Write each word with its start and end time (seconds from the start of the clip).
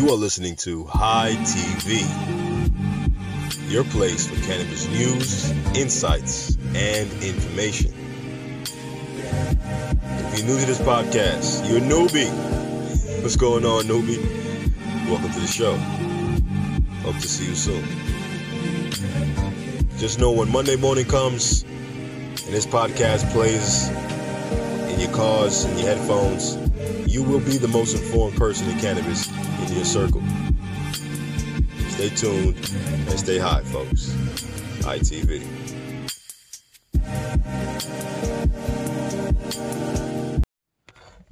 You 0.00 0.08
are 0.08 0.16
listening 0.16 0.56
to 0.56 0.84
High 0.84 1.34
TV, 1.44 2.00
your 3.70 3.84
place 3.84 4.26
for 4.26 4.34
cannabis 4.46 4.88
news, 4.88 5.50
insights, 5.76 6.56
and 6.74 7.12
information. 7.22 7.92
If 8.62 10.38
you're 10.38 10.46
new 10.46 10.58
to 10.58 10.64
this 10.64 10.78
podcast, 10.78 11.68
you're 11.68 11.76
a 11.76 11.80
newbie. 11.82 12.30
What's 13.20 13.36
going 13.36 13.66
on, 13.66 13.84
newbie? 13.84 14.16
Welcome 15.10 15.32
to 15.32 15.40
the 15.40 15.46
show. 15.46 15.76
Hope 17.02 17.20
to 17.20 17.28
see 17.28 17.48
you 17.48 17.54
soon. 17.54 17.84
Just 19.98 20.18
know 20.18 20.32
when 20.32 20.50
Monday 20.50 20.76
morning 20.76 21.04
comes 21.04 21.62
and 21.62 22.54
this 22.54 22.64
podcast 22.64 23.30
plays 23.32 23.90
in 24.90 24.98
your 24.98 25.12
cars 25.12 25.64
and 25.64 25.78
your 25.78 25.94
headphones, 25.94 26.56
you 27.06 27.22
will 27.22 27.40
be 27.40 27.58
the 27.58 27.68
most 27.68 27.92
informed 27.92 28.38
person 28.38 28.66
in 28.70 28.78
cannabis 28.78 29.28
in 29.70 29.76
your 29.76 29.84
circle. 29.84 30.22
Stay 31.88 32.08
tuned 32.10 32.56
and 33.08 33.18
stay 33.18 33.38
high, 33.38 33.62
folks. 33.62 34.10
ITV. 34.82 35.46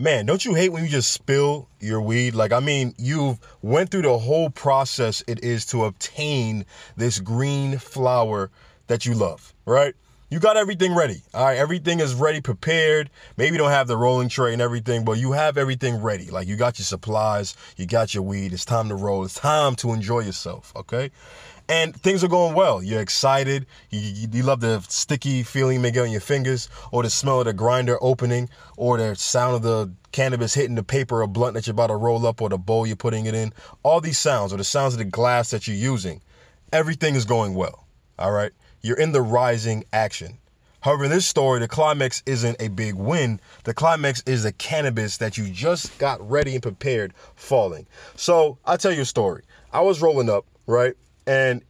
Man, 0.01 0.27
don't 0.27 0.45
you 0.45 0.55
hate 0.55 0.69
when 0.69 0.85
you 0.85 0.89
just 0.89 1.11
spill 1.11 1.69
your 1.81 2.01
weed? 2.01 2.37
Like, 2.37 2.53
I 2.53 2.61
mean, 2.61 2.95
you've 2.99 3.41
went 3.63 3.91
through 3.91 4.03
the 4.03 4.19
whole 4.19 4.49
process 4.49 5.25
it 5.27 5.43
is 5.43 5.67
to 5.67 5.87
obtain 5.87 6.65
this 6.97 7.19
green 7.19 7.79
flower 7.79 8.51
that 8.87 9.05
you 9.05 9.15
love, 9.15 9.53
right? 9.67 9.95
You 10.31 10.41
got 10.41 10.59
everything 10.59 10.95
ready. 10.95 11.23
All 11.33 11.47
right, 11.47 11.57
everything 11.57 12.01
is 12.01 12.15
ready, 12.15 12.43
prepared. 12.43 13.09
Maybe 13.39 13.53
you 13.53 13.59
don't 13.59 13.71
have 13.71 13.87
the 13.87 13.97
rolling 13.97 14.29
tray 14.29 14.53
and 14.53 14.61
everything, 14.61 15.05
but 15.05 15.19
you 15.19 15.33
have 15.33 15.57
everything 15.57 16.03
ready. 16.03 16.31
Like 16.31 16.47
you 16.47 16.57
got 16.57 16.79
your 16.79 16.85
supplies, 16.85 17.57
you 17.77 17.87
got 17.87 18.13
your 18.13 18.23
weed. 18.23 18.53
It's 18.53 18.67
time 18.67 18.91
to 18.91 18.95
roll. 18.95 19.25
It's 19.25 19.35
time 19.35 19.75
to 19.77 19.93
enjoy 19.93 20.21
yourself, 20.21 20.73
okay? 20.77 21.11
and 21.69 21.95
things 22.01 22.25
are 22.25 22.29
going 22.29 22.55
well. 22.55 22.83
You're 22.83 23.01
excited. 23.01 23.67
You, 23.91 24.01
you, 24.01 24.29
you, 24.33 24.43
love 24.43 24.61
the 24.61 24.81
sticky 24.89 25.43
feeling 25.43 25.75
you 25.75 25.81
may 25.81 25.91
get 25.91 26.05
on 26.05 26.11
your 26.11 26.21
fingers, 26.21 26.69
or 26.93 27.03
the 27.03 27.11
smell 27.11 27.41
of 27.41 27.45
the 27.45 27.53
grinder 27.53 27.99
opening, 28.01 28.49
or 28.77 28.97
the 28.97 29.15
sound 29.15 29.57
of 29.57 29.63
the 29.63 29.93
cannabis 30.11 30.55
hitting 30.55 30.77
the 30.77 30.83
paper 30.83 31.23
or 31.23 31.27
blunt 31.27 31.55
that 31.55 31.67
you're 31.67 31.73
about 31.73 31.89
to 31.89 31.97
roll 31.97 32.27
up, 32.27 32.41
or 32.41 32.49
the 32.49 32.59
bowl 32.59 32.87
you're 32.87 32.97
putting 32.97 33.27
it 33.27 33.35
in. 33.35 33.53
All 33.83 34.01
these 34.01 34.19
sounds, 34.19 34.53
or 34.53 34.57
the 34.57 34.65
sounds 34.65 34.95
of 34.95 34.99
the 34.99 35.05
glass 35.05 35.51
that 35.51 35.69
you're 35.69 35.77
using, 35.77 36.23
everything 36.73 37.15
is 37.15 37.27
going 37.27 37.55
well. 37.55 37.87
All 38.19 38.33
right? 38.33 38.53
You're 38.83 38.99
in 38.99 39.13
the 39.13 39.23
rising 39.23 39.85
action. 39.93 40.39
However, 40.81 41.05
in 41.05 41.11
this 41.11 41.27
story, 41.27 41.59
the 41.59 41.69
climax 41.69 42.23
isn't 42.25 42.57
a 42.61 42.69
big 42.69 42.95
win. 42.95 43.41
The 43.65 43.75
climax 43.75 44.23
is 44.27 44.45
the 44.45 44.53
cannabis 44.53 45.17
that 45.17 45.37
you 45.37 45.51
just 45.51 45.99
got 45.99 46.27
ready 46.29 46.55
and 46.55 46.63
prepared 46.63 47.15
falling. 47.35 47.87
So 48.15 48.59
I'll 48.65 48.79
tell 48.79 48.93
you 48.93 49.03
a 49.03 49.05
story. 49.05 49.43
I 49.73 49.81
was 49.81 50.01
rolling 50.01 50.31
up, 50.31 50.47
right? 50.67 50.95
and 51.29 51.63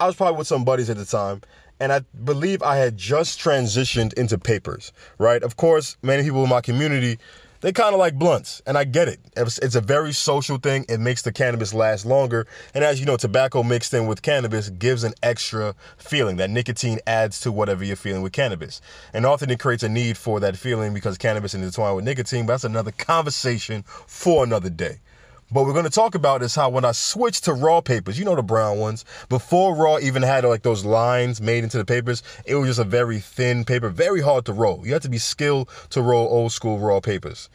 I 0.00 0.06
was 0.06 0.16
probably 0.16 0.38
with 0.38 0.46
some 0.46 0.64
buddies 0.64 0.88
at 0.90 0.96
the 0.96 1.04
time, 1.04 1.42
and 1.78 1.92
I 1.92 2.00
believe 2.24 2.62
I 2.62 2.76
had 2.76 2.96
just 2.96 3.38
transitioned 3.38 4.14
into 4.14 4.38
papers, 4.38 4.92
right? 5.18 5.42
Of 5.42 5.56
course, 5.56 5.98
many 6.02 6.22
people 6.22 6.42
in 6.42 6.48
my 6.48 6.62
community, 6.62 7.18
they 7.60 7.72
kind 7.72 7.94
of 7.94 7.98
like 7.98 8.14
blunts, 8.18 8.62
and 8.66 8.76
I 8.76 8.84
get 8.84 9.08
it. 9.08 9.20
It's, 9.36 9.74
a 9.74 9.80
very 9.80 10.12
social 10.12 10.58
thing. 10.58 10.84
It 10.88 10.98
makes 10.98 11.22
the 11.22 11.32
cannabis 11.32 11.74
last 11.74 12.06
longer, 12.06 12.46
and 12.74 12.84
as 12.84 13.00
you 13.00 13.06
know, 13.06 13.16
tobacco 13.16 13.62
mixed 13.62 13.92
in 13.94 14.06
with 14.06 14.22
cannabis 14.22 14.70
gives 14.70 15.04
an 15.04 15.14
extra 15.22 15.74
feeling. 15.96 16.36
That 16.36 16.50
nicotine 16.50 16.98
adds 17.06 17.40
to 17.40 17.52
whatever 17.52 17.84
you're 17.84 17.96
feeling 17.96 18.22
with 18.22 18.32
cannabis, 18.32 18.80
and 19.12 19.26
often 19.26 19.50
it 19.50 19.58
creates 19.58 19.82
a 19.82 19.88
need 19.88 20.16
for 20.16 20.40
that 20.40 20.56
feeling 20.56 20.94
because 20.94 21.18
cannabis 21.18 21.54
is 21.54 21.62
intertwined 21.62 21.96
with 21.96 22.04
nicotine. 22.04 22.46
But 22.46 22.54
that's 22.54 22.64
another 22.64 22.92
conversation 22.92 23.84
for 23.86 24.44
another 24.44 24.70
day. 24.70 25.00
But 25.50 25.64
we're 25.64 25.72
going 25.72 25.84
to 25.84 25.90
talk 25.90 26.16
about 26.16 26.42
is 26.42 26.56
how 26.56 26.70
when 26.70 26.84
I 26.84 26.92
switched 26.92 27.44
to 27.44 27.52
raw 27.52 27.80
papers, 27.80 28.18
you 28.18 28.24
know 28.24 28.34
the 28.34 28.42
brown 28.42 28.78
ones, 28.78 29.04
before 29.28 29.76
raw 29.76 29.98
even 29.98 30.22
had 30.22 30.44
like 30.44 30.62
those 30.62 30.84
lines 30.84 31.40
made 31.40 31.62
into 31.62 31.78
the 31.78 31.84
papers, 31.84 32.22
it 32.44 32.56
was 32.56 32.68
just 32.68 32.80
a 32.80 32.84
very 32.84 33.20
thin 33.20 33.64
paper, 33.64 33.88
very 33.88 34.20
hard 34.20 34.44
to 34.46 34.52
roll. 34.52 34.84
You 34.84 34.92
have 34.94 35.02
to 35.02 35.08
be 35.08 35.18
skilled 35.18 35.68
to 35.90 36.02
roll 36.02 36.26
old 36.26 36.50
school 36.50 36.78
raw 36.80 36.98
papers. 36.98 37.48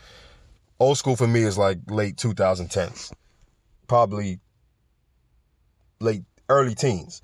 Old 0.80 0.98
school 0.98 1.18
for 1.18 1.28
me 1.28 1.42
is 1.42 1.58
like 1.58 1.80
late 1.88 2.16
2010s, 2.16 3.12
probably 3.88 4.40
late 6.00 6.24
early 6.48 6.76
teens. 6.76 7.22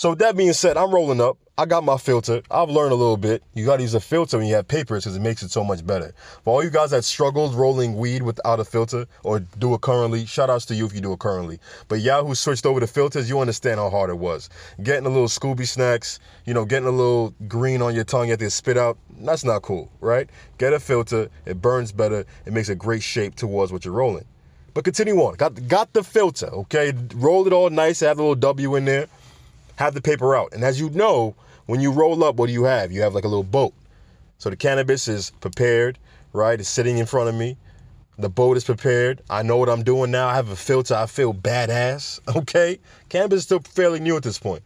So 0.00 0.08
with 0.08 0.20
that 0.20 0.34
being 0.34 0.54
said, 0.54 0.78
I'm 0.78 0.94
rolling 0.94 1.20
up. 1.20 1.36
I 1.58 1.66
got 1.66 1.84
my 1.84 1.98
filter. 1.98 2.40
I've 2.50 2.70
learned 2.70 2.92
a 2.92 2.94
little 2.94 3.18
bit. 3.18 3.42
You 3.52 3.66
got 3.66 3.76
to 3.76 3.82
use 3.82 3.92
a 3.92 4.00
filter 4.00 4.38
when 4.38 4.46
you 4.46 4.54
have 4.54 4.66
papers 4.66 5.04
because 5.04 5.14
it 5.14 5.20
makes 5.20 5.42
it 5.42 5.50
so 5.50 5.62
much 5.62 5.86
better. 5.86 6.14
For 6.42 6.54
all 6.54 6.64
you 6.64 6.70
guys 6.70 6.92
that 6.92 7.04
struggled 7.04 7.54
rolling 7.54 7.98
weed 7.98 8.22
without 8.22 8.60
a 8.60 8.64
filter 8.64 9.04
or 9.24 9.40
do 9.40 9.74
it 9.74 9.82
currently, 9.82 10.24
shout 10.24 10.48
outs 10.48 10.64
to 10.64 10.74
you 10.74 10.86
if 10.86 10.94
you 10.94 11.02
do 11.02 11.12
it 11.12 11.18
currently. 11.18 11.60
But 11.88 12.00
y'all 12.00 12.24
who 12.24 12.34
switched 12.34 12.64
over 12.64 12.80
to 12.80 12.86
filters, 12.86 13.28
you 13.28 13.40
understand 13.40 13.78
how 13.78 13.90
hard 13.90 14.08
it 14.08 14.16
was. 14.16 14.48
Getting 14.82 15.04
a 15.04 15.10
little 15.10 15.28
Scooby 15.28 15.68
snacks, 15.68 16.18
you 16.46 16.54
know, 16.54 16.64
getting 16.64 16.88
a 16.88 16.92
little 16.92 17.34
green 17.46 17.82
on 17.82 17.94
your 17.94 18.04
tongue, 18.04 18.28
you 18.28 18.30
have 18.30 18.40
to 18.40 18.50
spit 18.50 18.78
out. 18.78 18.96
That's 19.20 19.44
not 19.44 19.60
cool, 19.60 19.90
right? 20.00 20.30
Get 20.56 20.72
a 20.72 20.80
filter. 20.80 21.28
It 21.44 21.60
burns 21.60 21.92
better. 21.92 22.24
It 22.46 22.54
makes 22.54 22.70
a 22.70 22.74
great 22.74 23.02
shape 23.02 23.34
towards 23.34 23.70
what 23.70 23.84
you're 23.84 23.92
rolling. 23.92 24.24
But 24.72 24.84
continue 24.84 25.16
on. 25.16 25.34
Got 25.34 25.68
got 25.68 25.92
the 25.92 26.02
filter, 26.02 26.46
okay? 26.46 26.94
Rolled 27.14 27.48
it 27.48 27.52
all 27.52 27.68
nice. 27.68 28.02
add 28.02 28.16
a 28.16 28.20
little 28.20 28.34
W 28.34 28.76
in 28.76 28.86
there. 28.86 29.06
Have 29.80 29.94
the 29.94 30.02
paper 30.02 30.36
out. 30.36 30.52
And 30.52 30.62
as 30.62 30.78
you 30.78 30.90
know, 30.90 31.34
when 31.64 31.80
you 31.80 31.90
roll 31.90 32.22
up, 32.22 32.36
what 32.36 32.48
do 32.48 32.52
you 32.52 32.64
have? 32.64 32.92
You 32.92 33.00
have 33.00 33.14
like 33.14 33.24
a 33.24 33.28
little 33.28 33.42
boat. 33.42 33.72
So 34.36 34.50
the 34.50 34.56
cannabis 34.56 35.08
is 35.08 35.30
prepared, 35.40 35.98
right? 36.34 36.60
It's 36.60 36.68
sitting 36.68 36.98
in 36.98 37.06
front 37.06 37.30
of 37.30 37.34
me. 37.34 37.56
The 38.18 38.28
boat 38.28 38.58
is 38.58 38.64
prepared. 38.64 39.22
I 39.30 39.42
know 39.42 39.56
what 39.56 39.70
I'm 39.70 39.82
doing 39.82 40.10
now. 40.10 40.28
I 40.28 40.34
have 40.34 40.50
a 40.50 40.56
filter. 40.56 40.94
I 40.94 41.06
feel 41.06 41.32
badass. 41.32 42.20
Okay. 42.36 42.78
Cannabis 43.08 43.38
is 43.38 43.44
still 43.44 43.60
fairly 43.60 44.00
new 44.00 44.18
at 44.18 44.22
this 44.22 44.38
point. 44.38 44.62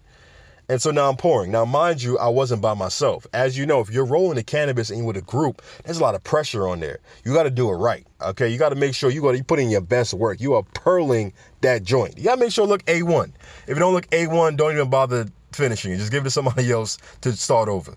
And 0.69 0.81
so 0.81 0.91
now 0.91 1.11
I'm 1.11 1.17
pouring. 1.17 1.51
Now, 1.51 1.65
mind 1.65 2.03
you, 2.03 2.19
I 2.19 2.29
wasn't 2.29 2.63
by 2.63 2.73
myself. 2.75 3.27
As 3.35 3.57
you 3.57 3.67
know, 3.67 3.81
if 3.81 3.91
you're 3.91 4.05
rolling 4.05 4.37
the 4.37 4.43
cannabis 4.43 4.91
in 4.91 5.05
with 5.05 5.17
a 5.17 5.23
group, 5.23 5.61
there's 5.85 5.99
a 5.99 6.03
lot 6.03 6.15
of 6.15 6.25
pressure 6.25 6.67
on 6.67 6.81
there. 6.81 7.01
You 7.25 7.35
got 7.35 7.43
to 7.43 7.51
do 7.51 7.69
it 7.69 7.75
right. 7.75 8.07
Okay. 8.23 8.49
You 8.49 8.59
got 8.59 8.71
to 8.71 8.75
make 8.75 8.95
sure 8.95 9.11
you 9.11 9.21
got 9.21 9.33
to 9.33 9.45
put 9.45 9.59
in 9.59 9.69
your 9.69 9.83
best 9.83 10.15
work. 10.15 10.41
You 10.41 10.55
are 10.55 10.63
pearling 10.63 11.35
that 11.61 11.83
joint. 11.83 12.17
You 12.17 12.25
got 12.25 12.37
to 12.37 12.41
make 12.41 12.51
sure 12.51 12.65
it 12.65 12.69
look 12.69 12.85
A1. 12.87 13.31
If 13.67 13.77
it 13.77 13.81
don't 13.81 13.93
look 13.93 14.09
A1, 14.09 14.57
don't 14.57 14.73
even 14.73 14.89
bother 14.89 15.27
finishing 15.53 15.93
it. 15.93 15.99
Just 15.99 16.11
give 16.11 16.23
it 16.23 16.25
to 16.25 16.31
somebody 16.31 16.71
else 16.73 16.97
to 17.21 17.33
start 17.33 17.69
over. 17.69 17.95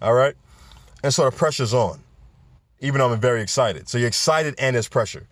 All 0.00 0.14
right? 0.14 0.34
And 1.02 1.12
so 1.12 1.24
the 1.24 1.32
pressure's 1.32 1.74
on, 1.74 2.00
even 2.80 2.98
though 3.00 3.12
I'm 3.12 3.20
very 3.20 3.42
excited. 3.42 3.88
So 3.88 3.98
you're 3.98 4.08
excited 4.08 4.54
and 4.58 4.74
there's 4.74 4.88
pressure. 4.88 5.26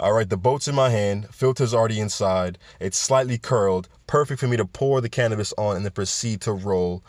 All 0.00 0.14
right, 0.14 0.28
the 0.28 0.38
boat's 0.38 0.66
in 0.66 0.74
my 0.74 0.88
hand, 0.88 1.28
filter's 1.30 1.74
already 1.74 2.00
inside, 2.00 2.56
it's 2.80 2.96
slightly 2.96 3.36
curled, 3.36 3.86
perfect 4.06 4.40
for 4.40 4.48
me 4.48 4.56
to 4.56 4.64
pour 4.64 5.02
the 5.02 5.10
cannabis 5.10 5.52
on 5.58 5.76
and 5.76 5.84
then 5.84 5.92
proceed 5.92 6.40
to 6.40 6.52
roll 6.52 7.04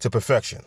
to 0.00 0.10
perfection. 0.10 0.64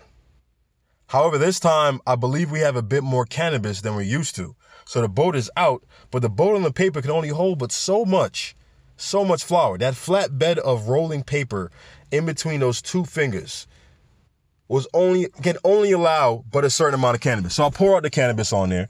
However, 1.10 1.38
this 1.38 1.60
time 1.60 2.02
I 2.08 2.16
believe 2.16 2.50
we 2.50 2.62
have 2.62 2.76
a 2.76 2.82
bit 2.82 3.04
more 3.04 3.24
cannabis 3.24 3.82
than 3.82 3.96
we're 3.96 4.02
used 4.02 4.36
to. 4.38 4.56
So 4.86 5.00
the 5.00 5.08
boat 5.08 5.36
is 5.36 5.52
out, 5.56 5.84
but 6.10 6.24
the 6.24 6.30
boat 6.30 6.56
on 6.56 6.64
the 6.64 6.74
paper 6.74 7.04
can 7.04 7.12
only 7.12 7.30
hold 7.30 7.60
but 7.60 7.72
so 7.72 8.04
much, 8.04 8.56
so 8.98 9.24
much 9.24 9.44
flour. 9.44 9.78
That 9.78 9.96
flat 9.96 10.40
bed 10.40 10.58
of 10.58 10.88
rolling 10.88 11.24
paper 11.24 11.70
in 12.10 12.26
between 12.26 12.62
those 12.62 12.82
two 12.82 13.06
fingers 13.06 13.68
was 14.68 14.88
only 14.92 15.28
can 15.44 15.58
only 15.64 15.92
allow 15.92 16.44
but 16.52 16.66
a 16.66 16.72
certain 16.72 16.96
amount 16.96 17.14
of 17.14 17.22
cannabis. 17.22 17.54
So 17.54 17.64
I'll 17.64 17.72
pour 17.72 17.96
out 17.96 18.02
the 18.02 18.10
cannabis 18.10 18.52
on 18.52 18.70
there. 18.70 18.90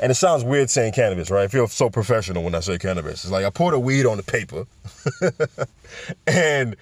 And 0.00 0.12
it 0.12 0.14
sounds 0.14 0.44
weird 0.44 0.70
saying 0.70 0.92
cannabis, 0.92 1.30
right? 1.30 1.44
I 1.44 1.48
feel 1.48 1.66
so 1.66 1.90
professional 1.90 2.44
when 2.44 2.54
I 2.54 2.60
say 2.60 2.78
cannabis. 2.78 3.24
It's 3.24 3.32
like 3.32 3.44
I 3.44 3.50
poured 3.50 3.74
a 3.74 3.80
weed 3.80 4.06
on 4.06 4.16
the 4.16 4.22
paper 4.22 4.66
and 6.26 6.76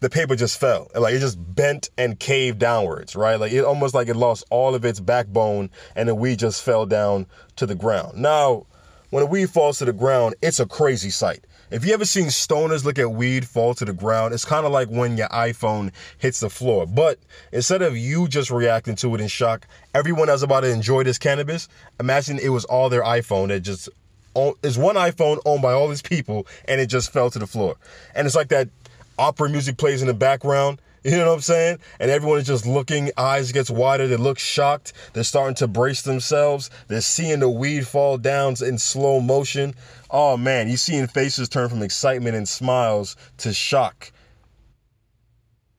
the 0.00 0.10
paper 0.10 0.36
just 0.36 0.60
fell. 0.60 0.90
Like 0.94 1.14
it 1.14 1.20
just 1.20 1.38
bent 1.54 1.90
and 1.98 2.18
caved 2.18 2.58
downwards, 2.58 3.16
right? 3.16 3.36
Like 3.36 3.52
it 3.52 3.64
almost 3.64 3.94
like 3.94 4.08
it 4.08 4.16
lost 4.16 4.44
all 4.50 4.74
of 4.74 4.84
its 4.84 5.00
backbone 5.00 5.70
and 5.96 6.08
the 6.08 6.14
weed 6.14 6.38
just 6.38 6.62
fell 6.62 6.86
down 6.86 7.26
to 7.56 7.66
the 7.66 7.74
ground. 7.74 8.18
Now, 8.18 8.66
when 9.10 9.22
a 9.22 9.26
weed 9.26 9.50
falls 9.50 9.78
to 9.78 9.84
the 9.84 9.92
ground, 9.92 10.34
it's 10.40 10.60
a 10.60 10.66
crazy 10.66 11.10
sight. 11.10 11.44
If 11.72 11.86
you 11.86 11.94
ever 11.94 12.04
seen 12.04 12.26
stoners 12.26 12.84
look 12.84 12.98
at 12.98 13.12
weed 13.12 13.48
fall 13.48 13.72
to 13.76 13.86
the 13.86 13.94
ground, 13.94 14.34
it's 14.34 14.44
kind 14.44 14.66
of 14.66 14.72
like 14.72 14.88
when 14.88 15.16
your 15.16 15.28
iPhone 15.28 15.90
hits 16.18 16.40
the 16.40 16.50
floor. 16.50 16.86
But 16.86 17.18
instead 17.50 17.80
of 17.80 17.96
you 17.96 18.28
just 18.28 18.50
reacting 18.50 18.94
to 18.96 19.14
it 19.14 19.22
in 19.22 19.28
shock, 19.28 19.66
everyone 19.94 20.26
that's 20.26 20.42
about 20.42 20.60
to 20.60 20.70
enjoy 20.70 21.02
this 21.02 21.16
cannabis, 21.16 21.70
imagine 21.98 22.38
it 22.38 22.50
was 22.50 22.66
all 22.66 22.90
their 22.90 23.02
iPhone 23.02 23.48
that 23.48 23.60
just 23.60 23.88
oh, 24.36 24.58
is 24.62 24.76
one 24.76 24.96
iPhone 24.96 25.40
owned 25.46 25.62
by 25.62 25.72
all 25.72 25.88
these 25.88 26.02
people 26.02 26.46
and 26.68 26.78
it 26.78 26.88
just 26.88 27.10
fell 27.10 27.30
to 27.30 27.38
the 27.38 27.46
floor. 27.46 27.76
And 28.14 28.26
it's 28.26 28.36
like 28.36 28.48
that 28.48 28.68
opera 29.18 29.48
music 29.48 29.78
plays 29.78 30.02
in 30.02 30.08
the 30.08 30.14
background 30.14 30.78
you 31.04 31.12
know 31.12 31.28
what 31.28 31.34
I'm 31.34 31.40
saying? 31.40 31.78
And 32.00 32.10
everyone 32.10 32.38
is 32.38 32.46
just 32.46 32.66
looking, 32.66 33.10
eyes 33.16 33.52
gets 33.52 33.70
wider, 33.70 34.06
they 34.06 34.16
look 34.16 34.38
shocked, 34.38 34.92
they're 35.12 35.24
starting 35.24 35.54
to 35.56 35.68
brace 35.68 36.02
themselves, 36.02 36.70
they're 36.88 37.00
seeing 37.00 37.40
the 37.40 37.48
weed 37.48 37.86
fall 37.86 38.18
down 38.18 38.54
in 38.64 38.78
slow 38.78 39.20
motion. 39.20 39.74
Oh 40.10 40.36
man, 40.36 40.68
you 40.68 40.76
seeing 40.76 41.06
faces 41.06 41.48
turn 41.48 41.68
from 41.68 41.82
excitement 41.82 42.36
and 42.36 42.48
smiles 42.48 43.16
to 43.38 43.52
shock 43.52 44.12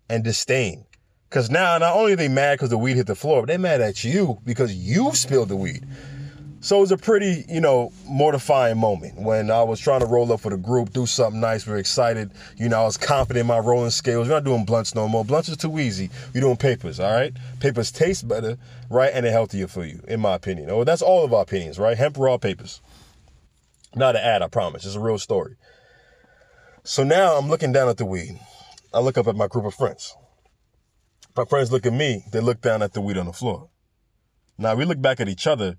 and 0.10 0.24
disdain. 0.24 0.86
Cause 1.30 1.50
now 1.50 1.78
not 1.80 1.96
only 1.96 2.14
are 2.14 2.18
they 2.18 2.28
mad 2.28 2.56
because 2.56 2.70
the 2.70 2.78
weed 2.78 2.96
hit 2.96 3.08
the 3.08 3.16
floor, 3.16 3.42
but 3.42 3.48
they're 3.48 3.58
mad 3.58 3.82
at 3.82 4.04
you 4.04 4.40
because 4.46 4.76
you 4.76 5.12
spilled 5.14 5.50
the 5.50 5.56
weed. 5.56 5.84
So 6.64 6.78
it 6.78 6.80
was 6.80 6.94
a 6.94 6.98
pretty, 6.98 7.44
you 7.50 7.60
know, 7.60 7.92
mortifying 8.06 8.78
moment 8.78 9.20
when 9.20 9.52
I 9.52 9.62
was 9.64 9.82
trying 9.82 10.00
to 10.00 10.06
roll 10.06 10.32
up 10.32 10.40
for 10.40 10.50
the 10.50 10.56
group, 10.56 10.94
do 10.94 11.06
something 11.06 11.42
nice. 11.42 11.68
We 11.68 11.74
are 11.74 11.78
excited. 11.78 12.32
You 12.56 12.70
know, 12.70 12.80
I 12.80 12.86
was 12.86 12.96
confident 12.96 13.42
in 13.42 13.48
my 13.48 13.60
rolling 13.60 13.90
skills. 13.90 14.30
We're 14.30 14.36
not 14.36 14.46
doing 14.46 14.64
blunts 14.64 14.96
no 14.96 15.10
more. 15.10 15.26
Blunts 15.26 15.50
is 15.50 15.58
too 15.58 15.78
easy. 15.78 16.10
We're 16.34 16.40
doing 16.40 16.56
papers, 16.56 17.02
all 17.02 17.12
right? 17.12 17.34
Papers 17.60 17.92
taste 17.92 18.30
better, 18.30 18.58
right? 18.90 19.12
And 19.14 19.26
they're 19.26 19.34
healthier 19.34 19.68
for 19.68 19.84
you, 19.84 20.00
in 20.08 20.22
my 20.22 20.36
opinion. 20.36 20.70
Oh, 20.70 20.86
that's 20.86 21.02
all 21.02 21.26
of 21.26 21.34
our 21.34 21.42
opinions, 21.42 21.80
right? 21.80 21.98
Hemp 21.98 22.18
raw 22.18 22.38
papers. 22.38 22.80
Not 23.94 24.16
an 24.16 24.22
ad, 24.22 24.42
I 24.42 24.48
promise. 24.48 24.86
It's 24.86 24.96
a 24.96 25.02
real 25.02 25.20
story. 25.20 25.58
So 26.86 27.04
now 27.04 27.36
I'm 27.36 27.50
looking 27.50 27.74
down 27.74 27.90
at 27.90 27.98
the 27.98 28.06
weed. 28.06 28.40
I 28.94 29.02
look 29.02 29.18
up 29.18 29.28
at 29.28 29.36
my 29.36 29.48
group 29.48 29.66
of 29.66 29.74
friends. 29.74 30.16
My 31.36 31.44
friends 31.44 31.74
look 31.74 31.86
at 31.86 31.92
me. 31.92 32.24
They 32.32 32.40
look 32.40 32.62
down 32.62 32.82
at 32.82 32.94
the 32.94 33.02
weed 33.02 33.18
on 33.18 33.26
the 33.26 33.34
floor. 33.34 33.68
Now 34.58 34.76
we 34.76 34.86
look 34.86 35.02
back 35.02 35.20
at 35.20 35.28
each 35.28 35.46
other 35.46 35.76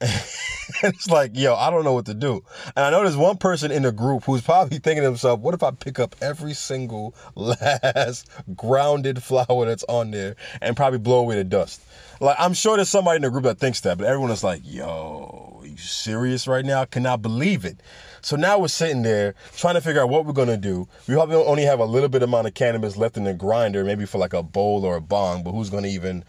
it's 0.82 1.08
like, 1.08 1.32
yo, 1.34 1.54
I 1.54 1.70
don't 1.70 1.84
know 1.84 1.92
what 1.92 2.06
to 2.06 2.14
do. 2.14 2.42
And 2.76 2.84
I 2.84 2.90
know 2.90 3.02
there's 3.02 3.16
one 3.16 3.36
person 3.36 3.70
in 3.70 3.82
the 3.82 3.92
group 3.92 4.24
who's 4.24 4.42
probably 4.42 4.78
thinking 4.78 5.02
to 5.02 5.08
himself, 5.08 5.40
what 5.40 5.54
if 5.54 5.62
I 5.62 5.70
pick 5.70 5.98
up 5.98 6.16
every 6.20 6.52
single 6.52 7.14
last 7.34 8.28
grounded 8.56 9.22
flower 9.22 9.66
that's 9.66 9.84
on 9.88 10.10
there 10.10 10.36
and 10.60 10.76
probably 10.76 10.98
blow 10.98 11.20
away 11.20 11.36
the 11.36 11.44
dust? 11.44 11.82
Like, 12.20 12.36
I'm 12.38 12.54
sure 12.54 12.76
there's 12.76 12.88
somebody 12.88 13.16
in 13.16 13.22
the 13.22 13.30
group 13.30 13.44
that 13.44 13.58
thinks 13.58 13.80
that, 13.82 13.98
but 13.98 14.06
everyone 14.06 14.30
is 14.30 14.44
like, 14.44 14.62
yo, 14.64 15.58
are 15.60 15.66
you 15.66 15.76
serious 15.76 16.46
right 16.46 16.64
now? 16.64 16.82
I 16.82 16.86
cannot 16.86 17.22
believe 17.22 17.64
it. 17.64 17.80
So 18.20 18.36
now 18.36 18.58
we're 18.58 18.68
sitting 18.68 19.02
there 19.02 19.34
trying 19.56 19.74
to 19.74 19.80
figure 19.80 20.00
out 20.00 20.08
what 20.08 20.24
we're 20.24 20.32
gonna 20.32 20.56
do. 20.56 20.88
We 21.06 21.14
probably 21.14 21.36
only 21.36 21.64
have 21.64 21.80
a 21.80 21.84
little 21.84 22.08
bit 22.08 22.22
amount 22.22 22.46
of 22.46 22.54
cannabis 22.54 22.96
left 22.96 23.16
in 23.16 23.24
the 23.24 23.34
grinder, 23.34 23.84
maybe 23.84 24.06
for 24.06 24.18
like 24.18 24.32
a 24.32 24.42
bowl 24.42 24.84
or 24.84 24.96
a 24.96 25.00
bong, 25.00 25.42
but 25.42 25.52
who's 25.52 25.70
gonna 25.70 25.88
even 25.88 26.24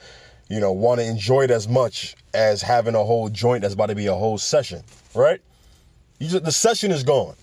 you 0.47 0.59
know, 0.59 0.71
want 0.71 0.99
to 0.99 1.05
enjoy 1.05 1.43
it 1.43 1.51
as 1.51 1.67
much 1.67 2.15
as 2.33 2.61
having 2.61 2.95
a 2.95 3.03
whole 3.03 3.29
joint 3.29 3.61
that's 3.61 3.73
about 3.73 3.87
to 3.87 3.95
be 3.95 4.07
a 4.07 4.13
whole 4.13 4.37
session, 4.37 4.83
right? 5.13 5.41
You 6.19 6.29
just, 6.29 6.45
the 6.45 6.51
session 6.51 6.91
is 6.91 7.03
gone. 7.03 7.35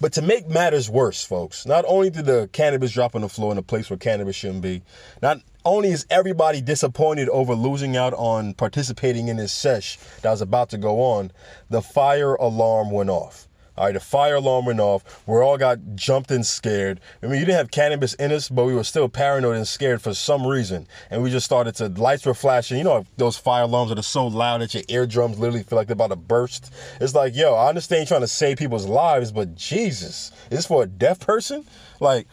But 0.00 0.12
to 0.12 0.22
make 0.22 0.48
matters 0.48 0.88
worse, 0.88 1.24
folks, 1.24 1.66
not 1.66 1.84
only 1.88 2.08
did 2.08 2.24
the 2.24 2.48
cannabis 2.52 2.92
drop 2.92 3.16
on 3.16 3.22
the 3.22 3.28
floor 3.28 3.50
in 3.50 3.58
a 3.58 3.62
place 3.62 3.90
where 3.90 3.96
cannabis 3.96 4.36
shouldn't 4.36 4.62
be, 4.62 4.82
not 5.20 5.40
only 5.64 5.90
is 5.90 6.06
everybody 6.08 6.60
disappointed 6.60 7.28
over 7.30 7.54
losing 7.54 7.96
out 7.96 8.14
on 8.14 8.54
participating 8.54 9.26
in 9.26 9.36
this 9.36 9.52
sesh 9.52 9.98
that 10.22 10.30
was 10.30 10.40
about 10.40 10.70
to 10.70 10.78
go 10.78 11.02
on, 11.02 11.32
the 11.68 11.82
fire 11.82 12.36
alarm 12.36 12.92
went 12.92 13.10
off. 13.10 13.47
All 13.78 13.84
right, 13.84 13.94
the 13.94 14.00
fire 14.00 14.34
alarm 14.34 14.64
went 14.64 14.80
off. 14.80 15.22
We 15.24 15.36
all 15.36 15.56
got 15.56 15.78
jumped 15.94 16.32
and 16.32 16.44
scared. 16.44 16.98
I 17.22 17.26
mean, 17.26 17.38
you 17.38 17.46
didn't 17.46 17.58
have 17.58 17.70
cannabis 17.70 18.14
in 18.14 18.32
us, 18.32 18.48
but 18.48 18.64
we 18.64 18.74
were 18.74 18.82
still 18.82 19.08
paranoid 19.08 19.56
and 19.56 19.68
scared 19.68 20.02
for 20.02 20.14
some 20.14 20.44
reason. 20.44 20.88
And 21.12 21.22
we 21.22 21.30
just 21.30 21.46
started 21.46 21.76
to, 21.76 21.86
lights 21.88 22.26
were 22.26 22.34
flashing. 22.34 22.78
You 22.78 22.84
know, 22.84 23.06
those 23.18 23.36
fire 23.36 23.62
alarms 23.62 23.90
that 23.90 23.98
are 23.98 24.02
so 24.02 24.26
loud 24.26 24.62
that 24.62 24.74
your 24.74 24.82
eardrums 24.88 25.38
literally 25.38 25.62
feel 25.62 25.76
like 25.76 25.86
they're 25.86 25.94
about 25.94 26.10
to 26.10 26.16
burst. 26.16 26.72
It's 27.00 27.14
like, 27.14 27.36
yo, 27.36 27.54
I 27.54 27.68
understand 27.68 28.00
you're 28.00 28.06
trying 28.06 28.22
to 28.22 28.26
save 28.26 28.58
people's 28.58 28.86
lives, 28.86 29.30
but 29.30 29.54
Jesus, 29.54 30.32
is 30.50 30.58
this 30.58 30.66
for 30.66 30.82
a 30.82 30.86
deaf 30.86 31.20
person? 31.20 31.64
Like, 32.00 32.26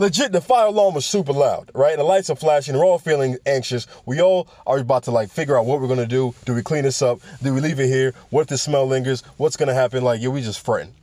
legit, 0.00 0.32
the 0.32 0.40
fire 0.40 0.68
alarm 0.68 0.94
was 0.94 1.04
super 1.04 1.32
loud, 1.32 1.70
right? 1.74 1.92
And 1.92 2.00
the 2.00 2.04
lights 2.04 2.30
are 2.30 2.36
flashing. 2.36 2.74
We're 2.74 2.86
all 2.86 2.98
feeling 2.98 3.36
anxious. 3.44 3.86
We 4.06 4.20
all 4.20 4.48
are 4.66 4.78
about 4.78 5.04
to 5.04 5.10
like 5.10 5.30
figure 5.30 5.58
out 5.58 5.66
what 5.66 5.80
we're 5.80 5.88
gonna 5.88 6.06
do. 6.06 6.34
Do 6.46 6.54
we 6.54 6.62
clean 6.62 6.84
this 6.84 7.02
up? 7.02 7.20
Do 7.42 7.52
we 7.52 7.60
leave 7.60 7.78
it 7.78 7.86
here? 7.86 8.14
What 8.30 8.42
if 8.42 8.46
the 8.48 8.58
smell 8.58 8.86
lingers? 8.86 9.20
What's 9.36 9.58
gonna 9.58 9.74
happen? 9.74 10.02
Like, 10.02 10.22
yeah, 10.22 10.28
we 10.28 10.40
just 10.40 10.64
fretting. 10.64 10.94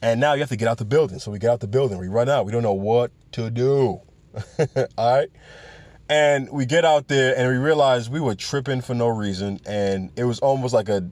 And 0.00 0.18
now 0.18 0.32
you 0.32 0.40
have 0.40 0.48
to 0.48 0.56
get 0.56 0.66
out 0.66 0.78
the 0.78 0.86
building. 0.86 1.18
So 1.18 1.30
we 1.30 1.38
get 1.38 1.50
out 1.50 1.60
the 1.60 1.66
building. 1.66 1.98
We 1.98 2.08
run 2.08 2.28
out. 2.30 2.46
We 2.46 2.52
don't 2.52 2.62
know 2.62 2.72
what 2.72 3.10
to 3.32 3.50
do. 3.50 3.66
all 4.96 5.16
right. 5.16 5.28
And 6.08 6.48
we 6.50 6.64
get 6.64 6.86
out 6.86 7.08
there 7.08 7.36
and 7.36 7.48
we 7.48 7.56
realize 7.56 8.08
we 8.08 8.20
were 8.20 8.34
tripping 8.34 8.80
for 8.80 8.94
no 8.94 9.08
reason. 9.08 9.60
And 9.66 10.10
it 10.16 10.24
was 10.24 10.38
almost 10.38 10.72
like 10.72 10.88
a 10.88 11.08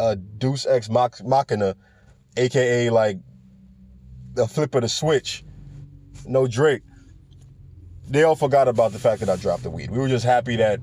a 0.00 0.16
Deus 0.16 0.64
Ex 0.64 0.88
Machina, 0.88 1.76
aka 2.36 2.88
like 2.88 3.18
the 4.32 4.46
flip 4.46 4.74
of 4.74 4.82
the 4.82 4.88
switch 4.88 5.44
no 6.26 6.46
Drake, 6.46 6.82
they 8.06 8.22
all 8.22 8.36
forgot 8.36 8.68
about 8.68 8.92
the 8.92 8.98
fact 8.98 9.20
that 9.20 9.28
I 9.28 9.36
dropped 9.36 9.62
the 9.62 9.70
weed. 9.70 9.90
We 9.90 9.98
were 9.98 10.08
just 10.08 10.24
happy 10.24 10.56
that 10.56 10.80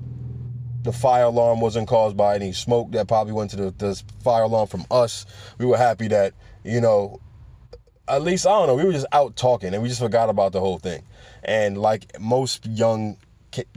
the 0.82 0.92
fire 0.92 1.24
alarm 1.24 1.60
wasn't 1.60 1.88
caused 1.88 2.16
by 2.16 2.36
any 2.36 2.52
smoke 2.52 2.92
that 2.92 3.08
probably 3.08 3.32
went 3.32 3.50
to 3.50 3.56
the, 3.56 3.70
the 3.72 4.02
fire 4.22 4.44
alarm 4.44 4.68
from 4.68 4.86
us. 4.90 5.26
We 5.58 5.66
were 5.66 5.76
happy 5.76 6.08
that, 6.08 6.34
you 6.64 6.80
know, 6.80 7.20
at 8.08 8.22
least, 8.22 8.46
I 8.46 8.50
don't 8.50 8.68
know, 8.68 8.76
we 8.76 8.84
were 8.84 8.92
just 8.92 9.06
out 9.12 9.34
talking 9.36 9.74
and 9.74 9.82
we 9.82 9.88
just 9.88 10.00
forgot 10.00 10.30
about 10.30 10.52
the 10.52 10.60
whole 10.60 10.78
thing. 10.78 11.02
And 11.42 11.76
like 11.76 12.20
most 12.20 12.66
young 12.66 13.16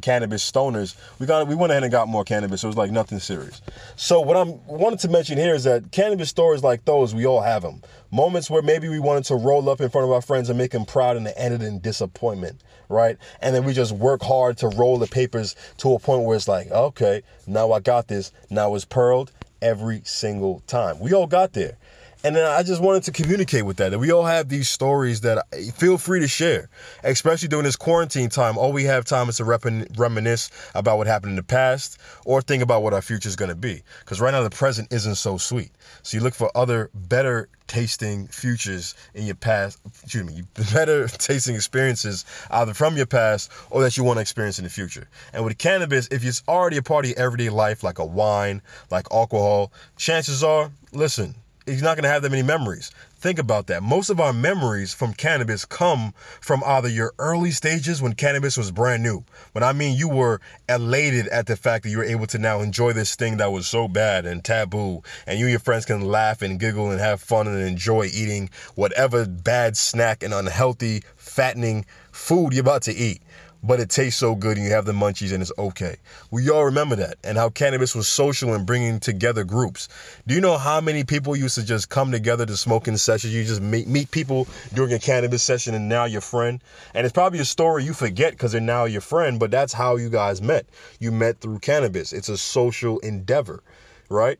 cannabis 0.01 0.49
stoners, 0.49 0.95
we 1.19 1.25
got 1.25 1.47
we 1.47 1.55
went 1.55 1.71
ahead 1.71 1.83
and 1.83 1.91
got 1.91 2.07
more 2.07 2.23
cannabis. 2.23 2.61
So 2.61 2.67
it 2.67 2.69
was 2.69 2.77
like 2.77 2.91
nothing 2.91 3.19
serious. 3.19 3.61
So 3.95 4.19
what 4.19 4.37
I'm 4.37 4.65
wanted 4.67 4.99
to 4.99 5.07
mention 5.07 5.37
here 5.37 5.55
is 5.55 5.63
that 5.63 5.91
cannabis 5.91 6.29
stories 6.29 6.63
like 6.63 6.85
those, 6.85 7.15
we 7.15 7.25
all 7.25 7.41
have 7.41 7.61
them. 7.61 7.81
Moments 8.11 8.49
where 8.49 8.61
maybe 8.61 8.89
we 8.89 8.99
wanted 8.99 9.25
to 9.25 9.35
roll 9.35 9.69
up 9.69 9.81
in 9.81 9.89
front 9.89 10.05
of 10.05 10.11
our 10.11 10.21
friends 10.21 10.49
and 10.49 10.57
make 10.57 10.71
them 10.71 10.85
proud 10.85 11.15
and 11.15 11.27
it 11.27 11.33
ended 11.37 11.61
in 11.61 11.79
disappointment, 11.79 12.63
right? 12.89 13.17
And 13.41 13.55
then 13.55 13.65
we 13.65 13.73
just 13.73 13.91
work 13.91 14.23
hard 14.23 14.57
to 14.57 14.67
roll 14.69 14.97
the 14.97 15.07
papers 15.07 15.55
to 15.77 15.93
a 15.93 15.99
point 15.99 16.23
where 16.23 16.35
it's 16.35 16.47
like, 16.47 16.71
okay, 16.71 17.21
now 17.45 17.71
I 17.71 17.79
got 17.79 18.07
this. 18.07 18.31
Now 18.49 18.73
it's 18.73 18.85
pearled 18.85 19.31
every 19.61 20.01
single 20.05 20.61
time. 20.65 20.99
We 20.99 21.13
all 21.13 21.27
got 21.27 21.53
there. 21.53 21.77
And 22.21 22.35
then 22.35 22.45
I 22.45 22.63
just 22.63 22.81
wanted 22.81 23.03
to 23.03 23.13
communicate 23.13 23.65
with 23.65 23.77
that. 23.77 23.91
That 23.91 23.99
we 23.99 24.11
all 24.11 24.25
have 24.25 24.49
these 24.49 24.67
stories 24.67 25.21
that 25.21 25.45
I, 25.53 25.69
feel 25.71 25.97
free 25.97 26.19
to 26.19 26.27
share, 26.27 26.69
especially 27.05 27.47
during 27.47 27.63
this 27.63 27.77
quarantine 27.77 28.27
time. 28.27 28.57
All 28.57 28.73
we 28.73 28.83
have 28.83 29.05
time 29.05 29.29
is 29.29 29.37
to 29.37 29.45
reminisce 29.45 30.51
about 30.75 30.97
what 30.97 31.07
happened 31.07 31.31
in 31.31 31.35
the 31.37 31.43
past 31.43 31.97
or 32.25 32.41
think 32.41 32.61
about 32.61 32.83
what 32.83 32.93
our 32.93 33.01
future 33.01 33.29
is 33.29 33.37
going 33.37 33.49
to 33.49 33.55
be. 33.55 33.83
Because 34.01 34.19
right 34.19 34.31
now 34.31 34.43
the 34.43 34.49
present 34.49 34.91
isn't 34.91 35.15
so 35.15 35.37
sweet. 35.37 35.71
So 36.03 36.17
you 36.17 36.23
look 36.23 36.33
for 36.33 36.51
other 36.55 36.89
better 36.93 37.47
tasting 37.67 38.27
futures 38.27 38.95
in 39.13 39.25
your 39.25 39.35
past, 39.35 39.79
excuse 40.03 40.25
me, 40.25 40.43
better 40.73 41.07
tasting 41.07 41.55
experiences 41.55 42.25
either 42.51 42.73
from 42.73 42.97
your 42.97 43.05
past 43.05 43.49
or 43.69 43.81
that 43.81 43.95
you 43.95 44.03
want 44.03 44.17
to 44.17 44.21
experience 44.21 44.59
in 44.59 44.65
the 44.65 44.69
future. 44.69 45.07
And 45.31 45.45
with 45.45 45.57
cannabis, 45.57 46.09
if 46.11 46.25
it's 46.25 46.43
already 46.49 46.75
a 46.75 46.83
part 46.83 47.05
of 47.05 47.11
your 47.11 47.19
everyday 47.19 47.49
life, 47.49 47.81
like 47.81 47.99
a 47.99 48.05
wine, 48.05 48.61
like 48.91 49.05
alcohol, 49.09 49.71
chances 49.95 50.43
are, 50.43 50.69
listen, 50.91 51.35
he's 51.69 51.81
not 51.81 51.95
going 51.95 52.03
to 52.03 52.09
have 52.09 52.21
that 52.21 52.31
many 52.31 52.43
memories. 52.43 52.91
Think 53.19 53.37
about 53.37 53.67
that. 53.67 53.83
Most 53.83 54.09
of 54.09 54.19
our 54.19 54.31
memories 54.31 54.93
from 54.93 55.13
cannabis 55.13 55.65
come 55.65 56.13
from 56.39 56.63
either 56.65 56.87
your 56.87 57.13
early 57.19 57.51
stages 57.51 58.01
when 58.01 58.13
cannabis 58.13 58.55
was 58.55 58.71
brand 58.71 59.03
new. 59.03 59.25
But 59.53 59.61
I 59.61 59.73
mean 59.73 59.97
you 59.97 60.07
were 60.07 60.39
elated 60.69 61.27
at 61.27 61.45
the 61.45 61.57
fact 61.57 61.83
that 61.83 61.89
you 61.89 61.97
were 61.97 62.05
able 62.05 62.27
to 62.27 62.37
now 62.37 62.61
enjoy 62.61 62.93
this 62.93 63.15
thing 63.15 63.37
that 63.37 63.51
was 63.51 63.67
so 63.67 63.87
bad 63.87 64.25
and 64.25 64.43
taboo, 64.43 65.03
and 65.27 65.37
you 65.37 65.45
and 65.45 65.51
your 65.51 65.59
friends 65.59 65.85
can 65.85 66.01
laugh 66.01 66.41
and 66.41 66.59
giggle 66.59 66.91
and 66.91 66.99
have 66.99 67.21
fun 67.21 67.47
and 67.47 67.59
enjoy 67.59 68.05
eating 68.05 68.49
whatever 68.75 69.25
bad 69.25 69.75
snack 69.75 70.23
and 70.23 70.33
unhealthy, 70.33 71.03
fattening 71.17 71.85
food 72.11 72.53
you're 72.53 72.61
about 72.61 72.83
to 72.83 72.93
eat 72.93 73.21
but 73.63 73.79
it 73.79 73.89
tastes 73.89 74.19
so 74.19 74.35
good 74.35 74.57
and 74.57 74.65
you 74.65 74.71
have 74.71 74.85
the 74.85 74.91
munchies 74.91 75.33
and 75.33 75.41
it's 75.41 75.51
okay. 75.57 75.97
We 76.31 76.49
all 76.49 76.65
remember 76.65 76.95
that 76.97 77.17
and 77.23 77.37
how 77.37 77.49
cannabis 77.49 77.93
was 77.93 78.07
social 78.07 78.53
and 78.53 78.65
bringing 78.65 78.99
together 78.99 79.43
groups. 79.43 79.89
Do 80.27 80.33
you 80.33 80.41
know 80.41 80.57
how 80.57 80.79
many 80.81 81.03
people 81.03 81.35
used 81.35 81.55
to 81.55 81.65
just 81.65 81.89
come 81.89 82.11
together 82.11 82.45
to 82.45 82.55
smoking 82.55 82.97
sessions? 82.97 83.33
You 83.33 83.43
just 83.43 83.61
meet, 83.61 83.87
meet 83.87 84.11
people 84.11 84.47
during 84.73 84.93
a 84.93 84.99
cannabis 84.99 85.43
session 85.43 85.73
and 85.75 85.89
now 85.89 86.05
your 86.05 86.21
friend. 86.21 86.61
And 86.93 87.05
it's 87.05 87.13
probably 87.13 87.39
a 87.39 87.45
story 87.45 87.83
you 87.83 87.93
forget 87.93 88.31
because 88.31 88.53
they're 88.53 88.61
now 88.61 88.85
your 88.85 89.01
friend, 89.01 89.39
but 89.39 89.51
that's 89.51 89.73
how 89.73 89.97
you 89.97 90.09
guys 90.09 90.41
met. 90.41 90.65
You 90.99 91.11
met 91.11 91.39
through 91.39 91.59
cannabis. 91.59 92.13
It's 92.13 92.29
a 92.29 92.37
social 92.37 92.99
endeavor, 92.99 93.61
right? 94.09 94.39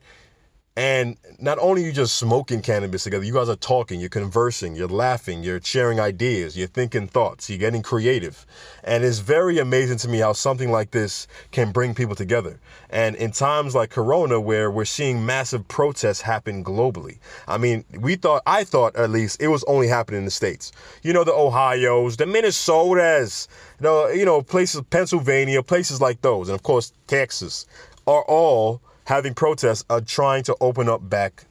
And 0.80 1.18
not 1.38 1.58
only 1.58 1.84
you 1.84 1.92
just 1.92 2.16
smoking 2.16 2.62
cannabis 2.62 3.04
together, 3.04 3.22
you 3.22 3.34
guys 3.34 3.50
are 3.50 3.56
talking, 3.56 4.00
you're 4.00 4.08
conversing, 4.08 4.74
you're 4.74 4.88
laughing, 4.88 5.44
you're 5.44 5.60
sharing 5.60 6.00
ideas, 6.00 6.56
you're 6.56 6.68
thinking 6.68 7.06
thoughts, 7.06 7.50
you're 7.50 7.58
getting 7.58 7.82
creative. 7.82 8.46
And 8.82 9.04
it's 9.04 9.18
very 9.18 9.58
amazing 9.58 9.98
to 9.98 10.08
me 10.08 10.20
how 10.20 10.32
something 10.32 10.70
like 10.70 10.90
this 10.92 11.28
can 11.50 11.70
bring 11.70 11.94
people 11.94 12.14
together. 12.14 12.58
And 12.88 13.14
in 13.16 13.30
times 13.30 13.74
like 13.74 13.90
Corona, 13.90 14.40
where 14.40 14.70
we're 14.70 14.86
seeing 14.86 15.26
massive 15.26 15.68
protests 15.68 16.22
happen 16.22 16.64
globally, 16.64 17.18
I 17.46 17.58
mean, 17.58 17.84
we 17.98 18.16
thought, 18.16 18.42
I 18.46 18.64
thought 18.64 18.96
at 18.96 19.10
least, 19.10 19.42
it 19.42 19.48
was 19.48 19.62
only 19.64 19.86
happening 19.86 20.20
in 20.20 20.24
the 20.24 20.30
States. 20.30 20.72
You 21.02 21.12
know, 21.12 21.24
the 21.24 21.34
Ohio's, 21.34 22.16
the 22.16 22.24
Minnesotas, 22.24 23.48
the, 23.80 24.14
you 24.16 24.24
know, 24.24 24.40
places, 24.40 24.80
Pennsylvania, 24.88 25.62
places 25.62 26.00
like 26.00 26.22
those, 26.22 26.48
and 26.48 26.54
of 26.54 26.62
course, 26.62 26.94
Texas, 27.06 27.66
are 28.06 28.22
all 28.22 28.80
having 29.10 29.34
protests 29.34 29.84
are 29.90 30.00
trying 30.00 30.44
to 30.44 30.56
open 30.60 30.88
up 30.88 31.10
back 31.10 31.44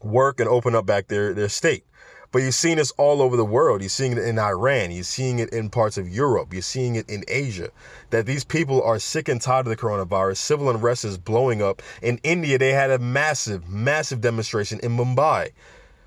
work 0.00 0.38
and 0.38 0.48
open 0.48 0.76
up 0.76 0.86
back 0.86 1.08
their, 1.08 1.34
their 1.34 1.48
state. 1.48 1.82
But 2.30 2.42
you're 2.42 2.52
seeing 2.52 2.76
this 2.76 2.92
all 2.92 3.20
over 3.20 3.36
the 3.36 3.44
world. 3.44 3.82
You're 3.82 3.88
seeing 3.88 4.12
it 4.12 4.18
in 4.18 4.38
Iran. 4.38 4.92
You're 4.92 5.02
seeing 5.02 5.40
it 5.40 5.52
in 5.52 5.70
parts 5.70 5.98
of 5.98 6.08
Europe. 6.08 6.52
You're 6.52 6.62
seeing 6.62 6.94
it 6.94 7.10
in 7.10 7.24
Asia. 7.26 7.70
That 8.10 8.26
these 8.26 8.44
people 8.44 8.80
are 8.84 9.00
sick 9.00 9.28
and 9.28 9.40
tired 9.40 9.66
of 9.66 9.70
the 9.70 9.76
coronavirus. 9.76 10.36
Civil 10.36 10.70
unrest 10.70 11.04
is 11.04 11.18
blowing 11.18 11.62
up. 11.62 11.82
In 12.00 12.20
India, 12.22 12.58
they 12.58 12.72
had 12.72 12.92
a 12.92 13.00
massive, 13.00 13.68
massive 13.68 14.20
demonstration 14.20 14.78
in 14.84 14.96
Mumbai 14.96 15.50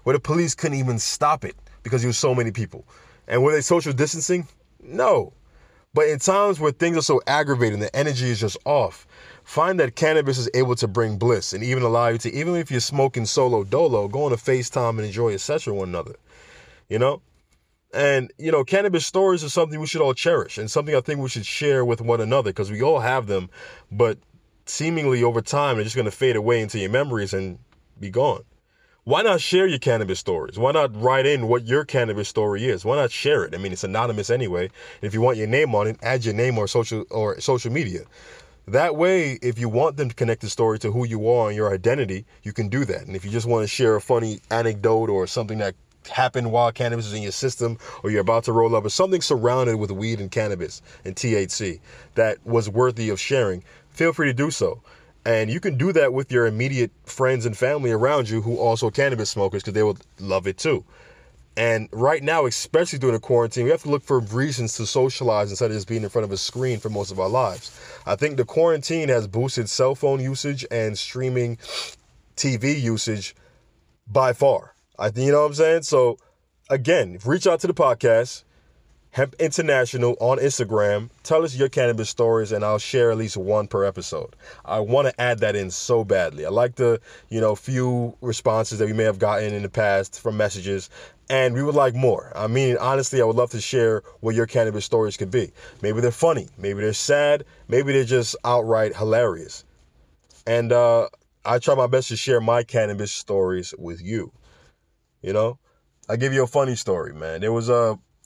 where 0.03 0.13
the 0.13 0.21
police 0.21 0.55
couldn't 0.55 0.77
even 0.77 0.99
stop 0.99 1.43
it 1.43 1.57
because 1.83 2.01
there 2.01 2.09
were 2.09 2.13
so 2.13 2.33
many 2.33 2.51
people. 2.51 2.87
And 3.27 3.43
were 3.43 3.51
they 3.51 3.59
social 3.59 3.91
distancing? 3.91 4.47
No. 4.81 5.33
But 5.93 6.07
in 6.07 6.19
times 6.19 6.61
where 6.61 6.71
things 6.71 6.95
are 6.95 7.01
so 7.01 7.19
aggravating, 7.27 7.79
the 7.79 7.93
energy 7.93 8.29
is 8.29 8.39
just 8.39 8.57
off. 8.63 9.05
Find 9.49 9.79
that 9.79 9.95
cannabis 9.95 10.37
is 10.37 10.47
able 10.53 10.75
to 10.75 10.87
bring 10.87 11.17
bliss 11.17 11.53
and 11.53 11.63
even 11.63 11.81
allow 11.81 12.09
you 12.09 12.19
to, 12.19 12.31
even 12.31 12.55
if 12.55 12.69
you're 12.69 12.79
smoking 12.79 13.25
solo 13.25 13.63
dolo, 13.63 14.07
go 14.07 14.25
on 14.25 14.31
a 14.31 14.35
FaceTime 14.35 14.89
and 14.89 14.99
enjoy 14.99 15.33
a 15.33 15.39
session 15.39 15.73
with 15.73 15.79
one 15.79 15.89
another. 15.89 16.13
You 16.87 16.99
know? 16.99 17.23
And, 17.91 18.31
you 18.37 18.51
know, 18.51 18.63
cannabis 18.63 19.07
stories 19.07 19.43
are 19.43 19.49
something 19.49 19.79
we 19.79 19.87
should 19.87 20.01
all 20.01 20.13
cherish 20.13 20.59
and 20.59 20.69
something 20.69 20.95
I 20.95 21.01
think 21.01 21.19
we 21.19 21.29
should 21.29 21.47
share 21.47 21.83
with 21.83 21.99
one 21.99 22.21
another 22.21 22.51
because 22.51 22.69
we 22.69 22.83
all 22.83 22.99
have 22.99 23.25
them, 23.25 23.49
but 23.91 24.19
seemingly 24.67 25.23
over 25.23 25.41
time, 25.41 25.77
they're 25.77 25.83
just 25.83 25.95
going 25.95 26.05
to 26.05 26.11
fade 26.11 26.35
away 26.35 26.61
into 26.61 26.77
your 26.77 26.91
memories 26.91 27.33
and 27.33 27.57
be 27.99 28.11
gone. 28.11 28.43
Why 29.03 29.23
not 29.23 29.41
share 29.41 29.65
your 29.65 29.79
cannabis 29.79 30.19
stories? 30.19 30.59
Why 30.59 30.73
not 30.73 30.95
write 30.95 31.25
in 31.25 31.47
what 31.47 31.65
your 31.65 31.85
cannabis 31.85 32.29
story 32.29 32.69
is? 32.69 32.85
Why 32.85 32.97
not 32.97 33.09
share 33.09 33.45
it? 33.45 33.55
I 33.55 33.57
mean, 33.57 33.71
it's 33.71 33.83
anonymous 33.83 34.29
anyway. 34.29 34.69
If 35.01 35.15
you 35.15 35.21
want 35.21 35.37
your 35.37 35.47
name 35.47 35.73
on 35.73 35.87
it, 35.87 35.97
add 36.03 36.23
your 36.23 36.35
name 36.35 36.59
or 36.59 36.67
social 36.67 37.03
or 37.09 37.41
social 37.41 37.71
media. 37.71 38.01
That 38.69 38.95
way, 38.95 39.39
if 39.41 39.57
you 39.57 39.67
want 39.67 39.97
them 39.97 40.09
to 40.09 40.15
connect 40.15 40.41
the 40.41 40.49
story 40.49 40.77
to 40.79 40.91
who 40.91 41.03
you 41.03 41.27
are 41.27 41.47
and 41.47 41.55
your 41.55 41.73
identity, 41.73 42.25
you 42.43 42.53
can 42.53 42.69
do 42.69 42.85
that. 42.85 43.01
And 43.07 43.15
if 43.15 43.25
you 43.25 43.31
just 43.31 43.47
want 43.47 43.63
to 43.63 43.67
share 43.67 43.95
a 43.95 44.01
funny 44.01 44.41
anecdote 44.51 45.09
or 45.09 45.25
something 45.25 45.57
that 45.57 45.73
happened 46.07 46.51
while 46.51 46.71
cannabis 46.71 47.07
is 47.07 47.13
in 47.13 47.23
your 47.23 47.31
system 47.31 47.79
or 48.03 48.11
you're 48.11 48.21
about 48.21 48.43
to 48.43 48.51
roll 48.51 48.75
up 48.75 48.85
or 48.85 48.89
something 48.89 49.21
surrounded 49.21 49.77
with 49.77 49.89
weed 49.89 50.21
and 50.21 50.29
cannabis 50.29 50.83
and 51.03 51.15
THC 51.15 51.79
that 52.13 52.45
was 52.45 52.69
worthy 52.69 53.09
of 53.09 53.19
sharing, 53.19 53.63
feel 53.89 54.13
free 54.13 54.27
to 54.27 54.33
do 54.33 54.51
so. 54.51 54.83
And 55.25 55.49
you 55.49 55.59
can 55.59 55.75
do 55.75 55.91
that 55.93 56.13
with 56.13 56.31
your 56.31 56.45
immediate 56.45 56.91
friends 57.05 57.47
and 57.47 57.57
family 57.57 57.89
around 57.89 58.29
you 58.29 58.39
who 58.39 58.57
also 58.57 58.91
cannabis 58.91 59.31
smokers 59.31 59.63
because 59.63 59.73
they 59.73 59.83
will 59.83 59.97
love 60.19 60.45
it 60.45 60.59
too. 60.59 60.85
And 61.59 61.89
right 61.91 62.23
now, 62.23 62.45
especially 62.45 62.99
during 62.99 63.15
the 63.15 63.19
quarantine, 63.19 63.65
we 63.65 63.71
have 63.71 63.83
to 63.83 63.89
look 63.89 64.01
for 64.01 64.21
reasons 64.21 64.77
to 64.77 64.85
socialize 64.85 65.49
instead 65.49 65.69
of 65.69 65.75
just 65.75 65.89
being 65.89 66.03
in 66.03 66.09
front 66.09 66.23
of 66.23 66.31
a 66.31 66.37
screen 66.37 66.79
for 66.79 66.89
most 66.89 67.11
of 67.11 67.19
our 67.19 67.27
lives. 67.27 67.77
I 68.05 68.15
think 68.15 68.37
the 68.37 68.45
quarantine 68.45 69.09
has 69.09 69.27
boosted 69.27 69.69
cell 69.69 69.93
phone 69.93 70.21
usage 70.21 70.65
and 70.71 70.97
streaming 70.97 71.57
TV 72.37 72.79
usage 72.81 73.35
by 74.07 74.31
far. 74.31 74.73
I 74.97 75.11
you 75.13 75.33
know 75.33 75.41
what 75.41 75.47
I'm 75.47 75.53
saying? 75.53 75.81
So 75.81 76.17
again, 76.69 77.19
reach 77.25 77.45
out 77.45 77.59
to 77.59 77.67
the 77.67 77.73
podcast, 77.73 78.43
Hemp 79.11 79.35
International 79.37 80.15
on 80.21 80.37
Instagram. 80.37 81.09
Tell 81.23 81.43
us 81.43 81.57
your 81.57 81.67
cannabis 81.67 82.09
stories, 82.09 82.53
and 82.53 82.63
I'll 82.63 82.79
share 82.79 83.11
at 83.11 83.17
least 83.17 83.35
one 83.35 83.67
per 83.67 83.83
episode. 83.83 84.35
I 84.63 84.79
want 84.79 85.09
to 85.09 85.21
add 85.21 85.39
that 85.39 85.57
in 85.57 85.71
so 85.71 86.05
badly. 86.05 86.45
I 86.45 86.49
like 86.49 86.75
the 86.75 87.01
you 87.27 87.41
know 87.41 87.53
few 87.55 88.15
responses 88.21 88.79
that 88.79 88.85
we 88.85 88.93
may 88.93 89.03
have 89.03 89.19
gotten 89.19 89.53
in 89.53 89.63
the 89.63 89.69
past 89.69 90.21
from 90.21 90.37
messages, 90.37 90.89
and 91.29 91.53
we 91.53 91.63
would 91.63 91.75
like 91.75 91.93
more. 91.93 92.31
I 92.35 92.47
mean, 92.47 92.77
honestly, 92.77 93.21
I 93.21 93.25
would 93.25 93.35
love 93.35 93.51
to 93.51 93.61
share 93.61 94.03
what 94.19 94.35
your 94.35 94.47
cannabis 94.47 94.85
stories 94.85 95.15
could 95.15 95.31
be. 95.31 95.51
Maybe 95.81 96.01
they're 96.01 96.11
funny, 96.11 96.47
maybe 96.57 96.81
they're 96.81 96.93
sad, 96.93 97.45
maybe 97.67 97.93
they're 97.93 98.03
just 98.03 98.35
outright 98.43 98.95
hilarious. 98.95 99.63
And 100.47 100.71
uh, 100.71 101.09
I 101.45 101.59
try 101.59 101.75
my 101.75 101.87
best 101.87 102.07
to 102.09 102.17
share 102.17 102.41
my 102.41 102.63
cannabis 102.63 103.11
stories 103.11 103.73
with 103.77 104.01
you. 104.01 104.31
You 105.21 105.33
know, 105.33 105.59
I 106.09 106.15
give 106.15 106.33
you 106.33 106.43
a 106.43 106.47
funny 106.47 106.75
story, 106.75 107.13
man. 107.13 107.41
There 107.41 107.53
was 107.53 107.69
a 107.69 107.99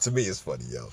to 0.00 0.10
me, 0.10 0.22
it's 0.22 0.40
funny, 0.40 0.64
yo. 0.68 0.88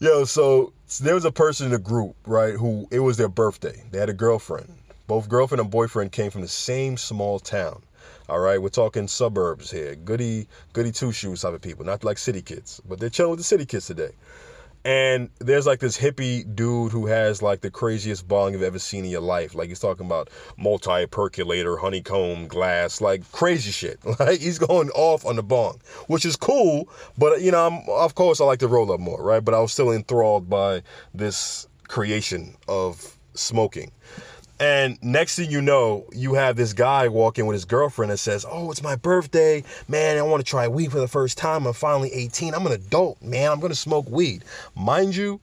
Yo, 0.00 0.24
so, 0.24 0.72
so 0.86 1.04
there 1.04 1.14
was 1.14 1.24
a 1.24 1.32
person 1.32 1.66
in 1.66 1.72
the 1.72 1.78
group, 1.78 2.16
right, 2.26 2.54
who 2.54 2.86
it 2.90 3.00
was 3.00 3.16
their 3.16 3.28
birthday. 3.28 3.82
They 3.90 3.98
had 3.98 4.08
a 4.08 4.14
girlfriend. 4.14 4.72
Both 5.06 5.28
girlfriend 5.28 5.60
and 5.60 5.70
boyfriend 5.70 6.12
came 6.12 6.30
from 6.30 6.40
the 6.40 6.48
same 6.48 6.96
small 6.96 7.38
town. 7.38 7.82
All 8.26 8.40
right, 8.40 8.60
we're 8.60 8.70
talking 8.70 9.06
suburbs 9.06 9.70
here. 9.70 9.96
Goody, 9.96 10.48
goody 10.72 10.92
two 10.92 11.12
shoes 11.12 11.42
type 11.42 11.52
of 11.52 11.60
people, 11.60 11.84
not 11.84 12.04
like 12.04 12.16
city 12.16 12.40
kids, 12.40 12.80
but 12.88 12.98
they're 12.98 13.10
chilling 13.10 13.32
with 13.32 13.40
the 13.40 13.44
city 13.44 13.66
kids 13.66 13.86
today. 13.86 14.12
And 14.86 15.28
there's 15.40 15.66
like 15.66 15.80
this 15.80 15.98
hippie 15.98 16.42
dude 16.56 16.90
who 16.90 17.04
has 17.06 17.42
like 17.42 17.60
the 17.60 17.70
craziest 17.70 18.26
bong 18.26 18.52
you've 18.52 18.62
ever 18.62 18.78
seen 18.78 19.04
in 19.04 19.10
your 19.10 19.20
life. 19.20 19.54
Like 19.54 19.68
he's 19.68 19.78
talking 19.78 20.06
about 20.06 20.30
multi 20.56 21.04
percolator, 21.06 21.76
honeycomb 21.76 22.48
glass, 22.48 23.02
like 23.02 23.30
crazy 23.30 23.70
shit. 23.70 23.98
Like 24.18 24.40
he's 24.40 24.58
going 24.58 24.88
off 24.90 25.26
on 25.26 25.36
the 25.36 25.42
bong, 25.42 25.80
which 26.06 26.24
is 26.24 26.34
cool. 26.34 26.88
But 27.18 27.42
you 27.42 27.50
know, 27.50 27.66
I'm, 27.66 27.88
of 27.90 28.14
course, 28.14 28.40
I 28.40 28.44
like 28.46 28.60
to 28.60 28.68
roll 28.68 28.90
up 28.90 29.00
more, 29.00 29.22
right? 29.22 29.44
But 29.44 29.52
I 29.52 29.60
was 29.60 29.72
still 29.72 29.92
enthralled 29.92 30.48
by 30.48 30.82
this 31.12 31.68
creation 31.88 32.56
of 32.68 33.18
smoking. 33.34 33.90
And 34.60 35.02
next 35.02 35.36
thing 35.36 35.50
you 35.50 35.60
know, 35.60 36.06
you 36.12 36.34
have 36.34 36.56
this 36.56 36.72
guy 36.72 37.08
walking 37.08 37.46
with 37.46 37.54
his 37.54 37.64
girlfriend 37.64 38.10
and 38.10 38.20
says, 38.20 38.46
Oh, 38.48 38.70
it's 38.70 38.82
my 38.82 38.96
birthday. 38.96 39.64
Man, 39.88 40.16
I 40.16 40.22
want 40.22 40.44
to 40.44 40.48
try 40.48 40.68
weed 40.68 40.92
for 40.92 41.00
the 41.00 41.08
first 41.08 41.36
time. 41.36 41.66
I'm 41.66 41.72
finally 41.72 42.12
18. 42.12 42.54
I'm 42.54 42.66
an 42.66 42.72
adult, 42.72 43.20
man. 43.20 43.50
I'm 43.50 43.60
going 43.60 43.72
to 43.72 43.78
smoke 43.78 44.08
weed. 44.08 44.44
Mind 44.76 45.16
you, 45.16 45.40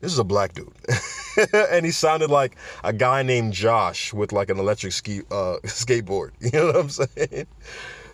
this 0.00 0.12
is 0.12 0.18
a 0.18 0.24
black 0.24 0.54
dude. 0.54 0.72
and 1.70 1.84
he 1.84 1.92
sounded 1.92 2.30
like 2.30 2.56
a 2.84 2.92
guy 2.92 3.22
named 3.22 3.52
Josh 3.52 4.12
with 4.12 4.32
like 4.32 4.50
an 4.50 4.58
electric 4.58 4.92
ski 4.92 5.20
uh, 5.30 5.56
skateboard. 5.64 6.30
You 6.40 6.50
know 6.52 6.66
what 6.66 6.76
I'm 6.76 6.88
saying? 6.88 7.46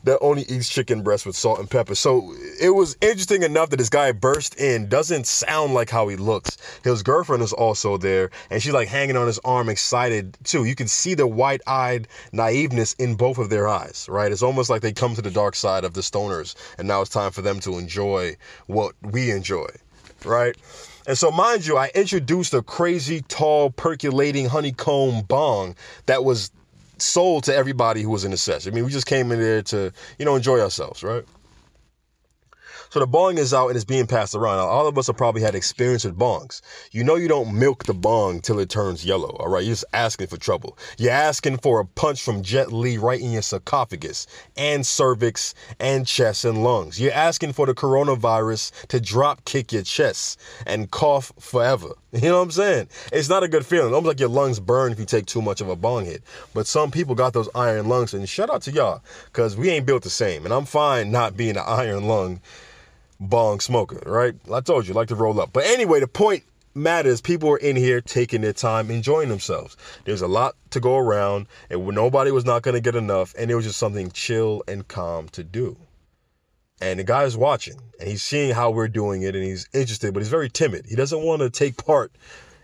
That 0.08 0.18
only 0.20 0.42
eats 0.42 0.68
chicken 0.68 1.02
breast 1.02 1.26
with 1.26 1.36
salt 1.36 1.58
and 1.58 1.70
pepper. 1.70 1.94
So 1.94 2.34
it 2.60 2.70
was 2.70 2.96
interesting 3.00 3.42
enough 3.42 3.70
that 3.70 3.76
this 3.76 3.88
guy 3.88 4.12
burst 4.12 4.58
in, 4.58 4.88
doesn't 4.88 5.26
sound 5.26 5.74
like 5.74 5.90
how 5.90 6.08
he 6.08 6.16
looks. 6.16 6.56
His 6.82 7.02
girlfriend 7.02 7.42
is 7.42 7.52
also 7.52 7.96
there, 7.96 8.30
and 8.50 8.62
she's 8.62 8.72
like 8.72 8.88
hanging 8.88 9.16
on 9.16 9.26
his 9.26 9.38
arm, 9.44 9.68
excited 9.68 10.36
too. 10.44 10.64
You 10.64 10.74
can 10.74 10.88
see 10.88 11.14
the 11.14 11.26
wide 11.26 11.62
eyed 11.66 12.08
naiveness 12.32 12.94
in 12.98 13.14
both 13.14 13.38
of 13.38 13.50
their 13.50 13.68
eyes, 13.68 14.06
right? 14.08 14.32
It's 14.32 14.42
almost 14.42 14.70
like 14.70 14.82
they 14.82 14.92
come 14.92 15.14
to 15.14 15.22
the 15.22 15.30
dark 15.30 15.54
side 15.54 15.84
of 15.84 15.94
the 15.94 16.00
stoners, 16.00 16.54
and 16.78 16.88
now 16.88 17.02
it's 17.02 17.10
time 17.10 17.32
for 17.32 17.42
them 17.42 17.60
to 17.60 17.78
enjoy 17.78 18.36
what 18.66 18.94
we 19.02 19.30
enjoy, 19.30 19.68
right? 20.24 20.56
And 21.06 21.16
so, 21.16 21.30
mind 21.30 21.66
you, 21.66 21.78
I 21.78 21.90
introduced 21.94 22.52
a 22.52 22.60
crazy, 22.60 23.22
tall, 23.28 23.70
percolating 23.70 24.46
honeycomb 24.46 25.22
bong 25.22 25.74
that 26.04 26.22
was 26.22 26.50
sold 27.02 27.44
to 27.44 27.54
everybody 27.54 28.02
who 28.02 28.10
was 28.10 28.24
in 28.24 28.30
the 28.30 28.36
session. 28.36 28.72
I 28.72 28.74
mean, 28.74 28.84
we 28.84 28.90
just 28.90 29.06
came 29.06 29.32
in 29.32 29.40
there 29.40 29.62
to, 29.62 29.92
you 30.18 30.24
know, 30.24 30.36
enjoy 30.36 30.60
ourselves, 30.60 31.02
right? 31.02 31.24
So 32.90 33.00
the 33.00 33.06
bong 33.06 33.36
is 33.36 33.52
out 33.52 33.68
and 33.68 33.76
it's 33.76 33.84
being 33.84 34.06
passed 34.06 34.34
around. 34.34 34.56
Now, 34.56 34.66
all 34.66 34.86
of 34.86 34.96
us 34.96 35.08
have 35.08 35.16
probably 35.16 35.42
had 35.42 35.54
experience 35.54 36.04
with 36.04 36.18
bongs. 36.18 36.62
You 36.90 37.04
know 37.04 37.16
you 37.16 37.28
don't 37.28 37.58
milk 37.58 37.84
the 37.84 37.92
bong 37.92 38.40
till 38.40 38.58
it 38.58 38.70
turns 38.70 39.04
yellow, 39.04 39.36
all 39.38 39.48
right? 39.48 39.62
You're 39.62 39.72
just 39.72 39.84
asking 39.92 40.28
for 40.28 40.38
trouble. 40.38 40.78
You're 40.96 41.12
asking 41.12 41.58
for 41.58 41.80
a 41.80 41.84
punch 41.84 42.22
from 42.22 42.42
Jet 42.42 42.72
Li 42.72 42.96
right 42.96 43.20
in 43.20 43.32
your 43.32 43.42
sarcophagus 43.42 44.26
and 44.56 44.86
cervix 44.86 45.54
and 45.78 46.06
chest 46.06 46.46
and 46.46 46.64
lungs. 46.64 46.98
You're 46.98 47.12
asking 47.12 47.52
for 47.52 47.66
the 47.66 47.74
coronavirus 47.74 48.86
to 48.88 49.00
drop 49.00 49.44
kick 49.44 49.70
your 49.72 49.82
chest 49.82 50.40
and 50.66 50.90
cough 50.90 51.32
forever. 51.38 51.88
You 52.10 52.30
know 52.30 52.38
what 52.38 52.44
I'm 52.44 52.50
saying? 52.52 52.88
It's 53.12 53.28
not 53.28 53.42
a 53.42 53.48
good 53.48 53.66
feeling. 53.66 53.92
Almost 53.92 54.06
like 54.06 54.20
your 54.20 54.30
lungs 54.30 54.60
burn 54.60 54.92
if 54.92 54.98
you 54.98 55.04
take 55.04 55.26
too 55.26 55.42
much 55.42 55.60
of 55.60 55.68
a 55.68 55.76
bong 55.76 56.06
hit. 56.06 56.22
But 56.54 56.66
some 56.66 56.90
people 56.90 57.14
got 57.14 57.34
those 57.34 57.50
iron 57.54 57.86
lungs, 57.86 58.14
and 58.14 58.26
shout 58.26 58.48
out 58.48 58.62
to 58.62 58.72
y'all, 58.72 59.02
because 59.26 59.58
we 59.58 59.68
ain't 59.68 59.84
built 59.84 60.04
the 60.04 60.10
same. 60.10 60.46
And 60.46 60.54
I'm 60.54 60.64
fine 60.64 61.10
not 61.10 61.36
being 61.36 61.58
an 61.58 61.64
iron 61.66 62.08
lung 62.08 62.40
bong 63.20 63.60
smoker, 63.60 64.02
right? 64.06 64.34
I 64.52 64.60
told 64.60 64.86
you, 64.86 64.94
like 64.94 65.08
to 65.08 65.14
roll 65.14 65.40
up. 65.40 65.52
But 65.52 65.66
anyway, 65.66 66.00
the 66.00 66.08
point 66.08 66.44
matters. 66.74 67.20
People 67.20 67.50
are 67.50 67.58
in 67.58 67.76
here 67.76 68.00
taking 68.00 68.40
their 68.40 68.52
time, 68.52 68.90
enjoying 68.90 69.28
themselves. 69.28 69.76
There's 70.04 70.22
a 70.22 70.28
lot 70.28 70.54
to 70.70 70.80
go 70.80 70.96
around, 70.96 71.46
and 71.70 71.86
nobody 71.86 72.30
was 72.30 72.44
not 72.44 72.62
going 72.62 72.74
to 72.74 72.80
get 72.80 72.96
enough, 72.96 73.34
and 73.38 73.50
it 73.50 73.54
was 73.54 73.64
just 73.64 73.78
something 73.78 74.10
chill 74.10 74.62
and 74.68 74.86
calm 74.86 75.28
to 75.30 75.42
do. 75.42 75.76
And 76.80 77.00
the 77.00 77.04
guy 77.04 77.24
is 77.24 77.36
watching, 77.36 77.80
and 77.98 78.08
he's 78.08 78.22
seeing 78.22 78.54
how 78.54 78.70
we're 78.70 78.88
doing 78.88 79.22
it, 79.22 79.34
and 79.34 79.44
he's 79.44 79.68
interested, 79.74 80.14
but 80.14 80.20
he's 80.20 80.30
very 80.30 80.48
timid. 80.48 80.86
He 80.86 80.94
doesn't 80.94 81.22
want 81.22 81.42
to 81.42 81.50
take 81.50 81.84
part 81.84 82.12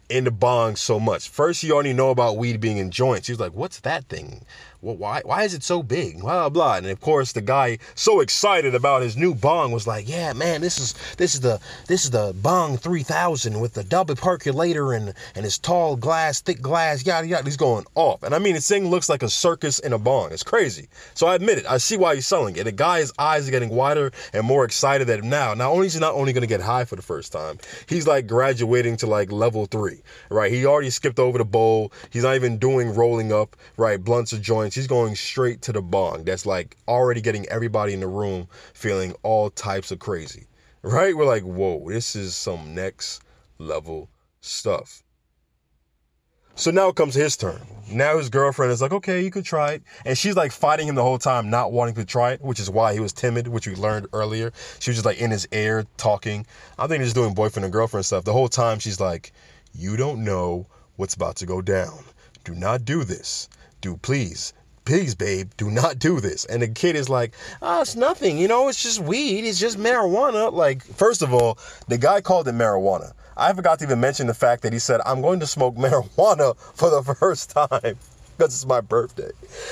in 0.08 0.24
the 0.24 0.30
bong 0.30 0.76
so 0.76 1.00
much. 1.00 1.28
First, 1.28 1.62
he 1.62 1.72
already 1.72 1.92
know 1.92 2.10
about 2.10 2.36
weed 2.36 2.60
being 2.60 2.76
in 2.76 2.90
joints. 2.90 3.26
He's 3.26 3.40
like, 3.40 3.54
"What's 3.54 3.80
that 3.80 4.04
thing? 4.08 4.44
Well, 4.84 4.96
why 4.96 5.22
why 5.24 5.44
is 5.44 5.54
it 5.54 5.62
so 5.62 5.82
big? 5.82 6.20
Blah 6.20 6.50
blah. 6.50 6.76
And 6.76 6.86
of 6.86 7.00
course, 7.00 7.32
the 7.32 7.40
guy 7.40 7.78
so 7.94 8.20
excited 8.20 8.74
about 8.74 9.00
his 9.00 9.16
new 9.16 9.34
bong 9.34 9.72
was 9.72 9.86
like, 9.86 10.06
yeah, 10.06 10.34
man, 10.34 10.60
this 10.60 10.78
is 10.78 10.94
this 11.16 11.34
is 11.34 11.40
the 11.40 11.58
this 11.86 12.04
is 12.04 12.10
the 12.10 12.34
bong 12.42 12.76
3000 12.76 13.58
with 13.60 13.72
the 13.72 13.82
double 13.82 14.14
percolator 14.14 14.92
and 14.92 15.14
and 15.34 15.44
his 15.44 15.58
tall 15.58 15.96
glass, 15.96 16.42
thick 16.42 16.60
glass, 16.60 17.06
yada 17.06 17.26
yada. 17.26 17.44
He's 17.44 17.56
going 17.56 17.86
off, 17.94 18.22
and 18.22 18.34
I 18.34 18.38
mean, 18.38 18.54
this 18.54 18.68
thing 18.68 18.88
looks 18.88 19.08
like 19.08 19.22
a 19.22 19.28
circus 19.30 19.78
in 19.78 19.94
a 19.94 19.98
bong. 19.98 20.32
It's 20.32 20.42
crazy. 20.42 20.88
So 21.14 21.26
I 21.26 21.34
admit 21.34 21.58
it. 21.58 21.66
I 21.66 21.78
see 21.78 21.96
why 21.96 22.14
he's 22.14 22.26
selling 22.26 22.56
it. 22.56 22.64
The 22.64 22.72
guy's 22.72 23.10
eyes 23.18 23.48
are 23.48 23.52
getting 23.52 23.70
wider 23.70 24.12
and 24.34 24.46
more 24.46 24.66
excited 24.66 25.08
at 25.08 25.18
him 25.20 25.30
now. 25.30 25.54
Now, 25.54 25.72
only 25.72 25.86
he's 25.86 25.98
not 25.98 26.14
only 26.14 26.34
going 26.34 26.42
to 26.42 26.46
get 26.46 26.60
high 26.60 26.84
for 26.84 26.96
the 26.96 27.02
first 27.02 27.32
time, 27.32 27.58
he's 27.88 28.06
like 28.06 28.26
graduating 28.26 28.98
to 28.98 29.06
like 29.06 29.32
level 29.32 29.64
three, 29.64 30.02
right? 30.28 30.52
He 30.52 30.66
already 30.66 30.90
skipped 30.90 31.18
over 31.18 31.38
the 31.38 31.44
bowl. 31.44 31.90
He's 32.10 32.24
not 32.24 32.34
even 32.34 32.58
doing 32.58 32.94
rolling 32.94 33.32
up, 33.32 33.56
right? 33.78 34.02
Blunts 34.02 34.32
or 34.34 34.38
joints 34.38 34.73
He's 34.74 34.86
going 34.86 35.14
straight 35.14 35.62
to 35.62 35.72
the 35.72 35.82
bong. 35.82 36.24
That's 36.24 36.46
like 36.46 36.76
already 36.88 37.20
getting 37.20 37.46
everybody 37.48 37.92
in 37.92 38.00
the 38.00 38.08
room 38.08 38.48
feeling 38.72 39.14
all 39.22 39.50
types 39.50 39.90
of 39.90 39.98
crazy. 39.98 40.46
Right? 40.82 41.16
We're 41.16 41.24
like, 41.24 41.44
whoa, 41.44 41.88
this 41.88 42.14
is 42.14 42.34
some 42.34 42.74
next 42.74 43.22
level 43.58 44.10
stuff. 44.40 45.02
So 46.56 46.70
now 46.70 46.88
it 46.88 46.94
comes 46.94 47.14
his 47.16 47.36
turn. 47.36 47.60
Now 47.90 48.16
his 48.16 48.28
girlfriend 48.28 48.70
is 48.70 48.80
like, 48.80 48.92
okay, 48.92 49.24
you 49.24 49.30
could 49.30 49.44
try 49.44 49.72
it. 49.72 49.82
And 50.06 50.16
she's 50.16 50.36
like 50.36 50.52
fighting 50.52 50.86
him 50.86 50.94
the 50.94 51.02
whole 51.02 51.18
time, 51.18 51.50
not 51.50 51.72
wanting 51.72 51.96
to 51.96 52.04
try 52.04 52.32
it, 52.32 52.40
which 52.42 52.60
is 52.60 52.70
why 52.70 52.94
he 52.94 53.00
was 53.00 53.12
timid, 53.12 53.48
which 53.48 53.66
we 53.66 53.74
learned 53.74 54.06
earlier. 54.12 54.52
She 54.78 54.90
was 54.90 54.98
just 54.98 55.04
like 55.04 55.18
in 55.18 55.32
his 55.32 55.48
ear 55.50 55.84
talking. 55.96 56.46
I 56.78 56.86
think 56.86 57.02
he's 57.02 57.12
doing 57.12 57.34
boyfriend 57.34 57.64
and 57.64 57.72
girlfriend 57.72 58.06
stuff. 58.06 58.24
The 58.24 58.32
whole 58.32 58.48
time 58.48 58.78
she's 58.78 59.00
like, 59.00 59.32
you 59.72 59.96
don't 59.96 60.22
know 60.22 60.66
what's 60.94 61.14
about 61.14 61.36
to 61.36 61.46
go 61.46 61.60
down. 61.60 62.04
Do 62.44 62.54
not 62.54 62.84
do 62.84 63.02
this. 63.02 63.48
Do 63.80 63.96
please. 63.96 64.52
Please, 64.84 65.14
babe, 65.14 65.50
do 65.56 65.70
not 65.70 65.98
do 65.98 66.20
this. 66.20 66.44
And 66.44 66.60
the 66.60 66.68
kid 66.68 66.94
is 66.94 67.08
like, 67.08 67.34
oh, 67.62 67.80
it's 67.80 67.96
nothing. 67.96 68.36
You 68.36 68.48
know, 68.48 68.68
it's 68.68 68.82
just 68.82 69.00
weed. 69.00 69.46
It's 69.46 69.58
just 69.58 69.78
marijuana. 69.78 70.52
Like, 70.52 70.82
first 70.82 71.22
of 71.22 71.32
all, 71.32 71.58
the 71.88 71.96
guy 71.96 72.20
called 72.20 72.48
it 72.48 72.54
marijuana. 72.54 73.12
I 73.36 73.52
forgot 73.54 73.78
to 73.78 73.86
even 73.86 74.00
mention 74.00 74.26
the 74.26 74.34
fact 74.34 74.62
that 74.62 74.72
he 74.74 74.78
said, 74.78 75.00
I'm 75.06 75.22
going 75.22 75.40
to 75.40 75.46
smoke 75.46 75.74
marijuana 75.76 76.56
for 76.74 76.90
the 76.90 77.02
first 77.14 77.50
time 77.50 77.96
because 78.36 78.54
it's 78.54 78.66
my 78.66 78.80
birthday. 78.80 79.30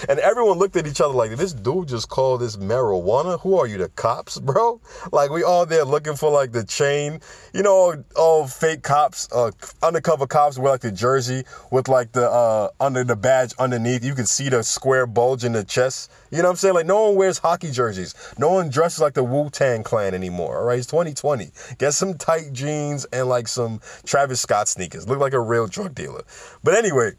And 0.09 0.19
everyone 0.19 0.59
looked 0.59 0.77
at 0.77 0.87
each 0.87 1.01
other 1.01 1.15
like, 1.15 1.37
this 1.37 1.53
dude 1.53 1.89
just 1.89 2.09
called 2.09 2.41
this 2.41 2.57
marijuana? 2.57 3.41
Who 3.41 3.59
are 3.59 3.67
you, 3.67 3.79
the 3.79 3.89
cops, 3.91 4.39
bro? 4.41 4.81
Like, 5.11 5.31
we 5.31 5.43
all 5.43 5.67
there 5.67 5.85
looking 5.85 6.17
for 6.17 6.31
like 6.31 6.53
the 6.53 6.65
chain. 6.65 7.21
You 7.53 7.63
know, 7.63 8.03
all 8.17 8.47
fake 8.47 8.83
cops, 8.83 9.29
uh, 9.33 9.51
undercover 9.83 10.27
cops 10.27 10.59
wear 10.59 10.73
like 10.73 10.81
the 10.81 10.93
jersey 10.93 11.45
with 11.71 11.89
like 11.89 12.13
the, 12.13 12.31
uh, 12.31 12.69
under 12.81 13.05
the 13.05 13.17
badge 13.17 13.53
underneath. 13.59 14.05
You 14.05 14.15
can 14.15 14.27
see 14.27 14.49
the 14.49 14.63
square 14.63 15.07
bulge 15.07 15.45
in 15.45 15.53
the 15.53 15.65
chest. 15.65 16.11
You 16.31 16.39
know 16.39 16.45
what 16.45 16.51
I'm 16.51 16.57
saying? 16.57 16.75
Like, 16.75 16.87
no 16.87 17.09
one 17.09 17.17
wears 17.17 17.39
hockey 17.39 17.71
jerseys. 17.71 18.15
No 18.39 18.51
one 18.51 18.71
dresses 18.71 19.01
like 19.01 19.15
the 19.15 19.25
Wu 19.25 19.51
Tang 19.51 19.83
Clan 19.83 20.15
anymore, 20.15 20.59
all 20.59 20.65
right? 20.65 20.79
It's 20.79 20.87
2020. 20.87 21.51
Get 21.79 21.93
some 21.93 22.15
tight 22.15 22.53
jeans 22.53 23.05
and 23.07 23.29
like 23.29 23.49
some 23.49 23.81
Travis 24.05 24.41
Scott 24.41 24.69
sneakers. 24.69 25.09
Look 25.09 25.19
like 25.19 25.35
a 25.35 25.41
real 25.41 25.67
drug 25.67 25.95
dealer. 25.95 26.23
But 26.63 26.75
anyway, 26.75 27.13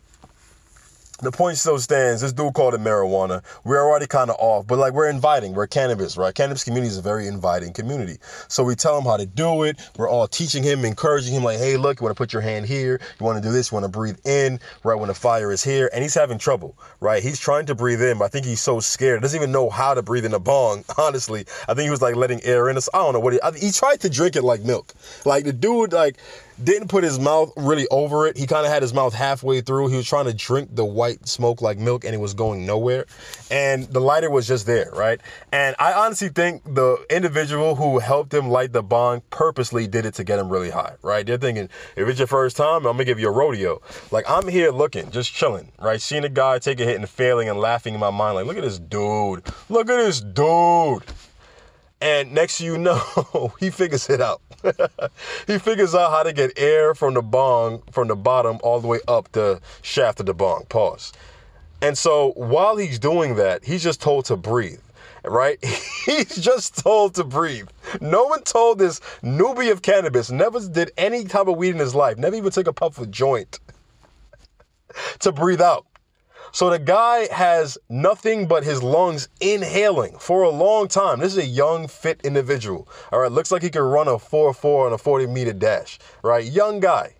the 1.21 1.31
point 1.31 1.57
still 1.57 1.79
stands. 1.79 2.21
This 2.21 2.33
dude 2.33 2.53
called 2.53 2.73
it 2.73 2.81
marijuana. 2.81 3.43
We're 3.63 3.81
already 3.81 4.07
kind 4.07 4.29
of 4.29 4.35
off, 4.39 4.67
but 4.67 4.77
like 4.79 4.93
we're 4.93 5.09
inviting. 5.09 5.53
We're 5.53 5.67
cannabis, 5.67 6.17
right? 6.17 6.33
Cannabis 6.33 6.63
community 6.63 6.89
is 6.89 6.97
a 6.97 7.01
very 7.01 7.27
inviting 7.27 7.71
community. 7.71 8.17
So 8.47 8.63
we 8.63 8.75
tell 8.75 8.97
him 8.97 9.05
how 9.05 9.17
to 9.17 9.25
do 9.25 9.63
it. 9.63 9.79
We're 9.97 10.09
all 10.09 10.27
teaching 10.27 10.63
him, 10.63 10.83
encouraging 10.83 11.33
him, 11.33 11.43
like, 11.43 11.59
hey, 11.59 11.77
look, 11.77 11.99
you 11.99 12.05
want 12.05 12.15
to 12.15 12.19
put 12.19 12.33
your 12.33 12.41
hand 12.41 12.65
here. 12.65 12.99
You 13.19 13.25
want 13.25 13.41
to 13.41 13.47
do 13.47 13.53
this. 13.53 13.71
You 13.71 13.75
want 13.75 13.85
to 13.85 13.89
breathe 13.91 14.19
in, 14.25 14.59
right 14.83 14.95
when 14.95 15.07
the 15.07 15.13
fire 15.13 15.51
is 15.51 15.63
here. 15.63 15.89
And 15.93 16.01
he's 16.01 16.15
having 16.15 16.37
trouble, 16.37 16.77
right? 16.99 17.21
He's 17.21 17.39
trying 17.39 17.67
to 17.67 17.75
breathe 17.75 18.01
in, 18.01 18.17
but 18.17 18.25
I 18.25 18.27
think 18.29 18.45
he's 18.45 18.61
so 18.61 18.79
scared. 18.79 19.21
Doesn't 19.21 19.39
even 19.39 19.51
know 19.51 19.69
how 19.69 19.93
to 19.93 20.01
breathe 20.01 20.25
in 20.25 20.33
a 20.33 20.39
bong. 20.39 20.83
Honestly, 20.97 21.45
I 21.67 21.73
think 21.73 21.85
he 21.85 21.89
was 21.91 22.01
like 22.01 22.15
letting 22.15 22.43
air 22.43 22.69
in. 22.69 22.77
I 22.77 22.97
don't 22.97 23.13
know 23.13 23.19
what 23.19 23.33
he. 23.33 23.39
He 23.59 23.71
tried 23.71 24.01
to 24.01 24.09
drink 24.09 24.35
it 24.35 24.43
like 24.43 24.61
milk. 24.61 24.93
Like 25.25 25.45
the 25.45 25.53
dude, 25.53 25.93
like 25.93 26.17
didn't 26.63 26.87
put 26.87 27.03
his 27.03 27.19
mouth 27.19 27.51
really 27.57 27.87
over 27.89 28.27
it. 28.27 28.37
He 28.37 28.47
kind 28.47 28.65
of 28.65 28.71
had 28.71 28.81
his 28.81 28.93
mouth 28.93 29.13
halfway 29.13 29.61
through. 29.61 29.87
He 29.87 29.95
was 29.95 30.07
trying 30.07 30.25
to 30.25 30.33
drink 30.33 30.75
the 30.75 30.85
white 30.85 31.27
smoke 31.27 31.61
like 31.61 31.77
milk 31.77 32.05
and 32.05 32.13
it 32.13 32.19
was 32.19 32.33
going 32.33 32.65
nowhere. 32.65 33.05
And 33.51 33.85
the 33.85 33.99
lighter 33.99 34.29
was 34.29 34.47
just 34.47 34.65
there, 34.65 34.89
right? 34.93 35.19
And 35.51 35.75
I 35.79 35.93
honestly 35.93 36.29
think 36.29 36.63
the 36.63 37.05
individual 37.09 37.75
who 37.75 37.99
helped 37.99 38.33
him 38.33 38.49
light 38.49 38.73
the 38.73 38.83
bong 38.83 39.21
purposely 39.29 39.87
did 39.87 40.05
it 40.05 40.13
to 40.15 40.23
get 40.23 40.39
him 40.39 40.49
really 40.49 40.69
high, 40.69 40.95
right? 41.01 41.25
They're 41.25 41.37
thinking, 41.37 41.69
if 41.95 42.07
it's 42.07 42.19
your 42.19 42.27
first 42.27 42.57
time, 42.57 42.85
I'm 42.85 42.93
gonna 42.93 43.05
give 43.05 43.19
you 43.19 43.27
a 43.27 43.31
rodeo. 43.31 43.81
Like 44.11 44.29
I'm 44.29 44.47
here 44.47 44.71
looking, 44.71 45.11
just 45.11 45.33
chilling, 45.33 45.71
right? 45.79 46.01
Seeing 46.01 46.23
a 46.23 46.29
guy 46.29 46.59
take 46.59 46.79
a 46.79 46.85
hit 46.85 46.95
and 46.95 47.07
failing 47.07 47.49
and 47.49 47.59
laughing 47.59 47.93
in 47.93 47.99
my 47.99 48.11
mind, 48.11 48.35
like, 48.35 48.45
look 48.45 48.57
at 48.57 48.63
this 48.63 48.79
dude. 48.79 49.45
Look 49.69 49.89
at 49.89 49.97
this 49.97 50.21
dude. 50.21 51.03
And 52.01 52.33
next 52.33 52.59
you 52.61 52.77
know, 52.79 53.53
he 53.59 53.69
figures 53.69 54.09
it 54.09 54.21
out. 54.21 54.41
he 55.47 55.57
figures 55.57 55.93
out 55.95 56.11
how 56.11 56.23
to 56.23 56.33
get 56.33 56.57
air 56.57 56.95
from 56.95 57.13
the 57.13 57.21
bong 57.21 57.81
from 57.91 58.07
the 58.07 58.15
bottom 58.15 58.59
all 58.63 58.79
the 58.79 58.87
way 58.87 58.99
up 59.07 59.31
the 59.31 59.61
shaft 59.81 60.19
of 60.19 60.25
the 60.25 60.33
bong. 60.33 60.65
Pause. 60.69 61.13
And 61.81 61.97
so 61.97 62.31
while 62.35 62.77
he's 62.77 62.97
doing 62.97 63.35
that, 63.35 63.65
he's 63.65 63.83
just 63.83 64.01
told 64.01 64.25
to 64.25 64.37
breathe. 64.37 64.79
Right? 65.25 65.63
he's 66.05 66.35
just 66.35 66.77
told 66.77 67.15
to 67.15 67.23
breathe. 67.23 67.67
No 68.01 68.25
one 68.25 68.43
told 68.43 68.79
this 68.79 68.99
newbie 69.21 69.71
of 69.71 69.81
cannabis, 69.81 70.31
never 70.31 70.59
did 70.67 70.91
any 70.97 71.23
type 71.25 71.47
of 71.47 71.57
weed 71.57 71.69
in 71.69 71.79
his 71.79 71.95
life, 71.95 72.17
never 72.17 72.35
even 72.35 72.51
took 72.51 72.67
a 72.67 72.73
puff 72.73 72.97
of 72.97 73.09
joint 73.11 73.59
to 75.19 75.31
breathe 75.31 75.61
out. 75.61 75.85
So 76.53 76.69
the 76.69 76.77
guy 76.77 77.27
has 77.33 77.79
nothing 77.89 78.47
but 78.47 78.63
his 78.63 78.83
lungs 78.83 79.27
inhaling 79.41 80.19
for 80.19 80.43
a 80.43 80.49
long 80.49 80.87
time. 80.87 81.19
This 81.19 81.31
is 81.35 81.39
a 81.39 81.47
young, 81.47 81.87
fit 81.87 82.21
individual. 82.23 82.87
All 83.11 83.21
right, 83.21 83.31
looks 83.31 83.51
like 83.51 83.63
he 83.63 83.71
could 83.71 83.81
run 83.81 84.07
a 84.07 84.19
4 84.19 84.53
4 84.53 84.85
on 84.85 84.93
a 84.93 84.99
40 84.99 85.25
meter 85.25 85.51
dash. 85.51 85.97
Right, 86.21 86.45
young 86.45 86.79
guy. 86.79 87.15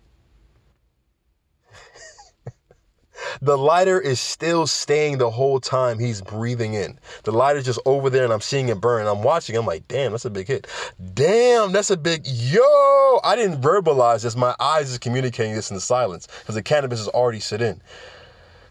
the 3.42 3.58
lighter 3.58 4.00
is 4.00 4.20
still 4.20 4.68
staying 4.68 5.18
the 5.18 5.30
whole 5.30 5.58
time 5.58 5.98
he's 5.98 6.22
breathing 6.22 6.74
in. 6.74 7.00
The 7.24 7.32
lighter's 7.32 7.64
just 7.64 7.80
over 7.86 8.10
there 8.10 8.22
and 8.22 8.32
I'm 8.32 8.40
seeing 8.40 8.68
it 8.68 8.80
burn. 8.80 9.04
I'm 9.08 9.24
watching. 9.24 9.56
I'm 9.56 9.66
like, 9.66 9.88
damn, 9.88 10.12
that's 10.12 10.24
a 10.24 10.30
big 10.30 10.46
hit. 10.46 10.68
Damn, 11.12 11.72
that's 11.72 11.90
a 11.90 11.96
big 11.96 12.22
yo. 12.24 13.20
I 13.24 13.34
didn't 13.34 13.60
verbalize 13.60 14.22
this. 14.22 14.36
My 14.36 14.54
eyes 14.60 14.92
is 14.92 14.98
communicating 14.98 15.56
this 15.56 15.70
in 15.70 15.74
the 15.74 15.80
silence 15.80 16.28
because 16.38 16.54
the 16.54 16.62
cannabis 16.62 17.00
is 17.00 17.08
already 17.08 17.40
set 17.40 17.60
in. 17.60 17.82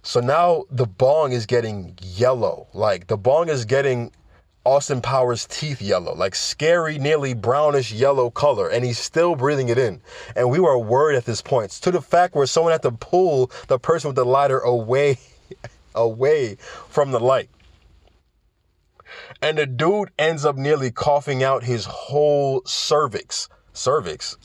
So 0.03 0.19
now 0.19 0.65
the 0.69 0.85
bong 0.85 1.31
is 1.31 1.45
getting 1.45 1.97
yellow. 2.01 2.67
Like 2.73 3.07
the 3.07 3.15
bong 3.15 3.47
is 3.47 3.63
getting 3.63 4.11
Austin 4.65 5.01
Powers' 5.01 5.45
teeth 5.45 5.81
yellow, 5.81 6.13
like 6.13 6.35
scary, 6.35 6.99
nearly 6.99 7.33
brownish 7.33 7.91
yellow 7.91 8.29
color, 8.29 8.69
and 8.69 8.83
he's 8.83 8.99
still 8.99 9.35
breathing 9.35 9.69
it 9.69 9.77
in. 9.77 10.01
And 10.35 10.49
we 10.49 10.59
were 10.59 10.77
worried 10.77 11.15
at 11.15 11.25
this 11.25 11.41
point 11.41 11.71
to 11.71 11.91
the 11.91 12.01
fact 12.01 12.35
where 12.35 12.45
someone 12.45 12.73
had 12.73 12.81
to 12.83 12.91
pull 12.91 13.49
the 13.67 13.79
person 13.79 14.09
with 14.09 14.17
the 14.17 14.25
lighter 14.25 14.59
away, 14.59 15.19
away 15.95 16.55
from 16.89 17.11
the 17.11 17.19
light. 17.19 17.49
And 19.41 19.57
the 19.57 19.65
dude 19.65 20.11
ends 20.19 20.43
up 20.43 20.57
nearly 20.57 20.91
coughing 20.91 21.43
out 21.43 21.63
his 21.63 21.85
whole 21.85 22.61
cervix 22.65 23.47
cervix. 23.73 24.37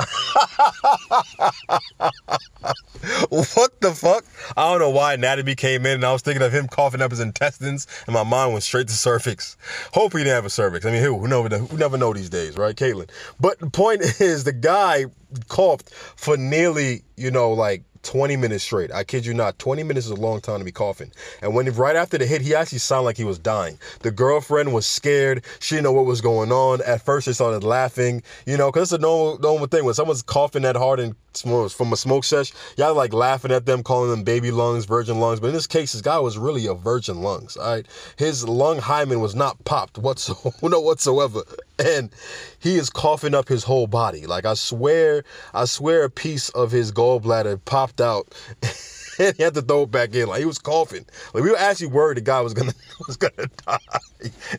what 3.29 3.81
the 3.81 3.95
fuck? 3.95 4.25
I 4.57 4.71
don't 4.71 4.81
know 4.81 4.91
why 4.91 5.15
anatomy 5.15 5.55
came 5.55 5.87
in 5.87 5.93
and 5.95 6.05
I 6.05 6.13
was 6.13 6.23
thinking 6.23 6.43
of 6.43 6.53
him 6.53 6.67
coughing 6.69 7.03
up 7.03 7.11
his 7.11 7.21
intestines 7.21 7.87
and 8.07 8.15
my 8.15 8.25
mind 8.25 8.53
went 8.53 8.65
straight 8.65 8.89
to 8.89 8.95
cervix. 8.95 9.57
Hope 9.93 10.13
he 10.13 10.19
didn't 10.19 10.35
have 10.35 10.45
a 10.47 10.51
cervix. 10.51 10.85
I 10.85 10.91
mean, 10.91 11.03
who, 11.03 11.19
who, 11.19 11.29
never, 11.29 11.59
who 11.59 11.77
never 11.77 11.97
know 11.97 12.13
these 12.13 12.31
days, 12.31 12.57
right, 12.57 12.75
Caitlin? 12.75 13.11
But 13.39 13.59
the 13.61 13.71
point 13.71 14.03
is 14.21 14.45
the 14.45 14.53
guy 14.53 15.07
coughed 15.49 15.91
for 15.91 16.37
nearly, 16.37 17.03
you 17.17 17.31
know, 17.31 17.53
like 17.53 17.83
20 18.03 18.37
minutes 18.37 18.65
straight. 18.65 18.93
I 18.93 19.05
kid 19.05 19.27
you 19.27 19.35
not. 19.35 19.59
20 19.59 19.83
minutes 19.83 20.07
is 20.07 20.13
a 20.13 20.17
long 20.17 20.41
time 20.41 20.59
to 20.59 20.65
be 20.65 20.73
coughing. 20.73 21.13
And 21.43 21.55
when 21.55 21.67
right 21.73 21.97
after 21.97 22.19
the 22.19 22.27
hit, 22.27 22.43
he 22.43 22.55
actually 22.55 22.79
sounded 22.79 23.05
like 23.05 23.17
he 23.17 23.25
was 23.25 23.39
dying. 23.39 23.79
The 24.01 24.11
girlfriend 24.11 24.73
was 24.73 24.87
scared. 24.87 25.45
She 25.61 25.75
didn't 25.75 25.85
know 25.85 25.93
what 25.93 26.07
was 26.07 26.21
going 26.21 26.53
on. 26.53 26.81
At 26.83 27.03
first, 27.03 27.27
they 27.27 27.33
started 27.33 27.65
laughing, 27.65 28.23
you 28.47 28.57
know, 28.57 28.71
because 28.71 28.93
it's 28.93 28.99
a 28.99 29.03
normal, 29.03 29.39
normal 29.39 29.67
thing. 29.67 29.85
When 29.85 29.95
someone's 29.95 30.23
coughing 30.23 30.63
that 30.63 30.77
hard 30.77 31.01
and 31.01 31.15
from 31.43 31.93
a 31.93 31.97
smoke 31.97 32.25
sesh, 32.25 32.53
y'all 32.77 32.95
like 32.95 33.13
laughing 33.13 33.53
at 33.53 33.67
them, 33.67 33.83
calling 33.83 34.11
them 34.11 34.23
baby 34.23 34.51
lungs, 34.51 34.85
virgin 34.85 35.21
lungs. 35.21 35.41
But 35.41 35.49
in 35.49 35.55
this 35.55 35.67
case, 35.67 35.93
this 35.93 36.03
guy 36.03 36.19
was 36.19 36.39
really 36.39 36.67
a 36.67 36.75
virgin 36.75 37.23
lungs, 37.23 37.57
all 37.57 37.71
right? 37.71 37.87
His 38.17 38.47
lung 38.47 38.79
hymen 38.79 39.21
was 39.21 39.35
not 39.35 39.63
popped 39.65 39.99
whatsoever, 39.99 40.57
no 40.63 40.81
whatsoever. 40.81 41.43
And 41.79 42.11
he 42.59 42.77
is 42.77 42.91
coughing 42.91 43.35
up 43.35 43.49
his 43.49 43.65
whole 43.65 43.87
body. 43.87 44.27
Like 44.27 44.45
I 44.45 44.55
swear, 44.55 45.25
I 45.55 45.65
swear 45.65 46.05
a 46.05 46.11
piece 46.11 46.49
of 46.51 46.71
his 46.71 46.93
gallbladder 46.93 47.65
popped 47.65 48.01
out. 48.01 48.35
he 49.37 49.43
had 49.43 49.55
to 49.55 49.63
throw 49.63 49.83
it 49.83 49.91
back 49.91 50.15
in. 50.15 50.29
Like 50.29 50.41
he 50.41 50.45
was 50.45 50.59
coughing. 50.59 51.05
Like 51.35 51.43
we 51.45 51.51
were 51.51 51.59
actually 51.59 51.89
worried 51.89 52.17
the 52.17 52.23
guy 52.23 52.41
was 52.41 52.55
gonna 52.55 52.73
was 53.07 53.17
gonna 53.17 53.49
die. 53.67 53.79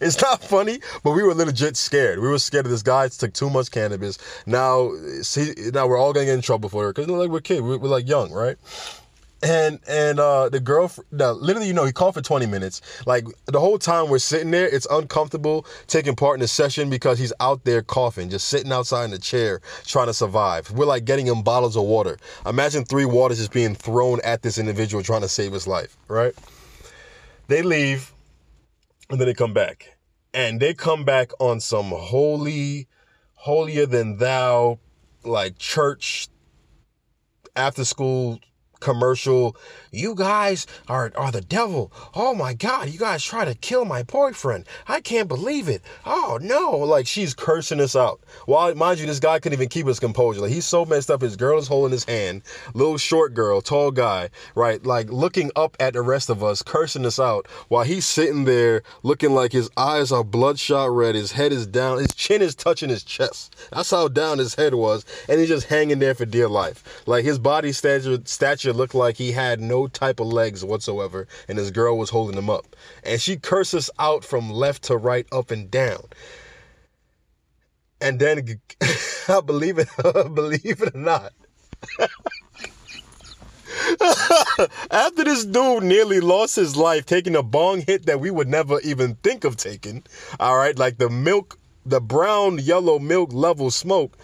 It's 0.02 0.22
not 0.22 0.44
funny, 0.44 0.80
but 1.04 1.12
we 1.12 1.24
were 1.24 1.34
legit 1.34 1.78
scared. 1.78 2.20
We 2.20 2.28
were 2.28 2.40
scared 2.40 2.66
of 2.66 2.72
this 2.72 2.84
guy 2.84 3.08
took 3.08 3.34
too 3.34 3.50
much 3.50 3.72
cannabis. 3.72 4.18
Now, 4.46 4.92
see, 5.22 5.54
now 5.74 5.88
we're 5.88 5.98
all 5.98 6.14
gonna 6.14 6.26
get 6.26 6.36
in 6.36 6.42
trouble 6.42 6.70
for 6.70 6.90
it 6.90 6.96
because 6.96 7.10
like 7.10 7.30
we're 7.30 7.42
kids, 7.42 7.62
we're, 7.62 7.78
we're 7.78 7.90
like 7.90 8.08
young, 8.08 8.32
right? 8.32 8.58
And 9.42 9.80
and 9.88 10.20
uh 10.20 10.50
the 10.50 10.60
girl 10.60 10.92
literally 11.12 11.68
you 11.68 11.74
know 11.74 11.86
he 11.86 11.92
called 11.92 12.14
for 12.14 12.22
20 12.22 12.46
minutes. 12.46 12.82
Like 13.06 13.26
the 13.46 13.60
whole 13.60 13.80
time 13.80 14.10
we're 14.10 14.20
sitting 14.20 14.52
there 14.52 14.68
it's 14.68 14.88
uncomfortable 14.92 15.66
taking 15.88 16.16
part 16.16 16.36
in 16.36 16.42
the 16.42 16.48
session 16.48 16.90
because 16.90 17.20
he's 17.20 17.34
out 17.40 17.64
there 17.64 17.82
coughing 17.82 18.30
just 18.30 18.48
sitting 18.50 18.72
outside 18.72 19.06
in 19.06 19.12
the 19.12 19.20
chair 19.20 19.62
trying 19.86 20.08
to 20.08 20.14
survive. 20.14 20.70
We're 20.72 20.86
like 20.86 21.06
getting 21.06 21.28
him 21.28 21.42
bottles 21.42 21.76
of 21.78 21.84
water. 21.84 22.18
Imagine 22.46 22.86
three 22.86 23.06
waters 23.06 23.38
just 23.38 23.54
being 23.54 23.76
thrown 23.76 24.20
at 24.24 24.42
this 24.42 24.58
individual 24.58 25.04
trying 25.04 25.22
to 25.22 25.30
save 25.30 25.54
his 25.54 25.68
life 25.68 25.98
right? 26.08 26.34
They 27.48 27.62
leave 27.62 28.12
and 29.10 29.20
then 29.20 29.28
they 29.28 29.34
come 29.34 29.54
back. 29.54 29.98
And 30.34 30.60
they 30.60 30.74
come 30.74 31.06
back 31.06 31.32
on 31.40 31.60
some 31.60 31.86
holy 31.86 32.88
holier 33.34 33.86
than 33.86 34.18
thou 34.18 34.80
like 35.24 35.58
church 35.58 36.28
after 37.56 37.84
school 37.84 38.40
commercial. 38.80 39.56
You 39.92 40.16
guys 40.16 40.68
are, 40.88 41.12
are 41.16 41.32
the 41.32 41.42
devil. 41.42 41.92
Oh 42.14 42.34
my 42.36 42.54
God, 42.54 42.90
you 42.90 43.00
guys 43.00 43.24
try 43.24 43.46
to 43.46 43.56
kill 43.56 43.86
my 43.86 44.04
boyfriend. 44.04 44.66
I 44.88 45.02
can't 45.02 45.28
believe 45.28 45.68
it. 45.68 45.82
Oh 46.06 46.40
no. 46.42 46.78
Like 46.78 47.08
she's 47.08 47.34
cursing 47.34 47.82
us 47.82 47.96
out. 47.96 48.22
While, 48.46 48.74
mind 48.76 49.00
you, 49.00 49.06
this 49.06 49.20
guy 49.20 49.40
couldn't 49.40 49.58
even 49.58 49.70
keep 49.70 49.88
his 49.88 50.00
composure. 50.00 50.42
Like 50.42 50.52
he's 50.52 50.66
so 50.66 50.86
messed 50.86 51.12
up. 51.12 51.22
His 51.22 51.36
girl 51.36 51.60
is 51.60 51.68
holding 51.68 51.92
his 51.92 52.06
hand. 52.06 52.44
Little 52.74 52.98
short 52.98 53.34
girl, 53.34 53.62
tall 53.62 53.92
guy, 53.92 54.30
right? 54.56 54.84
Like 54.86 55.10
looking 55.12 55.52
up 55.56 55.76
at 55.80 55.94
the 55.94 56.02
rest 56.02 56.30
of 56.30 56.44
us, 56.44 56.62
cursing 56.62 57.06
us 57.06 57.20
out 57.20 57.48
while 57.68 57.84
he's 57.84 58.06
sitting 58.06 58.46
there 58.46 58.84
looking 59.04 59.32
like 59.32 59.52
his 59.52 59.70
eyes 59.78 60.12
are 60.12 60.24
bloodshot 60.24 60.92
red. 60.92 61.16
His 61.16 61.32
head 61.32 61.52
is 61.52 61.68
down. 61.68 62.00
His 62.00 62.14
chin 62.16 62.42
is 62.42 62.56
touching 62.56 62.90
his 62.90 63.04
chest. 63.04 63.56
That's 63.72 63.92
how 63.92 64.08
down 64.08 64.38
his 64.38 64.56
head 64.56 64.74
was. 64.74 65.06
And 65.28 65.40
he's 65.40 65.50
just 65.50 65.68
hanging 65.68 66.00
there 66.00 66.16
for 66.16 66.26
dear 66.26 66.48
life. 66.48 67.04
Like 67.06 67.26
his 67.26 67.40
body 67.40 67.72
stature, 67.72 68.20
stature 68.26 68.69
looked 68.76 68.96
like 68.96 69.18
he 69.18 69.32
had 69.32 69.60
no 69.60 69.88
type 69.88 70.20
of 70.20 70.28
legs 70.28 70.64
whatsoever, 70.64 71.28
and 71.48 71.58
his 71.58 71.72
girl 71.72 71.98
was 71.98 72.10
holding 72.10 72.38
him 72.38 72.50
up. 72.50 72.76
And 73.04 73.22
she 73.22 73.38
curses 73.38 73.90
out 74.00 74.24
from 74.24 74.52
left 74.52 74.84
to 74.84 74.98
right, 74.98 75.28
up 75.32 75.52
and 75.52 75.70
down. 75.70 76.04
And 78.02 78.20
then, 78.20 78.60
I 79.28 79.42
believe 79.42 79.78
it, 79.78 79.88
believe 80.34 80.82
it 80.82 80.96
or 80.96 81.00
not. 81.00 81.34
After 84.92 85.24
this 85.24 85.46
dude 85.46 85.84
nearly 85.84 86.20
lost 86.20 86.56
his 86.56 86.76
life 86.76 87.06
taking 87.06 87.36
a 87.36 87.44
bong 87.44 87.82
hit 87.82 88.06
that 88.06 88.20
we 88.20 88.32
would 88.32 88.48
never 88.48 88.80
even 88.82 89.16
think 89.16 89.44
of 89.44 89.58
taking, 89.58 90.04
all 90.40 90.58
right, 90.58 90.78
like 90.78 90.98
the 90.98 91.10
milk, 91.10 91.58
the 91.86 92.02
brown 92.02 92.60
yellow 92.60 93.00
milk 93.00 93.34
level 93.34 93.72
smoke, 93.72 94.18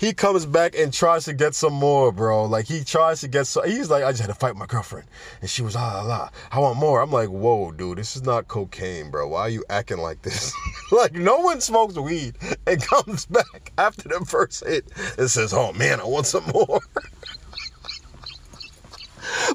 he 0.00 0.14
comes 0.14 0.46
back 0.46 0.74
and 0.78 0.94
tries 0.94 1.26
to 1.26 1.34
get 1.34 1.54
some 1.54 1.74
more, 1.74 2.10
bro. 2.10 2.46
Like 2.46 2.66
he 2.66 2.82
tries 2.82 3.20
to 3.20 3.28
get 3.28 3.46
so 3.46 3.60
he's 3.62 3.90
like, 3.90 4.02
I 4.02 4.12
just 4.12 4.22
had 4.22 4.28
to 4.28 4.34
fight 4.34 4.56
my 4.56 4.64
girlfriend. 4.64 5.06
And 5.42 5.50
she 5.50 5.60
was 5.60 5.76
ah 5.76 6.02
la, 6.02 6.30
I 6.50 6.58
want 6.58 6.78
more. 6.78 7.02
I'm 7.02 7.10
like, 7.12 7.28
whoa, 7.28 7.70
dude, 7.70 7.98
this 7.98 8.16
is 8.16 8.22
not 8.22 8.48
cocaine, 8.48 9.10
bro. 9.10 9.28
Why 9.28 9.42
are 9.42 9.48
you 9.50 9.62
acting 9.68 9.98
like 9.98 10.22
this? 10.22 10.54
like 10.92 11.12
no 11.12 11.40
one 11.40 11.60
smokes 11.60 11.98
weed 11.98 12.36
and 12.66 12.82
comes 12.86 13.26
back 13.26 13.72
after 13.76 14.08
the 14.08 14.24
first 14.24 14.64
hit 14.66 14.86
and 15.18 15.30
says, 15.30 15.52
Oh 15.52 15.74
man, 15.74 16.00
I 16.00 16.04
want 16.04 16.26
some 16.26 16.44
more. 16.54 16.80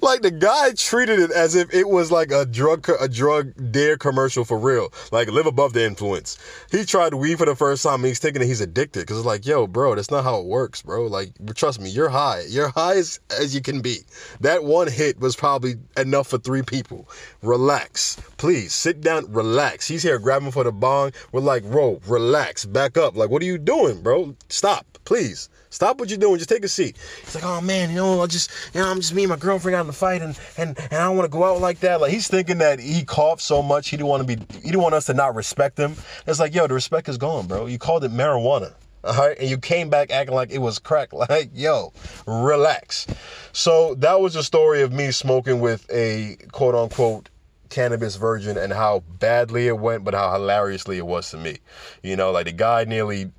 like 0.01 0.21
the 0.21 0.31
guy 0.31 0.71
treated 0.73 1.19
it 1.19 1.31
as 1.31 1.55
if 1.55 1.73
it 1.73 1.87
was 1.87 2.11
like 2.11 2.31
a 2.31 2.45
drug 2.45 2.87
a 2.99 3.07
drug 3.07 3.71
dare 3.71 3.97
commercial 3.97 4.45
for 4.45 4.57
real. 4.57 4.91
Like 5.11 5.29
live 5.29 5.45
above 5.45 5.73
the 5.73 5.83
influence. 5.83 6.37
He 6.71 6.85
tried 6.85 7.13
weed 7.13 7.37
for 7.37 7.45
the 7.45 7.55
first 7.55 7.83
time. 7.83 7.95
And 7.95 8.05
he's 8.05 8.19
thinking 8.19 8.41
that 8.41 8.47
he's 8.47 8.61
addicted 8.61 9.01
because 9.01 9.17
it's 9.17 9.25
like, 9.25 9.45
yo, 9.45 9.67
bro, 9.67 9.95
that's 9.95 10.11
not 10.11 10.23
how 10.23 10.39
it 10.39 10.45
works, 10.45 10.81
bro. 10.81 11.07
Like, 11.07 11.31
trust 11.55 11.79
me, 11.79 11.89
you're 11.89 12.09
high. 12.09 12.43
You're 12.47 12.69
high 12.69 12.97
as, 12.97 13.19
as 13.29 13.55
you 13.55 13.61
can 13.61 13.81
be. 13.81 13.99
That 14.41 14.63
one 14.63 14.87
hit 14.87 15.19
was 15.19 15.35
probably 15.35 15.75
enough 15.97 16.27
for 16.27 16.37
three 16.37 16.61
people. 16.61 17.09
Relax, 17.41 18.17
please 18.37 18.73
sit 18.73 19.01
down. 19.01 19.31
Relax. 19.31 19.87
He's 19.87 20.03
here 20.03 20.19
grabbing 20.19 20.51
for 20.51 20.63
the 20.63 20.71
bong. 20.71 21.11
We're 21.31 21.41
like, 21.41 21.63
bro, 21.63 22.01
relax, 22.07 22.65
back 22.65 22.97
up. 22.97 23.15
Like, 23.15 23.29
what 23.29 23.41
are 23.41 23.45
you 23.45 23.57
doing, 23.57 24.01
bro? 24.01 24.35
Stop, 24.49 24.85
please. 25.05 25.49
Stop 25.75 25.99
what 25.99 26.07
you're 26.07 26.17
doing. 26.17 26.37
Just 26.37 26.49
take 26.49 26.63
a 26.63 26.69
seat. 26.69 26.95
He's 27.25 27.35
like, 27.35 27.43
oh 27.43 27.59
man, 27.59 27.89
you 27.89 27.97
know, 27.97 28.21
I 28.21 28.27
just, 28.27 28.49
you 28.73 28.79
know, 28.79 28.87
I'm 28.87 28.95
just 29.01 29.13
me 29.13 29.23
and 29.23 29.29
my 29.29 29.35
girlfriend 29.35 29.73
got 29.73 29.81
in 29.81 29.87
the 29.87 29.93
fight, 29.93 30.21
and 30.21 30.39
and 30.57 30.79
and 30.79 30.93
I 30.93 31.03
don't 31.03 31.17
want 31.17 31.29
to 31.29 31.37
go 31.37 31.43
out 31.43 31.59
like 31.59 31.81
that. 31.81 31.99
Like 31.99 32.13
he's 32.13 32.29
thinking 32.29 32.59
that 32.59 32.79
he 32.79 33.03
coughed 33.03 33.41
so 33.41 33.61
much, 33.61 33.89
he 33.89 33.97
didn't 33.97 34.07
want 34.07 34.25
to 34.25 34.37
be, 34.37 34.41
he 34.53 34.71
didn't 34.71 34.81
want 34.81 34.95
us 34.95 35.07
to 35.07 35.13
not 35.13 35.35
respect 35.35 35.77
him. 35.77 35.95
It's 36.25 36.39
like, 36.39 36.55
yo, 36.55 36.65
the 36.67 36.73
respect 36.73 37.09
is 37.09 37.17
gone, 37.17 37.45
bro. 37.47 37.65
You 37.65 37.77
called 37.77 38.05
it 38.05 38.11
marijuana. 38.11 38.73
All 39.03 39.17
right, 39.17 39.37
and 39.37 39.49
you 39.49 39.57
came 39.57 39.89
back 39.89 40.11
acting 40.11 40.33
like 40.33 40.49
it 40.49 40.59
was 40.59 40.79
crack. 40.79 41.09
Like, 41.13 41.49
yo, 41.53 41.91
relax. 42.25 43.05
So 43.51 43.95
that 43.95 44.21
was 44.21 44.37
a 44.37 44.43
story 44.43 44.81
of 44.81 44.93
me 44.93 45.11
smoking 45.11 45.59
with 45.59 45.85
a 45.91 46.37
quote 46.53 46.73
unquote 46.73 47.29
cannabis 47.69 48.15
virgin 48.15 48.57
and 48.57 48.71
how 48.71 49.03
badly 49.19 49.67
it 49.67 49.77
went, 49.77 50.05
but 50.05 50.13
how 50.13 50.31
hilariously 50.31 50.97
it 50.97 51.05
was 51.05 51.31
to 51.31 51.37
me. 51.37 51.57
You 52.01 52.15
know, 52.15 52.31
like 52.31 52.45
the 52.45 52.53
guy 52.53 52.85
nearly 52.85 53.31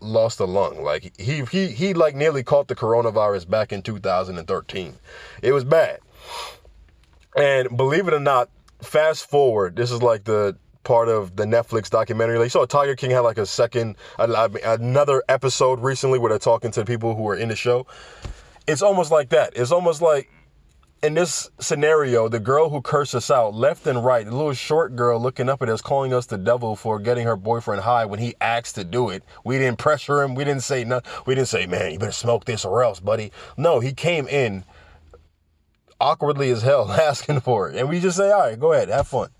lost 0.00 0.40
a 0.40 0.44
lung. 0.44 0.82
Like 0.82 1.12
he 1.18 1.44
he 1.44 1.68
he 1.68 1.94
like 1.94 2.14
nearly 2.14 2.42
caught 2.42 2.68
the 2.68 2.76
coronavirus 2.76 3.48
back 3.48 3.72
in 3.72 3.82
2013. 3.82 4.94
It 5.42 5.52
was 5.52 5.64
bad. 5.64 6.00
And 7.36 7.76
believe 7.76 8.08
it 8.08 8.14
or 8.14 8.20
not, 8.20 8.50
fast 8.82 9.28
forward, 9.28 9.76
this 9.76 9.90
is 9.90 10.02
like 10.02 10.24
the 10.24 10.56
part 10.82 11.08
of 11.08 11.36
the 11.36 11.44
Netflix 11.44 11.90
documentary. 11.90 12.38
Like 12.38 12.46
you 12.46 12.50
saw 12.50 12.64
Tiger 12.64 12.96
King 12.96 13.10
had 13.10 13.20
like 13.20 13.38
a 13.38 13.46
second 13.46 13.96
another 14.18 15.22
episode 15.28 15.80
recently 15.80 16.18
where 16.18 16.30
they're 16.30 16.38
talking 16.38 16.70
to 16.72 16.84
people 16.84 17.14
who 17.14 17.28
are 17.28 17.36
in 17.36 17.48
the 17.48 17.56
show. 17.56 17.86
It's 18.66 18.82
almost 18.82 19.10
like 19.10 19.30
that. 19.30 19.52
It's 19.56 19.72
almost 19.72 20.02
like 20.02 20.30
in 21.02 21.14
this 21.14 21.50
scenario, 21.58 22.28
the 22.28 22.40
girl 22.40 22.68
who 22.68 22.82
cursed 22.82 23.14
us 23.14 23.30
out 23.30 23.54
left 23.54 23.86
and 23.86 24.04
right, 24.04 24.26
the 24.26 24.34
little 24.34 24.52
short 24.52 24.94
girl 24.96 25.18
looking 25.18 25.48
up 25.48 25.62
at 25.62 25.68
us, 25.68 25.80
calling 25.80 26.12
us 26.12 26.26
the 26.26 26.36
devil 26.36 26.76
for 26.76 26.98
getting 26.98 27.26
her 27.26 27.36
boyfriend 27.36 27.82
high 27.82 28.04
when 28.04 28.18
he 28.18 28.34
asked 28.40 28.74
to 28.74 28.84
do 28.84 29.08
it. 29.08 29.22
We 29.44 29.58
didn't 29.58 29.78
pressure 29.78 30.22
him. 30.22 30.34
We 30.34 30.44
didn't 30.44 30.62
say 30.62 30.84
no. 30.84 31.00
We 31.24 31.34
didn't 31.34 31.48
say, 31.48 31.66
man, 31.66 31.92
you 31.92 31.98
better 31.98 32.12
smoke 32.12 32.44
this 32.44 32.66
or 32.66 32.82
else, 32.82 33.00
buddy. 33.00 33.32
No, 33.56 33.80
he 33.80 33.92
came 33.92 34.28
in 34.28 34.64
awkwardly 36.00 36.50
as 36.50 36.62
hell 36.62 36.90
asking 36.92 37.40
for 37.40 37.70
it. 37.70 37.76
And 37.76 37.88
we 37.88 38.00
just 38.00 38.18
say, 38.18 38.30
all 38.30 38.40
right, 38.40 38.60
go 38.60 38.72
ahead, 38.72 38.88
have 38.88 39.08
fun. 39.08 39.30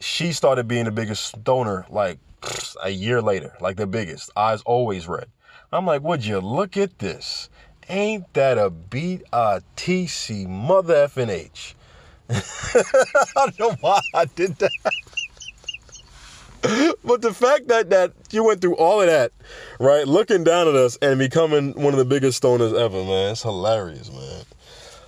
She 0.00 0.32
started 0.32 0.68
being 0.68 0.84
the 0.84 0.92
biggest 0.92 1.24
stoner 1.24 1.86
like 1.90 2.18
a 2.84 2.90
year 2.90 3.20
later, 3.20 3.56
like 3.60 3.76
the 3.76 3.86
biggest. 3.88 4.30
Eyes 4.36 4.62
always 4.62 5.08
red. 5.08 5.26
I'm 5.72 5.86
like, 5.86 6.02
would 6.02 6.24
you 6.24 6.38
look 6.38 6.76
at 6.76 6.98
this? 6.98 7.48
Ain't 7.92 8.32
that 8.32 8.56
a 8.56 8.70
beat 8.70 9.22
a 9.34 9.60
TC 9.76 10.48
mother 10.48 10.94
effing 10.94 11.28
H? 11.28 11.76
I 12.30 13.24
don't 13.34 13.58
know 13.58 13.76
why 13.82 14.00
I 14.14 14.24
did 14.24 14.56
that. 14.56 14.70
but 17.04 17.20
the 17.20 17.34
fact 17.34 17.68
that 17.68 17.90
that 17.90 18.14
you 18.30 18.44
went 18.44 18.62
through 18.62 18.76
all 18.76 19.02
of 19.02 19.08
that, 19.08 19.32
right, 19.78 20.08
looking 20.08 20.42
down 20.42 20.68
at 20.68 20.74
us 20.74 20.96
and 21.02 21.18
becoming 21.18 21.74
one 21.74 21.92
of 21.92 21.98
the 21.98 22.06
biggest 22.06 22.42
stoners 22.42 22.72
ever, 22.72 23.04
man, 23.04 23.32
it's 23.32 23.42
hilarious, 23.42 24.10
man 24.10 24.44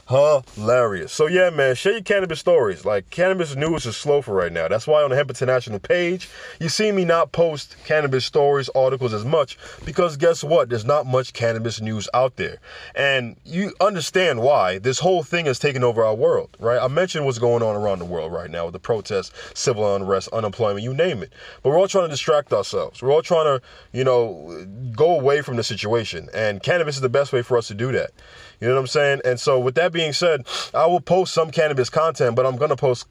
hilarious. 0.09 1.13
So 1.13 1.27
yeah, 1.27 1.51
man, 1.51 1.75
share 1.75 1.93
your 1.93 2.03
cannabis 2.03 2.41
stories. 2.41 2.85
Like 2.85 3.09
cannabis 3.11 3.57
news 3.57 3.87
is 3.87 3.97
slow 3.97 4.21
for 4.23 4.35
right 4.35 4.53
now. 4.53 4.69
That's 4.69 4.87
why 4.87 5.03
on 5.03 5.11
the 5.11 5.17
Hemp 5.17 5.31
International 5.31 5.79
page, 5.79 6.29
you 6.61 6.69
see 6.69 6.93
me 6.93 7.05
not 7.05 7.33
post 7.33 7.77
cannabis 7.85 8.25
stories, 8.25 8.69
articles 8.75 9.15
as 9.15 9.25
much 9.25 9.59
because 9.85 10.17
guess 10.17 10.45
what? 10.45 10.69
There's 10.69 10.85
not 10.85 11.07
much 11.07 11.33
cannabis 11.33 11.81
news 11.81 12.09
out 12.13 12.37
there. 12.37 12.59
And 12.95 13.37
you 13.45 13.73
understand 13.81 14.41
why 14.41 14.79
this 14.79 14.99
whole 14.99 15.23
thing 15.23 15.47
has 15.47 15.59
taken 15.59 15.83
over 15.83 16.05
our 16.05 16.15
world, 16.15 16.57
right? 16.59 16.81
I 16.81 16.89
mentioned 16.89 17.25
what's 17.25 17.39
going 17.39 17.63
on 17.63 17.75
around 17.75 17.99
the 17.99 18.05
world 18.05 18.33
right 18.33 18.51
now 18.51 18.67
with 18.67 18.75
the 18.75 18.81
protests, 18.81 19.33
civil 19.55 19.95
unrest, 19.95 20.29
unemployment, 20.33 20.83
you 20.83 20.93
name 20.93 21.23
it. 21.23 21.33
But 21.63 21.71
we're 21.71 21.79
all 21.79 21.89
trying 21.89 22.05
to 22.05 22.11
distract 22.11 22.53
ourselves. 22.53 23.03
We're 23.03 23.13
all 23.13 23.23
trying 23.23 23.47
to, 23.47 23.67
you 23.93 24.05
know, 24.05 24.67
go 24.95 25.19
away 25.19 25.41
from 25.41 25.57
the 25.57 25.65
situation. 25.65 26.29
And 26.35 26.63
cannabis 26.63 26.97
is 26.97 27.01
the 27.01 27.09
best 27.09 27.33
way 27.33 27.43
for 27.43 27.57
us 27.57 27.69
to 27.69 27.75
do 27.75 27.91
that. 27.93 28.11
You 28.65 28.71
know 28.71 28.77
what 28.77 28.81
I'm 28.81 28.87
saying? 28.87 29.21
And 29.27 29.39
so, 29.39 29.59
with 29.59 29.75
that 29.75 29.93
being 29.93 30.15
said, 30.15 30.47
I 30.73 30.87
will 30.87 31.01
post 31.01 31.35
some 31.35 31.51
cannabis 31.51 31.91
content, 31.91 32.35
but 32.35 32.47
I'm 32.47 32.57
going 32.57 32.71
to 32.71 32.77
post 32.77 33.07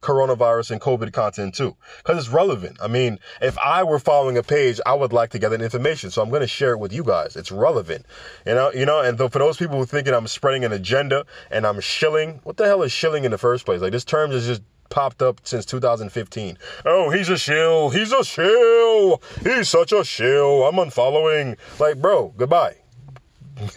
coronavirus 0.00 0.70
and 0.70 0.80
COVID 0.80 1.12
content 1.12 1.54
too, 1.54 1.76
because 1.98 2.16
it's 2.16 2.32
relevant. 2.32 2.78
I 2.82 2.88
mean, 2.88 3.18
if 3.42 3.58
I 3.58 3.84
were 3.84 3.98
following 3.98 4.38
a 4.38 4.42
page, 4.42 4.80
I 4.86 4.94
would 4.94 5.12
like 5.12 5.28
to 5.32 5.38
gather 5.38 5.56
information, 5.56 6.10
so 6.10 6.22
I'm 6.22 6.30
going 6.30 6.40
to 6.40 6.46
share 6.46 6.72
it 6.72 6.78
with 6.78 6.94
you 6.94 7.04
guys. 7.04 7.36
It's 7.36 7.52
relevant, 7.52 8.06
you 8.46 8.54
know. 8.54 8.72
You 8.72 8.86
know, 8.86 9.02
and 9.02 9.18
for 9.18 9.28
those 9.28 9.58
people 9.58 9.76
who 9.76 9.84
thinking 9.84 10.14
I'm 10.14 10.26
spreading 10.26 10.64
an 10.64 10.72
agenda 10.72 11.26
and 11.50 11.66
I'm 11.66 11.80
shilling, 11.80 12.40
what 12.44 12.56
the 12.56 12.64
hell 12.64 12.82
is 12.82 12.90
shilling 12.90 13.24
in 13.24 13.32
the 13.32 13.38
first 13.38 13.66
place? 13.66 13.82
Like 13.82 13.92
this 13.92 14.04
term 14.04 14.32
is 14.32 14.46
just 14.46 14.62
popped 14.88 15.20
up 15.20 15.42
since 15.44 15.66
2015. 15.66 16.56
Oh, 16.86 17.10
he's 17.10 17.28
a 17.28 17.36
shill. 17.36 17.90
He's 17.90 18.12
a 18.12 18.24
shill. 18.24 19.22
He's 19.42 19.68
such 19.68 19.92
a 19.92 20.04
shill. 20.04 20.64
I'm 20.64 20.76
unfollowing. 20.76 21.58
Like, 21.78 22.00
bro, 22.00 22.32
goodbye. 22.38 22.76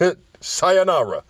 sayonara. 0.44 1.22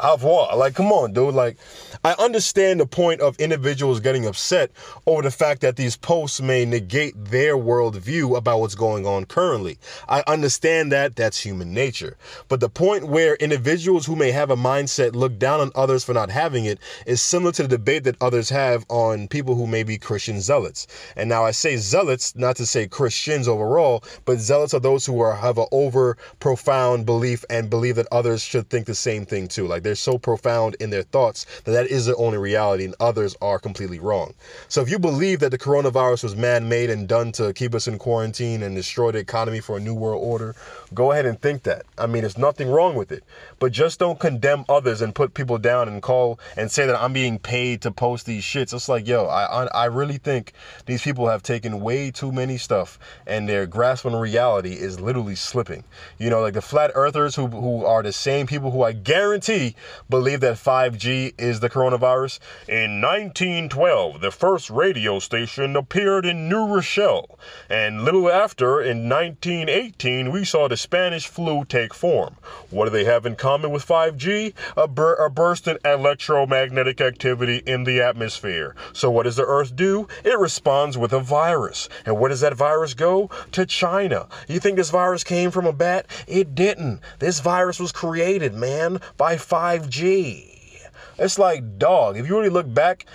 Au 0.00 0.14
revoir. 0.14 0.56
Like, 0.56 0.74
come 0.74 0.90
on, 0.90 1.12
dude. 1.12 1.34
Like, 1.34 1.56
I 2.04 2.14
understand 2.18 2.80
the 2.80 2.86
point 2.86 3.20
of 3.20 3.38
individuals 3.38 4.00
getting 4.00 4.26
upset 4.26 4.70
over 5.06 5.22
the 5.22 5.30
fact 5.30 5.60
that 5.60 5.76
these 5.76 5.96
posts 5.96 6.40
may 6.40 6.64
negate 6.64 7.14
their 7.16 7.56
worldview 7.56 8.36
about 8.36 8.58
what's 8.60 8.74
going 8.74 9.06
on 9.06 9.24
currently. 9.24 9.78
I 10.08 10.24
understand 10.26 10.90
that 10.92 11.14
that's 11.14 11.40
human 11.40 11.72
nature. 11.72 12.16
But 12.48 12.60
the 12.60 12.68
point 12.68 13.04
where 13.04 13.36
individuals 13.36 14.04
who 14.04 14.16
may 14.16 14.32
have 14.32 14.50
a 14.50 14.56
mindset 14.56 15.14
look 15.14 15.38
down 15.38 15.60
on 15.60 15.70
others 15.76 16.04
for 16.04 16.12
not 16.12 16.28
having 16.28 16.64
it 16.64 16.78
is 17.06 17.22
similar 17.22 17.52
to 17.52 17.62
the 17.62 17.68
debate 17.68 18.04
that 18.04 18.20
others 18.20 18.48
have 18.50 18.84
on 18.88 19.28
people 19.28 19.54
who 19.54 19.66
may 19.66 19.84
be 19.84 19.96
Christian 19.96 20.40
zealots. 20.40 20.88
And 21.16 21.28
now 21.28 21.44
I 21.44 21.52
say 21.52 21.76
zealots, 21.76 22.34
not 22.34 22.56
to 22.56 22.66
say 22.66 22.88
Christians 22.88 23.46
overall, 23.46 24.02
but 24.24 24.38
zealots 24.38 24.74
are 24.74 24.80
those 24.80 25.06
who 25.06 25.20
are 25.20 25.36
have 25.36 25.58
an 25.58 25.66
over 25.70 26.16
profound 26.40 27.06
belief 27.06 27.44
and 27.48 27.70
believe 27.70 27.96
that 27.96 28.08
others 28.10 28.42
should 28.42 28.68
think 28.68 28.86
the 28.86 28.94
same 28.94 29.24
thing 29.24 29.46
too. 29.46 29.66
Like 29.66 29.83
they're 29.84 29.94
so 29.94 30.18
profound 30.18 30.76
in 30.80 30.90
their 30.90 31.02
thoughts 31.02 31.46
that 31.64 31.72
that 31.72 31.86
is 31.86 32.06
the 32.06 32.16
only 32.16 32.38
reality 32.38 32.84
and 32.84 32.94
others 33.00 33.36
are 33.40 33.58
completely 33.58 33.98
wrong. 33.98 34.34
So 34.68 34.80
if 34.82 34.90
you 34.90 34.98
believe 34.98 35.40
that 35.40 35.50
the 35.50 35.58
coronavirus 35.58 36.24
was 36.24 36.36
man-made 36.36 36.90
and 36.90 37.06
done 37.06 37.32
to 37.32 37.52
keep 37.52 37.74
us 37.74 37.86
in 37.86 37.98
quarantine 37.98 38.62
and 38.62 38.74
destroy 38.74 39.12
the 39.12 39.18
economy 39.18 39.60
for 39.60 39.76
a 39.76 39.80
new 39.80 39.94
world 39.94 40.22
order, 40.24 40.54
go 40.92 41.12
ahead 41.12 41.26
and 41.26 41.40
think 41.40 41.62
that. 41.64 41.84
I 41.98 42.06
mean, 42.06 42.22
there's 42.22 42.38
nothing 42.38 42.68
wrong 42.68 42.94
with 42.96 43.12
it. 43.12 43.24
But 43.58 43.72
just 43.72 43.98
don't 43.98 44.18
condemn 44.18 44.64
others 44.68 45.00
and 45.00 45.14
put 45.14 45.34
people 45.34 45.58
down 45.58 45.88
and 45.88 46.02
call 46.02 46.38
and 46.56 46.70
say 46.70 46.86
that 46.86 47.00
I'm 47.00 47.12
being 47.12 47.38
paid 47.38 47.82
to 47.82 47.90
post 47.90 48.26
these 48.26 48.42
shits. 48.42 48.74
It's 48.74 48.88
like, 48.88 49.06
yo, 49.06 49.26
I 49.26 49.66
I 49.66 49.84
really 49.86 50.18
think 50.18 50.52
these 50.86 51.02
people 51.02 51.28
have 51.28 51.42
taken 51.42 51.80
way 51.80 52.10
too 52.10 52.32
many 52.32 52.58
stuff 52.58 52.98
and 53.26 53.48
their 53.48 53.66
grasp 53.66 54.06
on 54.06 54.14
reality 54.14 54.72
is 54.72 55.00
literally 55.00 55.34
slipping. 55.34 55.84
You 56.18 56.30
know, 56.30 56.40
like 56.40 56.54
the 56.54 56.62
flat 56.62 56.90
earthers 56.94 57.34
who 57.34 57.46
who 57.46 57.84
are 57.84 58.02
the 58.02 58.12
same 58.12 58.46
people 58.46 58.70
who 58.70 58.82
I 58.82 58.92
guarantee 58.92 59.73
believe 60.08 60.40
that 60.40 60.56
5G 60.56 61.34
is 61.38 61.60
the 61.60 61.70
coronavirus. 61.70 62.38
In 62.68 63.00
1912, 63.00 64.20
the 64.20 64.30
first 64.30 64.70
radio 64.70 65.18
station 65.18 65.76
appeared 65.76 66.26
in 66.26 66.48
New 66.48 66.66
Rochelle, 66.66 67.38
and 67.68 68.04
little 68.04 68.30
after 68.30 68.80
in 68.80 69.08
1918 69.08 70.30
we 70.30 70.44
saw 70.44 70.68
the 70.68 70.76
Spanish 70.76 71.26
flu 71.26 71.64
take 71.64 71.94
form. 71.94 72.36
What 72.70 72.86
do 72.86 72.90
they 72.90 73.04
have 73.04 73.26
in 73.26 73.36
common 73.36 73.70
with 73.70 73.86
5G? 73.86 74.54
A, 74.76 74.88
bur- 74.88 75.14
a 75.14 75.30
burst 75.30 75.68
in 75.68 75.78
electromagnetic 75.84 77.00
activity 77.00 77.62
in 77.66 77.84
the 77.84 78.00
atmosphere. 78.00 78.74
So 78.92 79.10
what 79.10 79.24
does 79.24 79.36
the 79.36 79.44
Earth 79.44 79.74
do? 79.76 80.08
It 80.24 80.38
responds 80.38 80.98
with 80.98 81.12
a 81.12 81.20
virus. 81.20 81.88
And 82.04 82.18
where 82.18 82.28
does 82.28 82.40
that 82.40 82.54
virus 82.54 82.94
go? 82.94 83.30
To 83.52 83.66
China. 83.66 84.28
You 84.48 84.60
think 84.60 84.76
this 84.76 84.90
virus 84.90 85.24
came 85.24 85.50
from 85.50 85.66
a 85.66 85.72
bat? 85.72 86.06
It 86.26 86.54
didn't. 86.54 87.00
This 87.18 87.40
virus 87.40 87.80
was 87.80 87.92
created, 87.92 88.54
man, 88.54 89.00
by 89.16 89.36
5G. 89.64 90.82
It's 91.18 91.38
like, 91.38 91.78
dog, 91.78 92.18
if 92.18 92.28
you 92.28 92.36
really 92.36 92.50
look 92.50 92.72
back, 92.74 93.06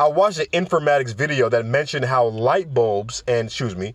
I 0.00 0.08
watched 0.08 0.40
an 0.40 0.46
informatics 0.46 1.14
video 1.14 1.48
that 1.48 1.64
mentioned 1.64 2.04
how 2.04 2.26
light 2.26 2.74
bulbs 2.74 3.22
and, 3.28 3.46
excuse 3.46 3.76
me, 3.76 3.94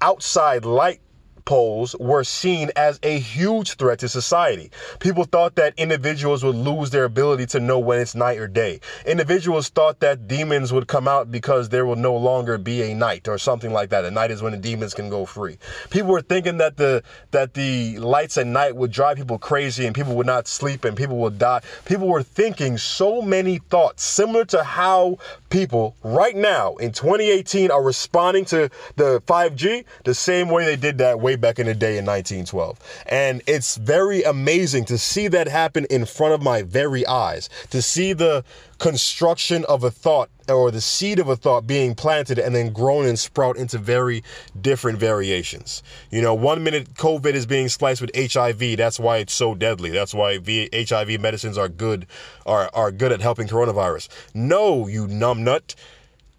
outside 0.00 0.64
light 0.64 1.00
poles 1.48 1.96
were 1.98 2.22
seen 2.22 2.70
as 2.76 3.00
a 3.02 3.18
huge 3.18 3.76
threat 3.76 3.98
to 3.98 4.06
society. 4.06 4.70
People 5.00 5.24
thought 5.24 5.54
that 5.54 5.72
individuals 5.78 6.44
would 6.44 6.54
lose 6.54 6.90
their 6.90 7.04
ability 7.04 7.46
to 7.46 7.58
know 7.58 7.78
when 7.78 7.98
it's 7.98 8.14
night 8.14 8.38
or 8.38 8.46
day. 8.46 8.78
Individuals 9.06 9.70
thought 9.70 9.98
that 10.00 10.28
demons 10.28 10.74
would 10.74 10.86
come 10.88 11.08
out 11.08 11.30
because 11.30 11.70
there 11.70 11.86
will 11.86 11.96
no 11.96 12.14
longer 12.14 12.58
be 12.58 12.82
a 12.82 12.94
night 12.94 13.28
or 13.28 13.38
something 13.38 13.72
like 13.72 13.88
that. 13.88 14.02
The 14.02 14.10
night 14.10 14.30
is 14.30 14.42
when 14.42 14.52
the 14.52 14.58
demons 14.58 14.92
can 14.92 15.08
go 15.08 15.24
free. 15.24 15.56
People 15.88 16.10
were 16.10 16.20
thinking 16.20 16.58
that 16.58 16.76
the 16.76 17.02
that 17.30 17.54
the 17.54 17.98
lights 17.98 18.36
at 18.36 18.46
night 18.46 18.76
would 18.76 18.92
drive 18.92 19.16
people 19.16 19.38
crazy 19.38 19.86
and 19.86 19.94
people 19.94 20.16
would 20.16 20.26
not 20.26 20.46
sleep 20.46 20.84
and 20.84 20.98
people 20.98 21.16
would 21.16 21.38
die. 21.38 21.62
People 21.86 22.08
were 22.08 22.22
thinking 22.22 22.76
so 22.76 23.22
many 23.22 23.56
thoughts 23.70 24.04
similar 24.04 24.44
to 24.44 24.62
how 24.62 25.16
people 25.48 25.96
right 26.02 26.36
now 26.36 26.76
in 26.76 26.92
2018 26.92 27.70
are 27.70 27.82
responding 27.82 28.44
to 28.44 28.68
the 28.96 29.22
5G 29.22 29.86
the 30.04 30.14
same 30.14 30.50
way 30.50 30.66
they 30.66 30.76
did 30.76 30.98
that 30.98 31.18
way 31.18 31.37
back 31.40 31.58
in 31.58 31.66
the 31.66 31.74
day 31.74 31.98
in 31.98 32.04
1912. 32.04 32.78
And 33.06 33.42
it's 33.46 33.76
very 33.76 34.22
amazing 34.22 34.84
to 34.86 34.98
see 34.98 35.28
that 35.28 35.48
happen 35.48 35.86
in 35.90 36.04
front 36.04 36.34
of 36.34 36.42
my 36.42 36.62
very 36.62 37.06
eyes, 37.06 37.48
to 37.70 37.82
see 37.82 38.12
the 38.12 38.44
construction 38.78 39.64
of 39.66 39.82
a 39.84 39.90
thought 39.90 40.30
or 40.48 40.70
the 40.70 40.80
seed 40.80 41.18
of 41.18 41.28
a 41.28 41.36
thought 41.36 41.66
being 41.66 41.94
planted 41.94 42.38
and 42.38 42.54
then 42.54 42.72
grown 42.72 43.06
and 43.06 43.18
sprout 43.18 43.56
into 43.56 43.78
very 43.78 44.22
different 44.60 44.98
variations. 44.98 45.82
You 46.10 46.22
know, 46.22 46.34
one 46.34 46.62
minute 46.62 46.94
COVID 46.94 47.34
is 47.34 47.46
being 47.46 47.68
spliced 47.68 48.00
with 48.00 48.10
HIV. 48.14 48.76
That's 48.76 48.98
why 48.98 49.18
it's 49.18 49.34
so 49.34 49.54
deadly. 49.54 49.90
That's 49.90 50.14
why 50.14 50.38
HIV 50.38 51.20
medicines 51.20 51.58
are 51.58 51.68
good, 51.68 52.06
are, 52.46 52.70
are 52.72 52.90
good 52.90 53.12
at 53.12 53.20
helping 53.20 53.48
coronavirus. 53.48 54.08
No, 54.34 54.86
you 54.86 55.06
numbnut. 55.06 55.74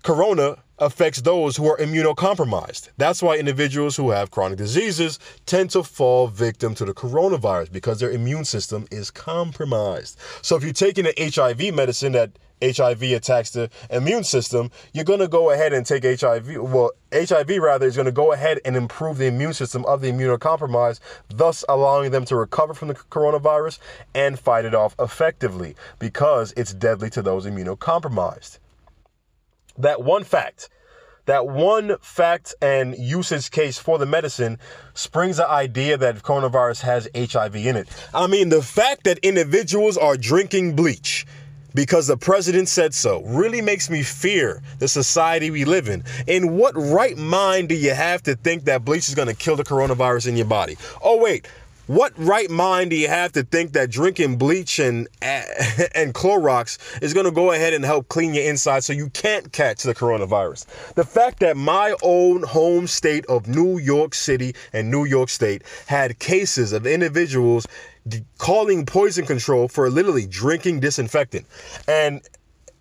Corona 0.01 0.57
affects 0.79 1.21
those 1.21 1.57
who 1.57 1.67
are 1.67 1.77
immunocompromised. 1.77 2.89
That's 2.97 3.21
why 3.21 3.37
individuals 3.37 3.95
who 3.95 4.09
have 4.09 4.31
chronic 4.31 4.57
diseases 4.57 5.19
tend 5.45 5.69
to 5.71 5.83
fall 5.83 6.27
victim 6.27 6.73
to 6.75 6.85
the 6.85 6.93
coronavirus 6.93 7.71
because 7.71 7.99
their 7.99 8.11
immune 8.11 8.45
system 8.45 8.87
is 8.91 9.11
compromised. 9.11 10.17
So 10.41 10.55
if 10.55 10.63
you're 10.63 10.73
taking 10.73 11.05
an 11.05 11.13
HIV 11.17 11.73
medicine 11.73 12.13
that 12.13 12.31
HIV 12.61 13.03
attacks 13.03 13.51
the 13.51 13.69
immune 13.89 14.23
system, 14.23 14.69
you're 14.93 15.05
going 15.05 15.19
to 15.19 15.27
go 15.27 15.51
ahead 15.51 15.71
and 15.71 15.85
take 15.85 16.03
HIV. 16.03 16.57
Well, 16.57 16.91
HIV 17.13 17.57
rather 17.59 17.87
is 17.87 17.95
going 17.95 18.05
to 18.05 18.11
go 18.11 18.33
ahead 18.33 18.59
and 18.65 18.75
improve 18.75 19.17
the 19.17 19.27
immune 19.27 19.53
system 19.53 19.85
of 19.85 20.01
the 20.01 20.11
immunocompromised, 20.11 20.99
thus 21.29 21.63
allowing 21.69 22.11
them 22.11 22.25
to 22.25 22.35
recover 22.35 22.73
from 22.73 22.89
the 22.89 22.95
coronavirus 22.95 23.79
and 24.13 24.37
fight 24.37 24.65
it 24.65 24.75
off 24.75 24.95
effectively 24.99 25.75
because 25.99 26.53
it's 26.57 26.73
deadly 26.73 27.09
to 27.11 27.21
those 27.21 27.45
immunocompromised 27.45 28.59
that 29.79 30.03
one 30.03 30.23
fact, 30.23 30.69
that 31.25 31.47
one 31.47 31.97
fact 32.01 32.55
and 32.61 32.97
usage 32.97 33.51
case 33.51 33.77
for 33.77 33.97
the 33.97 34.05
medicine 34.05 34.57
springs 34.93 35.37
the 35.37 35.49
idea 35.49 35.97
that 35.97 36.23
coronavirus 36.23 36.81
has 36.81 37.09
HIV 37.15 37.55
in 37.55 37.75
it. 37.75 37.87
I 38.13 38.27
mean, 38.27 38.49
the 38.49 38.61
fact 38.61 39.03
that 39.03 39.19
individuals 39.19 39.97
are 39.97 40.17
drinking 40.17 40.75
bleach 40.75 41.25
because 41.75 42.07
the 42.07 42.17
president 42.17 42.67
said 42.67 42.93
so 42.93 43.21
really 43.23 43.61
makes 43.61 43.89
me 43.89 44.01
fear 44.01 44.61
the 44.79 44.87
society 44.87 45.51
we 45.51 45.65
live 45.65 45.87
in. 45.87 46.03
In 46.27 46.57
what 46.57 46.75
right 46.75 47.17
mind 47.17 47.69
do 47.69 47.75
you 47.75 47.93
have 47.93 48.23
to 48.23 48.35
think 48.35 48.65
that 48.65 48.83
bleach 48.83 49.07
is 49.07 49.15
going 49.15 49.27
to 49.27 49.35
kill 49.35 49.55
the 49.55 49.63
coronavirus 49.63 50.27
in 50.27 50.35
your 50.35 50.47
body? 50.47 50.77
Oh, 51.03 51.17
wait, 51.17 51.47
what 51.89 52.13
right 52.17 52.51
mind 52.51 52.91
do 52.91 52.95
you 52.95 53.07
have 53.07 53.31
to 53.31 53.41
think 53.41 53.73
that 53.73 53.89
drinking 53.89 54.37
bleach 54.37 54.77
and 54.77 55.07
and 55.23 56.13
Clorox 56.13 56.77
is 57.01 57.15
going 57.15 57.25
to 57.25 57.31
go 57.31 57.51
ahead 57.51 57.73
and 57.73 57.83
help 57.83 58.09
clean 58.09 58.35
your 58.35 58.43
inside 58.43 58.83
so 58.83 58.93
you 58.93 59.09
can't 59.09 59.51
catch 59.51 59.81
the 59.81 59.95
coronavirus? 59.95 60.93
The 60.93 61.03
fact 61.03 61.39
that 61.39 61.57
my 61.57 61.95
own 62.03 62.43
home 62.43 62.85
state 62.85 63.25
of 63.25 63.47
New 63.47 63.79
York 63.79 64.13
City 64.13 64.53
and 64.71 64.91
New 64.91 65.05
York 65.05 65.29
State 65.29 65.63
had 65.87 66.19
cases 66.19 66.73
of 66.73 66.85
individuals 66.85 67.65
calling 68.37 68.85
poison 68.85 69.25
control 69.25 69.67
for 69.67 69.89
literally 69.89 70.27
drinking 70.27 70.81
disinfectant. 70.81 71.47
And 71.87 72.21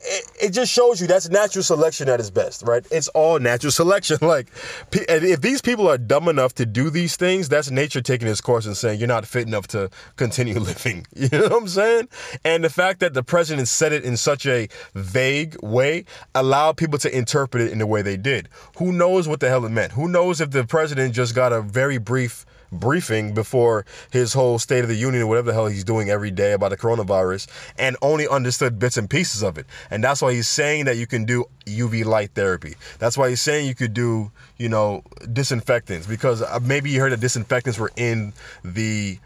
it, 0.00 0.32
it 0.40 0.50
just 0.50 0.72
shows 0.72 1.00
you 1.00 1.06
that's 1.06 1.28
natural 1.28 1.62
selection 1.62 2.08
at 2.08 2.20
its 2.20 2.30
best, 2.30 2.62
right? 2.62 2.86
It's 2.90 3.08
all 3.08 3.38
natural 3.38 3.70
selection. 3.82 4.18
Like, 4.20 4.48
if 4.92 5.40
these 5.40 5.60
people 5.60 5.88
are 5.88 5.98
dumb 5.98 6.28
enough 6.28 6.54
to 6.54 6.66
do 6.66 6.90
these 6.90 7.16
things, 7.16 7.48
that's 7.48 7.70
nature 7.70 8.00
taking 8.00 8.28
its 8.28 8.40
course 8.40 8.66
and 8.66 8.76
saying 8.76 9.00
you're 9.00 9.08
not 9.08 9.26
fit 9.26 9.46
enough 9.46 9.66
to 9.68 9.90
continue 10.16 10.58
living. 10.58 11.06
You 11.18 11.28
know 11.32 11.48
what 11.48 11.62
I'm 11.62 11.68
saying? 11.68 12.08
And 12.44 12.64
the 12.64 12.70
fact 12.70 13.00
that 13.00 13.12
the 13.12 13.22
president 13.22 13.68
said 13.68 13.92
it 13.92 14.04
in 14.04 14.16
such 14.16 14.46
a 14.46 14.68
vague 14.94 15.60
way 15.62 16.04
allowed 16.34 16.76
people 16.76 16.98
to 17.00 17.16
interpret 17.16 17.64
it 17.64 17.72
in 17.72 17.78
the 17.78 17.86
way 17.86 18.02
they 18.02 18.16
did. 18.16 18.48
Who 18.78 18.92
knows 18.92 19.26
what 19.28 19.40
the 19.40 19.48
hell 19.48 19.64
it 19.66 19.70
meant? 19.70 19.92
Who 19.92 20.08
knows 20.08 20.40
if 20.40 20.52
the 20.52 20.64
president 20.64 21.14
just 21.14 21.34
got 21.34 21.52
a 21.52 21.60
very 21.60 21.98
brief 21.98 22.46
briefing 22.70 23.34
before 23.34 23.84
his 24.10 24.32
whole 24.32 24.58
State 24.58 24.82
of 24.82 24.88
the 24.88 24.96
Union 24.96 25.22
or 25.22 25.26
whatever 25.26 25.46
the 25.46 25.54
hell 25.54 25.66
he's 25.66 25.84
doing 25.84 26.10
every 26.10 26.30
day 26.30 26.52
about 26.52 26.70
the 26.70 26.76
coronavirus 26.76 27.48
and 27.78 27.96
only 28.02 28.28
understood 28.28 28.78
bits 28.78 28.96
and 28.96 29.08
pieces 29.08 29.42
of 29.42 29.58
it. 29.58 29.66
And 29.90 30.02
that's 30.02 30.22
why 30.22 30.32
he's 30.32 30.48
saying 30.48 30.84
that 30.86 30.96
you 30.96 31.06
can 31.06 31.24
do 31.24 31.44
UV 31.66 32.04
light 32.04 32.30
therapy. 32.34 32.74
That's 32.98 33.16
why 33.16 33.30
he's 33.30 33.40
saying 33.40 33.66
you 33.66 33.74
could 33.74 33.94
do, 33.94 34.30
you 34.56 34.68
know, 34.68 35.02
disinfectants 35.32 36.06
because 36.06 36.42
uh, 36.42 36.58
maybe 36.62 36.90
you 36.90 37.00
heard 37.00 37.12
that 37.12 37.20
disinfectants 37.20 37.78
were 37.78 37.92
in 37.96 38.32
the 38.64 39.18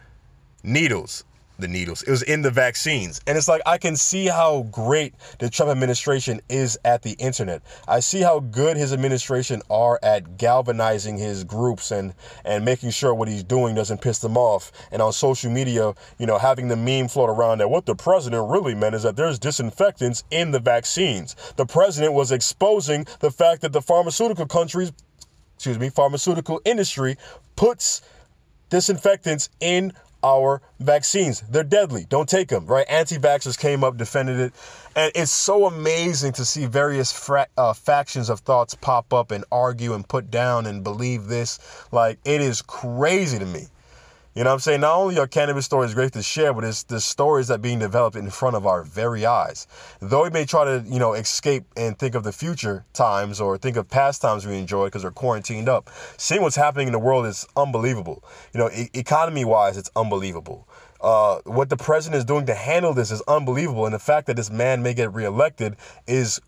needles 0.63 1.25
the 1.63 1.69
needles. 1.69 2.03
It 2.03 2.11
was 2.11 2.23
in 2.23 2.43
the 2.43 2.51
vaccines. 2.51 3.21
And 3.27 3.39
it's 3.39 3.49
like 3.49 3.63
I 3.65 3.79
can 3.79 3.97
see 3.97 4.27
how 4.27 4.65
great 4.71 5.15
the 5.39 5.49
Trump 5.49 5.71
administration 5.71 6.41
is 6.49 6.79
at 6.85 7.03
the 7.03 7.13
internet. 7.13 7.63
I 7.89 8.01
see 8.01 8.21
how 8.21 8.41
good 8.41 8.77
his 8.77 8.93
administration 8.93 9.63
are 9.71 9.99
at 10.03 10.37
galvanizing 10.37 11.17
his 11.17 11.45
groups 11.45 11.91
and 11.91 12.15
and 12.45 12.65
making 12.65 12.91
sure 12.91 13.15
what 13.15 13.29
he's 13.29 13.43
doing 13.45 13.75
doesn't 13.75 14.01
piss 14.01 14.19
them 14.19 14.37
off. 14.37 14.73
And 14.91 15.01
on 15.01 15.13
social 15.13 15.51
media, 15.51 15.95
you 16.19 16.27
know, 16.27 16.39
having 16.39 16.69
the 16.69 16.77
meme 16.77 17.09
float 17.09 17.31
around 17.31 17.59
that 17.59 17.71
what 17.71 17.87
the 17.87 17.95
president 17.95 18.51
really 18.51 18.75
meant 18.75 18.95
is 18.95 19.05
that 19.05 19.17
there's 19.17 19.39
disinfectants 19.39 20.25
in 20.31 20.51
the 20.51 20.61
vaccines. 20.61 21.35
The 21.57 21.67
president 21.67 22.13
was 22.13 22.33
exposing 22.33 23.07
the 23.21 23.31
fact 23.31 23.63
that 23.63 23.73
the 23.73 23.81
pharmaceutical 23.83 24.47
countries, 24.47 24.93
excuse 25.55 25.79
me, 25.79 25.89
pharmaceutical 25.89 26.61
industry 26.65 27.17
puts 27.57 28.03
disinfectants 28.71 29.51
in 29.61 29.93
our 30.23 30.63
vaccines. 30.81 31.43
They're 31.51 31.65
deadly. 31.65 32.07
Don't 32.09 32.29
take 32.29 32.49
them, 32.49 32.67
right? 32.67 32.87
Anti 32.89 33.19
vaxxers 33.19 33.59
came 33.59 33.83
up, 33.85 33.97
defended 33.97 34.39
it. 34.39 34.53
And 34.95 35.11
it's 35.15 35.33
so 35.33 35.67
amazing 35.67 36.33
to 36.33 36.45
see 36.45 36.67
various 36.67 37.13
fra- 37.13 37.49
uh, 37.57 37.73
factions 37.73 38.29
of 38.29 38.41
thoughts 38.41 38.75
pop 38.75 39.13
up 39.13 39.31
and 39.31 39.45
argue 39.51 39.95
and 39.95 40.07
put 40.07 40.31
down 40.31 40.67
and 40.67 40.85
believe 40.85 41.27
this. 41.27 41.59
Like, 41.93 42.19
it 42.25 42.41
is 42.41 42.63
crazy 42.63 43.39
to 43.39 43.47
me. 43.47 43.69
You 44.35 44.45
know 44.45 44.51
what 44.51 44.55
I'm 44.55 44.61
saying? 44.61 44.81
Not 44.81 44.97
only 44.97 45.19
are 45.19 45.27
cannabis 45.27 45.67
stories 45.67 45.93
great 45.93 46.15
to 46.15 46.23
share, 46.23 46.55
but 46.55 46.65
it's 46.65 46.85
the 46.85 47.03
stories 47.03 47.49
that 47.49 47.61
being 47.61 47.79
developed 47.79 48.17
in 48.17 48.31
front 48.31 48.57
of 48.57 48.67
our 48.67 48.83
very 48.83 49.27
eyes. 49.27 49.67
Though 50.01 50.23
we 50.23 50.31
may 50.31 50.47
try 50.47 50.65
to, 50.65 50.83
you 50.87 50.99
know, 50.99 51.13
escape 51.13 51.65
and 51.77 51.99
think 51.99 52.15
of 52.15 52.25
the 52.25 52.33
future 52.33 52.87
times 52.95 53.43
or 53.43 53.59
think 53.59 53.77
of 53.77 53.91
past 53.91 54.23
times 54.23 54.47
we 54.47 54.57
enjoyed 54.57 54.87
because 54.87 55.05
we're 55.05 55.11
quarantined 55.11 55.69
up, 55.69 55.91
seeing 56.17 56.41
what's 56.41 56.57
happening 56.57 56.87
in 56.87 56.93
the 56.95 56.99
world 56.99 57.27
is 57.27 57.47
unbelievable. 57.59 58.25
You 58.55 58.61
know, 58.61 58.71
e- 58.71 58.89
economy 58.95 59.45
wise, 59.45 59.77
it's 59.77 59.91
unbelievable. 59.97 60.67
Uh, 61.03 61.41
what 61.45 61.69
the 61.69 61.77
president 61.77 62.17
is 62.17 62.25
doing 62.25 62.47
to 62.47 62.55
handle 62.55 62.95
this 62.95 63.11
is 63.11 63.21
unbelievable, 63.29 63.85
and 63.85 63.95
the 63.95 63.99
fact 63.99 64.29
that 64.29 64.37
this 64.37 64.51
man 64.51 64.83
may 64.83 64.95
get 64.95 65.13
reelected 65.13 65.77
is 66.07 66.41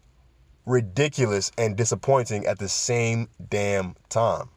ridiculous 0.65 1.53
and 1.59 1.77
disappointing 1.77 2.47
at 2.47 2.59
the 2.59 2.69
same 2.69 3.29
damn 3.51 3.95
time. 4.09 4.49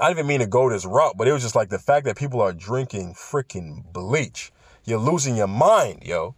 I 0.00 0.08
didn't 0.08 0.18
even 0.18 0.26
mean 0.26 0.40
to 0.40 0.46
go 0.46 0.68
this 0.68 0.84
route, 0.84 1.14
but 1.16 1.26
it 1.26 1.32
was 1.32 1.42
just 1.42 1.54
like 1.54 1.68
the 1.68 1.78
fact 1.78 2.04
that 2.06 2.16
people 2.16 2.40
are 2.40 2.52
drinking 2.52 3.14
freaking 3.14 3.82
bleach. 3.92 4.52
You're 4.84 4.98
losing 4.98 5.36
your 5.36 5.48
mind, 5.48 6.02
yo. 6.04 6.34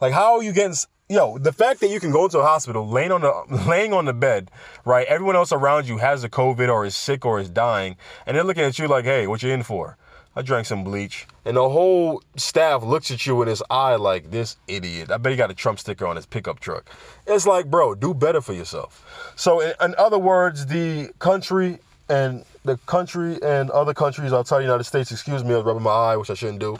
Like, 0.00 0.12
how 0.12 0.36
are 0.36 0.42
you 0.42 0.52
getting? 0.52 0.76
Yo, 1.08 1.38
the 1.38 1.52
fact 1.52 1.80
that 1.80 1.90
you 1.90 2.00
can 2.00 2.10
go 2.10 2.24
into 2.24 2.38
a 2.38 2.42
hospital, 2.42 2.88
laying 2.88 3.12
on 3.12 3.20
the 3.20 3.64
laying 3.68 3.92
on 3.92 4.04
the 4.04 4.12
bed, 4.12 4.50
right? 4.84 5.06
Everyone 5.06 5.36
else 5.36 5.52
around 5.52 5.86
you 5.86 5.98
has 5.98 6.22
the 6.22 6.28
COVID 6.28 6.68
or 6.68 6.84
is 6.84 6.96
sick 6.96 7.24
or 7.24 7.38
is 7.38 7.48
dying, 7.48 7.96
and 8.26 8.36
they're 8.36 8.44
looking 8.44 8.64
at 8.64 8.78
you 8.78 8.88
like, 8.88 9.04
"Hey, 9.04 9.26
what 9.26 9.42
you 9.42 9.50
in 9.50 9.62
for?" 9.62 9.96
I 10.34 10.42
drank 10.42 10.66
some 10.66 10.82
bleach. 10.82 11.26
And 11.44 11.56
the 11.56 11.68
whole 11.68 12.22
staff 12.36 12.82
looks 12.82 13.10
at 13.10 13.26
you 13.26 13.36
with 13.36 13.48
his 13.48 13.62
eye 13.68 13.96
like 13.96 14.30
this 14.30 14.56
idiot. 14.66 15.10
I 15.10 15.18
bet 15.18 15.32
he 15.32 15.36
got 15.36 15.50
a 15.50 15.54
Trump 15.54 15.78
sticker 15.78 16.06
on 16.06 16.16
his 16.16 16.24
pickup 16.24 16.58
truck. 16.58 16.90
It's 17.26 17.46
like, 17.46 17.70
bro, 17.70 17.94
do 17.94 18.14
better 18.14 18.40
for 18.40 18.54
yourself. 18.54 19.32
So, 19.36 19.60
in, 19.60 19.74
in 19.82 19.94
other 19.98 20.18
words, 20.18 20.66
the 20.66 21.10
country 21.18 21.80
and 22.08 22.44
the 22.64 22.76
country 22.78 23.38
and 23.42 23.70
other 23.70 23.94
countries 23.94 24.32
outside 24.32 24.58
the 24.58 24.64
United 24.64 24.84
States, 24.84 25.10
excuse 25.10 25.44
me, 25.44 25.54
I 25.54 25.56
was 25.56 25.66
rubbing 25.66 25.82
my 25.82 25.90
eye, 25.90 26.16
which 26.16 26.30
I 26.30 26.34
shouldn't 26.34 26.60
do, 26.60 26.78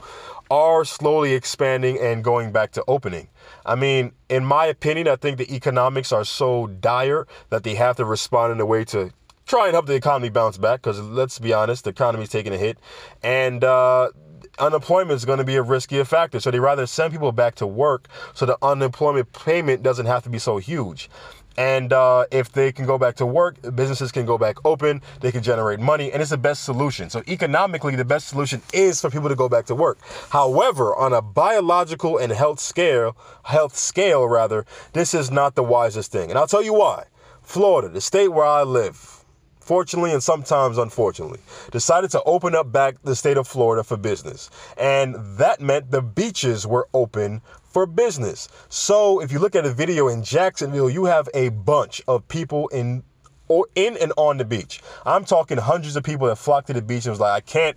are 0.51 0.85
slowly 0.85 1.33
expanding 1.33 1.99
and 1.99 2.23
going 2.23 2.53
back 2.53 2.73
to 2.73 2.85
opening. 2.87 3.29
I 3.66 3.75
mean, 3.75 4.12
in 4.29 4.45
my 4.45 4.66
opinion, 4.66 5.09
I 5.09 5.16
think 5.16 5.38
the 5.38 5.55
economics 5.55 6.12
are 6.12 6.25
so 6.25 6.66
dire 6.66 7.27
that 7.51 7.64
they 7.64 7.75
have 7.75 7.97
to 7.97 8.05
respond 8.05 8.53
in 8.53 8.61
a 8.61 8.66
way 8.66 8.85
to 8.87 9.11
try 9.47 9.66
and 9.66 9.75
help 9.75 9.87
the 9.87 9.95
economy 9.95 10.29
bounce 10.29 10.59
back 10.59 10.83
because 10.83 11.01
let's 11.01 11.38
be 11.38 11.53
honest, 11.53 11.85
the 11.85 11.90
economy's 11.90 12.29
taking 12.29 12.53
a 12.53 12.59
hit. 12.59 12.79
And, 13.23 13.64
uh, 13.64 14.11
unemployment 14.59 15.12
is 15.12 15.25
going 15.25 15.38
to 15.38 15.45
be 15.45 15.57
a 15.57 15.62
riskier 15.62 16.07
factor. 16.07 16.38
So 16.40 16.51
they 16.51 16.61
rather 16.61 16.87
send 16.87 17.12
people 17.12 17.33
back 17.33 17.55
to 17.57 17.66
work 17.66 18.09
so 18.35 18.47
the 18.47 18.59
unemployment 18.62 19.33
payment 19.33 19.83
doesn't 19.83 20.07
have 20.07 20.23
to 20.25 20.31
be 20.31 20.38
so 20.38 20.59
huge. 20.59 21.09
And 21.57 21.93
uh, 21.93 22.27
if 22.31 22.53
they 22.53 22.73
can 22.73 22.87
go 22.87 22.99
back 22.99 23.17
to 23.17 23.27
work, 23.27 23.57
businesses 23.75 24.12
can 24.12 24.27
go 24.27 24.38
back 24.38 24.57
open, 24.65 25.03
they 25.21 25.33
can 25.33 25.43
generate 25.43 25.81
money, 25.81 26.12
and 26.12 26.23
it's 26.23 26.31
the 26.31 26.38
best 26.38 26.65
solution. 26.65 27.11
So, 27.11 27.23
economically, 27.29 27.97
the 27.97 28.05
best 28.05 28.29
solution 28.29 28.62
is 28.73 29.01
for 29.01 29.11
people 29.11 29.29
to 29.29 29.35
go 29.35 29.49
back 29.49 29.67
to 29.67 29.75
work. 29.75 29.99
However, 30.31 30.95
on 30.95 31.12
a 31.12 31.23
biological 31.23 32.19
and 32.19 32.33
health 32.33 32.61
scale, 32.61 33.17
health 33.45 33.77
scale 33.77 34.27
rather, 34.27 34.65
this 34.93 35.15
is 35.15 35.31
not 35.31 35.55
the 35.55 35.62
wisest 35.62 36.11
thing. 36.12 36.31
And 36.31 36.38
I'll 36.38 36.47
tell 36.47 36.62
you 36.62 36.75
why. 36.75 37.05
Florida, 37.43 37.88
the 37.88 38.01
state 38.01 38.29
where 38.29 38.47
I 38.47 38.62
live, 38.62 39.25
fortunately 39.61 40.12
and 40.12 40.23
sometimes 40.23 40.79
unfortunately, 40.79 41.41
decided 41.71 42.11
to 42.12 42.23
open 42.23 42.55
up 42.55 42.73
back 42.73 42.97
the 43.03 43.17
state 43.17 43.37
of 43.37 43.47
Florida 43.47 43.85
for 43.85 43.97
business. 43.97 44.49
And 44.77 45.17
that 45.38 45.61
meant 45.61 45.91
the 45.91 46.03
beaches 46.03 46.67
were 46.67 46.88
open 46.95 47.43
for 47.72 47.87
business. 47.87 48.48
So 48.68 49.20
if 49.20 49.32
you 49.32 49.38
look 49.38 49.56
at 49.56 49.64
a 49.64 49.72
video 49.72 50.08
in 50.08 50.22
Jacksonville, 50.22 50.90
you 50.90 51.06
have 51.06 51.28
a 51.35 51.48
bunch 51.48 52.02
of 52.06 52.26
people 52.28 52.68
in 52.68 53.02
or 53.48 53.66
in 53.74 53.96
and 53.98 54.12
on 54.16 54.38
the 54.38 54.44
beach. 54.44 54.80
I'm 55.04 55.24
talking 55.24 55.58
hundreds 55.58 55.96
of 55.96 56.04
people 56.04 56.26
that 56.28 56.37
flocked 56.37 56.68
to 56.68 56.72
the 56.72 56.82
beach 56.82 57.04
and 57.04 57.12
was 57.12 57.20
like, 57.20 57.32
I 57.32 57.40
can't 57.40 57.76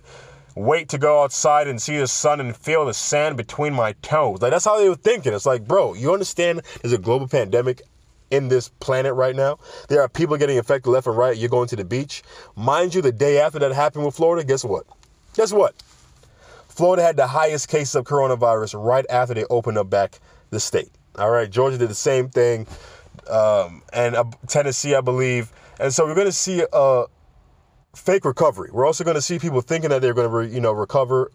wait 0.54 0.88
to 0.88 0.98
go 0.98 1.22
outside 1.22 1.68
and 1.68 1.80
see 1.80 1.98
the 1.98 2.06
sun 2.06 2.40
and 2.40 2.56
feel 2.56 2.86
the 2.86 2.94
sand 2.94 3.36
between 3.36 3.74
my 3.74 3.92
toes. 4.00 4.40
Like 4.40 4.52
that's 4.52 4.64
how 4.64 4.78
they 4.78 4.88
were 4.88 4.94
thinking. 4.94 5.34
It's 5.34 5.44
like, 5.44 5.66
bro, 5.66 5.94
you 5.94 6.12
understand 6.12 6.62
there's 6.82 6.94
a 6.94 6.98
global 6.98 7.28
pandemic 7.28 7.82
in 8.30 8.48
this 8.48 8.68
planet 8.80 9.14
right 9.14 9.36
now. 9.36 9.58
There 9.88 10.00
are 10.00 10.08
people 10.08 10.36
getting 10.36 10.56
infected 10.56 10.90
left 10.92 11.06
and 11.06 11.16
right. 11.16 11.36
You're 11.36 11.50
going 11.50 11.68
to 11.68 11.76
the 11.76 11.84
beach. 11.84 12.22
Mind 12.56 12.94
you, 12.94 13.02
the 13.02 13.12
day 13.12 13.38
after 13.38 13.58
that 13.58 13.72
happened 13.72 14.04
with 14.04 14.16
Florida, 14.16 14.46
guess 14.46 14.64
what? 14.64 14.86
Guess 15.34 15.52
what? 15.52 15.74
Florida 16.76 17.02
had 17.02 17.16
the 17.16 17.26
highest 17.26 17.68
cases 17.68 17.94
of 17.94 18.04
coronavirus 18.04 18.78
right 18.84 19.06
after 19.08 19.32
they 19.32 19.44
opened 19.46 19.78
up 19.78 19.88
back 19.88 20.20
the 20.50 20.60
state. 20.60 20.90
All 21.18 21.30
right, 21.30 21.50
Georgia 21.50 21.78
did 21.78 21.88
the 21.88 21.94
same 21.94 22.28
thing, 22.28 22.66
um, 23.30 23.82
and 23.94 24.14
uh, 24.14 24.24
Tennessee, 24.46 24.94
I 24.94 25.00
believe. 25.00 25.50
And 25.80 25.92
so 25.94 26.04
we're 26.04 26.14
going 26.14 26.26
to 26.26 26.32
see 26.32 26.62
a 26.70 27.04
fake 27.94 28.26
recovery. 28.26 28.68
We're 28.70 28.86
also 28.86 29.04
going 29.04 29.14
to 29.14 29.22
see 29.22 29.38
people 29.38 29.62
thinking 29.62 29.88
that 29.88 30.02
they're 30.02 30.12
going 30.12 30.28
to, 30.28 30.36
re, 30.36 30.48
you 30.48 30.60
know, 30.60 30.72
recover 30.72 31.30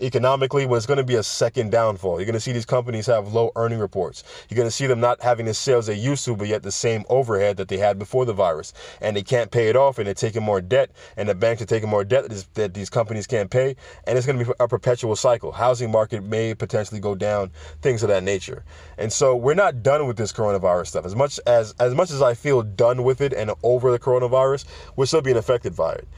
economically 0.00 0.66
when 0.66 0.76
it's 0.76 0.86
going 0.86 0.98
to 0.98 1.04
be 1.04 1.16
a 1.16 1.22
second 1.22 1.70
downfall. 1.70 2.18
You're 2.18 2.26
going 2.26 2.34
to 2.34 2.40
see 2.40 2.52
these 2.52 2.66
companies 2.66 3.06
have 3.06 3.32
low 3.32 3.52
earning 3.56 3.78
reports. 3.78 4.24
You're 4.48 4.56
going 4.56 4.68
to 4.68 4.74
see 4.74 4.86
them 4.86 5.00
not 5.00 5.22
having 5.22 5.46
the 5.46 5.54
sales 5.54 5.86
they 5.86 5.94
used 5.94 6.24
to, 6.26 6.36
but 6.36 6.48
yet 6.48 6.62
the 6.62 6.72
same 6.72 7.04
overhead 7.08 7.56
that 7.56 7.68
they 7.68 7.78
had 7.78 7.98
before 7.98 8.24
the 8.24 8.32
virus. 8.32 8.72
And 9.00 9.16
they 9.16 9.22
can't 9.22 9.50
pay 9.50 9.68
it 9.68 9.76
off, 9.76 9.98
and 9.98 10.06
they're 10.06 10.14
taking 10.14 10.42
more 10.42 10.60
debt, 10.60 10.90
and 11.16 11.28
the 11.28 11.34
banks 11.34 11.62
are 11.62 11.66
taking 11.66 11.88
more 11.88 12.04
debt 12.04 12.30
that 12.54 12.74
these 12.74 12.90
companies 12.90 13.26
can't 13.26 13.50
pay. 13.50 13.76
And 14.06 14.16
it's 14.16 14.26
going 14.26 14.38
to 14.38 14.44
be 14.44 14.52
a 14.60 14.68
perpetual 14.68 15.16
cycle. 15.16 15.52
Housing 15.52 15.90
market 15.90 16.22
may 16.22 16.54
potentially 16.54 17.00
go 17.00 17.14
down, 17.14 17.50
things 17.82 18.02
of 18.02 18.08
that 18.08 18.22
nature. 18.22 18.64
And 18.98 19.12
so 19.12 19.36
we're 19.36 19.54
not 19.54 19.82
done 19.82 20.06
with 20.06 20.16
this 20.16 20.32
coronavirus 20.32 20.88
stuff. 20.88 21.04
As 21.04 21.14
much 21.14 21.40
as 21.46 21.74
as 21.78 21.94
much 21.94 22.10
as 22.10 22.22
I 22.22 22.34
feel 22.34 22.62
done 22.62 23.04
with 23.04 23.20
it 23.20 23.32
and 23.32 23.52
over 23.62 23.90
the 23.90 23.98
coronavirus, 23.98 24.64
we're 24.96 25.06
still 25.06 25.22
being 25.22 25.36
affected 25.36 25.76
by 25.76 25.92
it 25.92 26.08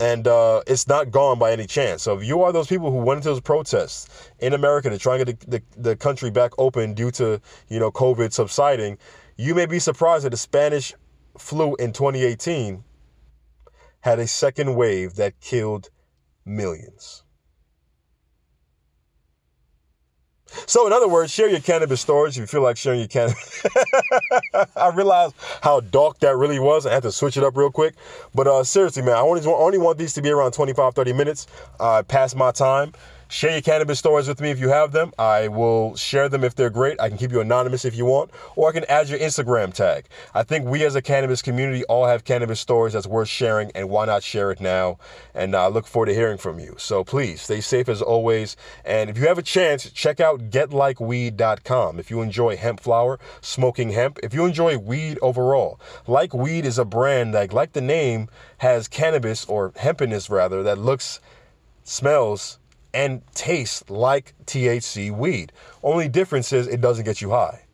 and 0.00 0.26
uh, 0.26 0.62
it's 0.66 0.86
not 0.86 1.10
gone 1.10 1.38
by 1.38 1.52
any 1.52 1.66
chance. 1.66 2.02
So 2.02 2.18
if 2.18 2.24
you 2.24 2.42
are 2.42 2.52
those 2.52 2.68
people 2.68 2.90
who 2.90 2.98
went 2.98 3.18
into 3.18 3.30
those 3.30 3.40
protests 3.40 4.30
in 4.38 4.52
America 4.52 4.90
to 4.90 4.98
try 4.98 5.16
and 5.16 5.26
get 5.26 5.40
the, 5.40 5.58
the, 5.58 5.62
the, 5.76 5.96
country 5.96 6.30
back 6.30 6.52
open 6.58 6.94
due 6.94 7.10
to 7.12 7.40
you 7.68 7.78
know 7.78 7.90
COVID 7.90 8.32
subsiding, 8.32 8.98
you 9.36 9.54
may 9.54 9.66
be 9.66 9.78
surprised 9.78 10.24
that 10.24 10.30
the 10.30 10.36
Spanish 10.36 10.94
flu 11.36 11.74
in 11.76 11.92
2018 11.92 12.84
had 14.00 14.18
a 14.18 14.26
second 14.26 14.74
wave 14.74 15.14
that 15.14 15.40
killed 15.40 15.90
millions. 16.44 17.24
So, 20.66 20.86
in 20.86 20.92
other 20.92 21.08
words, 21.08 21.32
share 21.32 21.48
your 21.48 21.60
cannabis 21.60 22.00
stories 22.00 22.36
if 22.36 22.40
you 22.42 22.46
feel 22.46 22.62
like 22.62 22.76
sharing 22.76 23.00
your 23.00 23.08
cannabis. 23.08 23.64
I 24.76 24.88
realized 24.94 25.34
how 25.62 25.80
dark 25.80 26.18
that 26.20 26.36
really 26.36 26.58
was. 26.58 26.86
I 26.86 26.92
had 26.92 27.02
to 27.02 27.12
switch 27.12 27.36
it 27.36 27.44
up 27.44 27.56
real 27.56 27.70
quick. 27.70 27.94
But 28.34 28.46
uh, 28.46 28.64
seriously, 28.64 29.02
man, 29.02 29.16
I 29.16 29.20
only, 29.20 29.44
only 29.46 29.78
want 29.78 29.98
these 29.98 30.12
to 30.14 30.22
be 30.22 30.30
around 30.30 30.52
25, 30.52 30.94
30 30.94 31.12
minutes 31.12 31.46
uh, 31.80 32.02
past 32.02 32.36
my 32.36 32.50
time. 32.50 32.92
Share 33.30 33.50
your 33.50 33.60
cannabis 33.60 33.98
stories 33.98 34.26
with 34.26 34.40
me 34.40 34.50
if 34.50 34.58
you 34.58 34.70
have 34.70 34.92
them. 34.92 35.12
I 35.18 35.48
will 35.48 35.94
share 35.96 36.30
them 36.30 36.44
if 36.44 36.54
they're 36.54 36.70
great. 36.70 36.98
I 36.98 37.10
can 37.10 37.18
keep 37.18 37.30
you 37.30 37.42
anonymous 37.42 37.84
if 37.84 37.94
you 37.94 38.06
want, 38.06 38.30
or 38.56 38.70
I 38.70 38.72
can 38.72 38.84
add 38.84 39.10
your 39.10 39.18
Instagram 39.18 39.74
tag. 39.74 40.06
I 40.34 40.42
think 40.42 40.66
we 40.66 40.82
as 40.86 40.94
a 40.94 41.02
cannabis 41.02 41.42
community 41.42 41.84
all 41.84 42.06
have 42.06 42.24
cannabis 42.24 42.58
stories 42.58 42.94
that's 42.94 43.06
worth 43.06 43.28
sharing, 43.28 43.70
and 43.72 43.90
why 43.90 44.06
not 44.06 44.22
share 44.22 44.50
it 44.50 44.62
now? 44.62 44.96
And 45.34 45.54
I 45.54 45.66
look 45.66 45.86
forward 45.86 46.06
to 46.06 46.14
hearing 46.14 46.38
from 46.38 46.58
you. 46.58 46.76
So 46.78 47.04
please 47.04 47.42
stay 47.42 47.60
safe 47.60 47.90
as 47.90 48.00
always. 48.00 48.56
And 48.82 49.10
if 49.10 49.18
you 49.18 49.28
have 49.28 49.36
a 49.36 49.42
chance, 49.42 49.90
check 49.90 50.20
out 50.20 50.48
getlikeweed.com. 50.48 51.98
If 51.98 52.10
you 52.10 52.22
enjoy 52.22 52.56
hemp 52.56 52.80
flower, 52.80 53.20
smoking 53.42 53.90
hemp, 53.90 54.18
if 54.22 54.32
you 54.32 54.46
enjoy 54.46 54.78
weed 54.78 55.18
overall, 55.20 55.78
Like 56.06 56.32
Weed 56.32 56.64
is 56.64 56.78
a 56.78 56.86
brand 56.86 57.34
that, 57.34 57.52
like 57.52 57.72
the 57.72 57.82
name, 57.82 58.30
has 58.58 58.88
cannabis 58.88 59.44
or 59.44 59.72
hempiness 59.72 60.30
rather 60.30 60.62
that 60.62 60.78
looks, 60.78 61.20
smells, 61.84 62.58
and 62.94 63.22
tastes 63.34 63.88
like 63.90 64.34
THC 64.46 65.10
weed. 65.10 65.52
Only 65.82 66.08
difference 66.08 66.52
is 66.52 66.66
it 66.66 66.80
doesn't 66.80 67.04
get 67.04 67.20
you 67.20 67.30
high. 67.30 67.64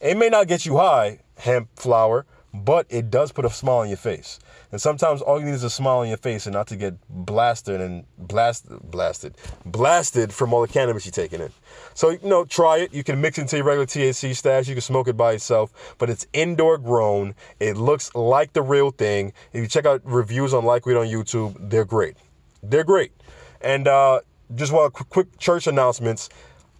It 0.00 0.16
may 0.16 0.28
not 0.28 0.48
get 0.48 0.66
you 0.66 0.76
high, 0.76 1.20
hemp 1.36 1.68
flower, 1.76 2.26
but 2.54 2.86
it 2.88 3.10
does 3.10 3.32
put 3.32 3.44
a 3.44 3.50
smile 3.50 3.78
on 3.78 3.88
your 3.88 3.96
face. 3.96 4.38
And 4.70 4.80
sometimes 4.80 5.22
all 5.22 5.40
you 5.40 5.46
need 5.46 5.54
is 5.54 5.64
a 5.64 5.70
smile 5.70 5.98
on 5.98 6.08
your 6.08 6.16
face 6.16 6.46
and 6.46 6.52
not 6.52 6.68
to 6.68 6.76
get 6.76 6.94
blasted 7.08 7.80
and 7.80 8.04
blasted, 8.16 8.78
blasted, 8.90 9.36
blasted 9.66 10.32
from 10.32 10.52
all 10.52 10.62
the 10.62 10.68
cannabis 10.68 11.04
you're 11.04 11.12
taking 11.12 11.40
in. 11.40 11.50
So, 11.94 12.10
you 12.10 12.20
know, 12.22 12.44
try 12.44 12.78
it. 12.78 12.94
You 12.94 13.02
can 13.02 13.20
mix 13.20 13.38
it 13.38 13.42
into 13.42 13.56
your 13.56 13.66
regular 13.66 13.86
THC 13.86 14.36
stash. 14.36 14.68
You 14.68 14.74
can 14.74 14.82
smoke 14.82 15.08
it 15.08 15.16
by 15.16 15.32
itself, 15.32 15.94
but 15.98 16.10
it's 16.10 16.26
indoor 16.32 16.78
grown. 16.78 17.34
It 17.58 17.76
looks 17.76 18.14
like 18.14 18.52
the 18.52 18.62
real 18.62 18.90
thing. 18.90 19.32
If 19.52 19.60
you 19.60 19.66
check 19.66 19.86
out 19.86 20.02
reviews 20.04 20.54
on 20.54 20.64
Like 20.64 20.86
Weed 20.86 20.96
on 20.96 21.06
YouTube, 21.06 21.56
they're 21.70 21.84
great. 21.84 22.16
They're 22.62 22.84
great. 22.84 23.12
And 23.60 23.88
uh, 23.88 24.20
just 24.54 24.72
want 24.72 24.92
quick 24.92 25.38
church 25.38 25.66
announcements 25.66 26.28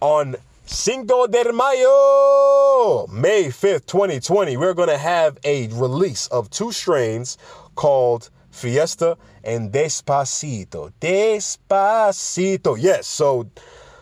on 0.01 0.35
Cinco 0.65 1.27
de 1.27 1.53
Mayo, 1.53 3.07
May 3.07 3.45
5th, 3.45 3.85
2020. 3.85 4.57
We're 4.57 4.73
going 4.73 4.89
to 4.89 4.97
have 4.97 5.37
a 5.43 5.67
release 5.67 6.27
of 6.27 6.49
two 6.49 6.71
strains 6.71 7.37
called 7.75 8.29
Fiesta 8.49 9.17
and 9.43 9.71
Despacito. 9.71 10.91
Despacito. 10.99 12.77
Yes, 12.79 13.07
so 13.07 13.49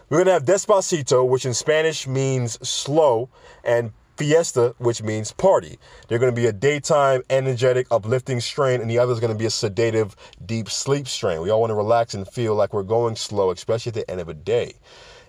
we're 0.10 0.24
going 0.24 0.28
to 0.28 0.34
have 0.34 0.46
Despacito, 0.46 1.28
which 1.28 1.46
in 1.46 1.54
Spanish 1.54 2.08
means 2.08 2.66
slow, 2.68 3.30
and 3.64 3.92
Fiesta, 4.18 4.76
which 4.78 5.02
means 5.02 5.32
party. 5.32 5.78
They're 6.08 6.20
going 6.20 6.34
to 6.34 6.40
be 6.40 6.48
a 6.48 6.54
daytime, 6.54 7.24
energetic, 7.30 7.88
uplifting 7.92 8.40
strain, 8.40 8.82
and 8.82 8.90
the 8.90 9.00
other 9.00 9.12
is 9.12 9.20
going 9.20 9.34
to 9.34 9.38
be 9.38 9.46
a 9.46 9.52
sedative, 9.52 10.16
deep 10.46 10.70
sleep 10.70 11.08
strain. 11.08 11.42
We 11.42 11.50
all 11.50 11.62
want 11.62 11.72
to 11.72 11.76
relax 11.76 12.14
and 12.14 12.28
feel 12.28 12.56
like 12.56 12.74
we're 12.74 12.84
going 12.84 13.16
slow, 13.16 13.52
especially 13.52 13.90
at 13.90 13.96
the 13.96 14.10
end 14.10 14.22
of 14.22 14.30
a 14.30 14.34
day. 14.34 14.76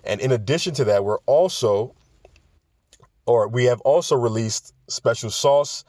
And 0.03 0.21
in 0.21 0.31
addition 0.31 0.73
to 0.75 0.85
that, 0.85 1.03
we're 1.03 1.19
also, 1.25 1.95
or 3.25 3.47
we 3.47 3.65
have 3.65 3.81
also 3.81 4.15
released 4.15 4.73
special 4.87 5.31
sauce, 5.31 5.83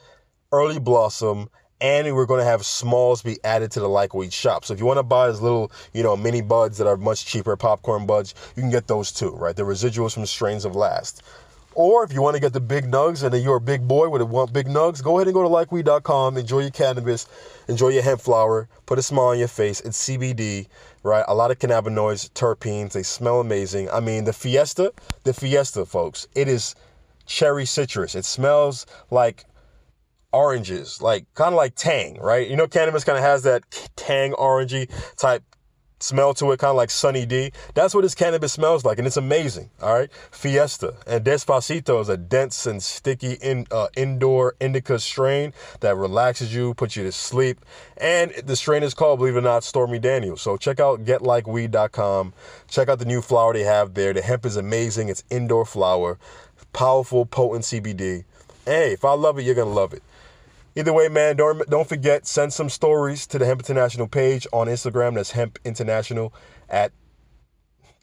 early 0.53 0.79
blossom, 0.79 1.51
and 1.81 2.15
we're 2.15 2.25
going 2.25 2.41
to 2.41 2.47
have 2.47 2.65
smalls 2.65 3.21
be 3.21 3.39
added 3.45 3.71
to 3.73 3.81
the 3.81 3.89
like 3.89 4.15
weed 4.15 4.33
shop. 4.33 4.65
So 4.65 4.73
if 4.73 4.81
you 4.81 4.87
want 4.87 4.99
to 4.99 5.03
buy 5.03 5.27
those 5.27 5.43
little, 5.43 5.71
you 5.93 6.03
know, 6.03 6.17
mini 6.17 6.41
buds 6.41 6.79
that 6.79 6.87
are 6.87 6.97
much 6.97 7.27
cheaper, 7.27 7.55
popcorn 7.57 8.07
buds, 8.07 8.35
you 8.57 8.63
can 8.63 8.71
get 8.71 8.87
those 8.87 9.13
too, 9.13 9.31
right? 9.31 9.55
The 9.55 9.65
residuals 9.65 10.15
from 10.15 10.25
strains 10.25 10.65
of 10.65 10.75
last. 10.75 11.23
Or 11.77 12.05
if 12.05 12.13
you 12.15 12.23
want 12.23 12.35
to 12.37 12.41
get 12.41 12.55
the 12.55 12.61
big 12.61 12.91
nugs 12.91 13.23
and 13.23 13.45
you're 13.45 13.57
a 13.57 13.61
big 13.61 13.87
boy 13.87 14.09
with 14.09 14.23
want 14.23 14.51
big 14.51 14.67
nugs, 14.67 15.03
go 15.03 15.19
ahead 15.19 15.27
and 15.27 15.35
go 15.35 15.43
to 15.43 15.49
likeweed.com, 15.49 16.39
enjoy 16.39 16.61
your 16.61 16.71
cannabis, 16.71 17.27
enjoy 17.69 17.91
your 17.91 18.03
hemp 18.03 18.23
flower, 18.23 18.67
put 18.87 18.99
a 18.99 19.03
smile 19.03 19.27
on 19.27 19.39
your 19.39 19.47
face. 19.47 19.83
It's 19.83 20.09
CBD, 20.09 20.69
right? 21.03 21.23
A 21.29 21.35
lot 21.35 21.51
of 21.51 21.59
cannabinoids, 21.59 22.31
terpenes, 22.31 22.93
they 22.93 23.03
smell 23.03 23.41
amazing. 23.41 23.91
I 23.91 24.01
mean, 24.01 24.25
the 24.25 24.33
Fiesta, 24.33 24.91
the 25.25 25.35
Fiesta, 25.35 25.85
folks, 25.85 26.27
it 26.35 26.49
is 26.49 26.75
cherry 27.27 27.67
citrus. 27.67 28.15
It 28.15 28.25
smells 28.25 28.87
like 29.11 29.45
oranges, 30.33 31.03
like 31.03 31.27
kind 31.35 31.53
of 31.53 31.57
like 31.57 31.75
tang, 31.75 32.19
right? 32.23 32.49
You 32.49 32.57
know, 32.57 32.67
cannabis 32.67 33.05
kind 33.05 33.19
of 33.19 33.25
has 33.25 33.43
that 33.43 33.65
tang 33.97 34.33
orangey 34.33 34.91
type 35.17 35.43
smell 35.99 36.35
to 36.35 36.53
it, 36.53 36.59
kind 36.59 36.71
of 36.71 36.77
like 36.77 36.91
Sunny 36.91 37.27
D. 37.27 37.53
That's 37.75 37.95
what 37.95 38.03
this 38.03 38.15
cannabis 38.15 38.53
smells 38.53 38.85
like, 38.85 38.99
and 38.99 39.07
it's 39.07 39.17
amazing. 39.17 39.71
All 39.83 39.95
right, 39.95 40.11
Fiesta 40.31 40.95
and 41.07 41.25
Despacito 41.25 42.01
is 42.01 42.09
a 42.09 42.17
dense 42.17 42.67
and 42.67 42.83
sticky 42.83 43.35
in, 43.35 43.67
uh, 43.71 43.89
indoor 43.97 44.55
indica 44.61 44.99
strain 44.99 45.53
that 45.81 45.97
relaxes 45.97 46.55
you, 46.55 46.75
puts 46.75 46.97
you 46.97 47.05
to 47.05 47.13
sleep, 47.13 47.65
and 47.97 48.33
the 48.45 48.57
strain 48.57 48.83
is 48.83 48.95
called, 48.95 49.19
believe 49.19 49.37
it 49.37 49.39
or 49.39 49.43
not, 49.43 49.65
Stormy 49.65 49.99
Daniels. 49.99 50.43
So 50.43 50.57
check 50.57 50.81
out 50.81 51.05
getlikeweed.com. 51.05 52.33
Check 52.69 52.89
out 52.89 52.99
the 52.99 53.05
new 53.05 53.23
flower 53.23 53.53
they 53.53 53.63
have 53.63 53.95
there. 53.95 54.13
The 54.13 54.23
hemp 54.23 54.45
is 54.45 54.57
amazing. 54.57 55.09
It's 55.09 55.25
indoor 55.31 55.65
flower, 55.65 56.19
powerful, 56.73 57.27
potent 57.27 57.65
CBD. 57.65 58.25
Hey, 58.65 58.93
if 58.93 59.05
I 59.05 59.13
love 59.13 59.39
it, 59.39 59.43
you're 59.43 59.55
gonna 59.55 59.71
love 59.71 59.93
it. 59.95 60.03
Either 60.77 60.93
way, 60.93 61.09
man, 61.09 61.37
don't 61.37 61.67
don't 61.71 61.89
forget 61.89 62.27
send 62.27 62.53
some 62.53 62.69
stories 62.69 63.27
to 63.27 63.39
the 63.39 63.47
Hemp 63.47 63.61
International 63.61 64.07
page 64.07 64.47
on 64.53 64.67
Instagram. 64.67 65.15
That's 65.15 65.31
Hemp 65.31 65.59
International 65.65 66.35
at 66.69 66.93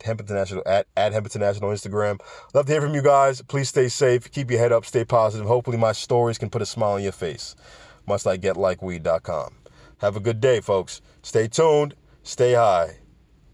Hemp 0.03 0.19
International 0.19 0.63
at, 0.65 0.88
at 0.97 1.13
Hemp 1.13 1.28
International 1.28 1.69
on 1.69 1.76
Instagram. 1.76 2.19
Love 2.55 2.65
to 2.65 2.71
hear 2.71 2.82
from 2.82 2.95
you 2.95 3.03
guys. 3.03 3.43
Please 3.43 3.69
stay 3.69 3.89
safe. 3.89 4.32
Keep 4.32 4.49
your 4.49 4.59
head 4.59 4.71
up. 4.71 4.86
Stay 4.86 5.05
positive. 5.05 5.45
Hopefully, 5.45 5.78
my 5.78 5.91
stories 5.91 6.39
can 6.39 6.49
put 6.49 6.63
a 6.63 6.65
smile 6.65 6.93
on 6.93 7.03
your 7.03 7.11
face. 7.11 7.55
must 8.07 8.26
Much 8.26 8.34
like 8.34 8.41
getlikeweed.com. 8.41 9.53
Have 9.99 10.15
a 10.15 10.19
good 10.19 10.41
day, 10.41 10.59
folks. 10.59 10.99
Stay 11.21 11.47
tuned. 11.47 11.93
Stay 12.24 12.53
high. 12.53 12.97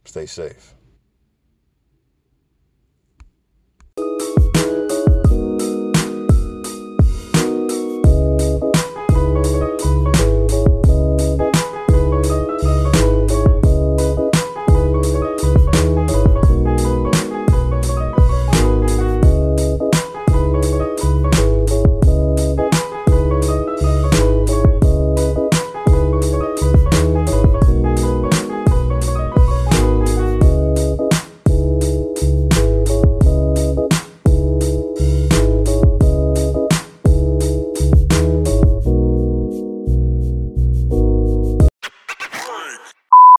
Stay 0.06 0.26
safe. 0.28 0.76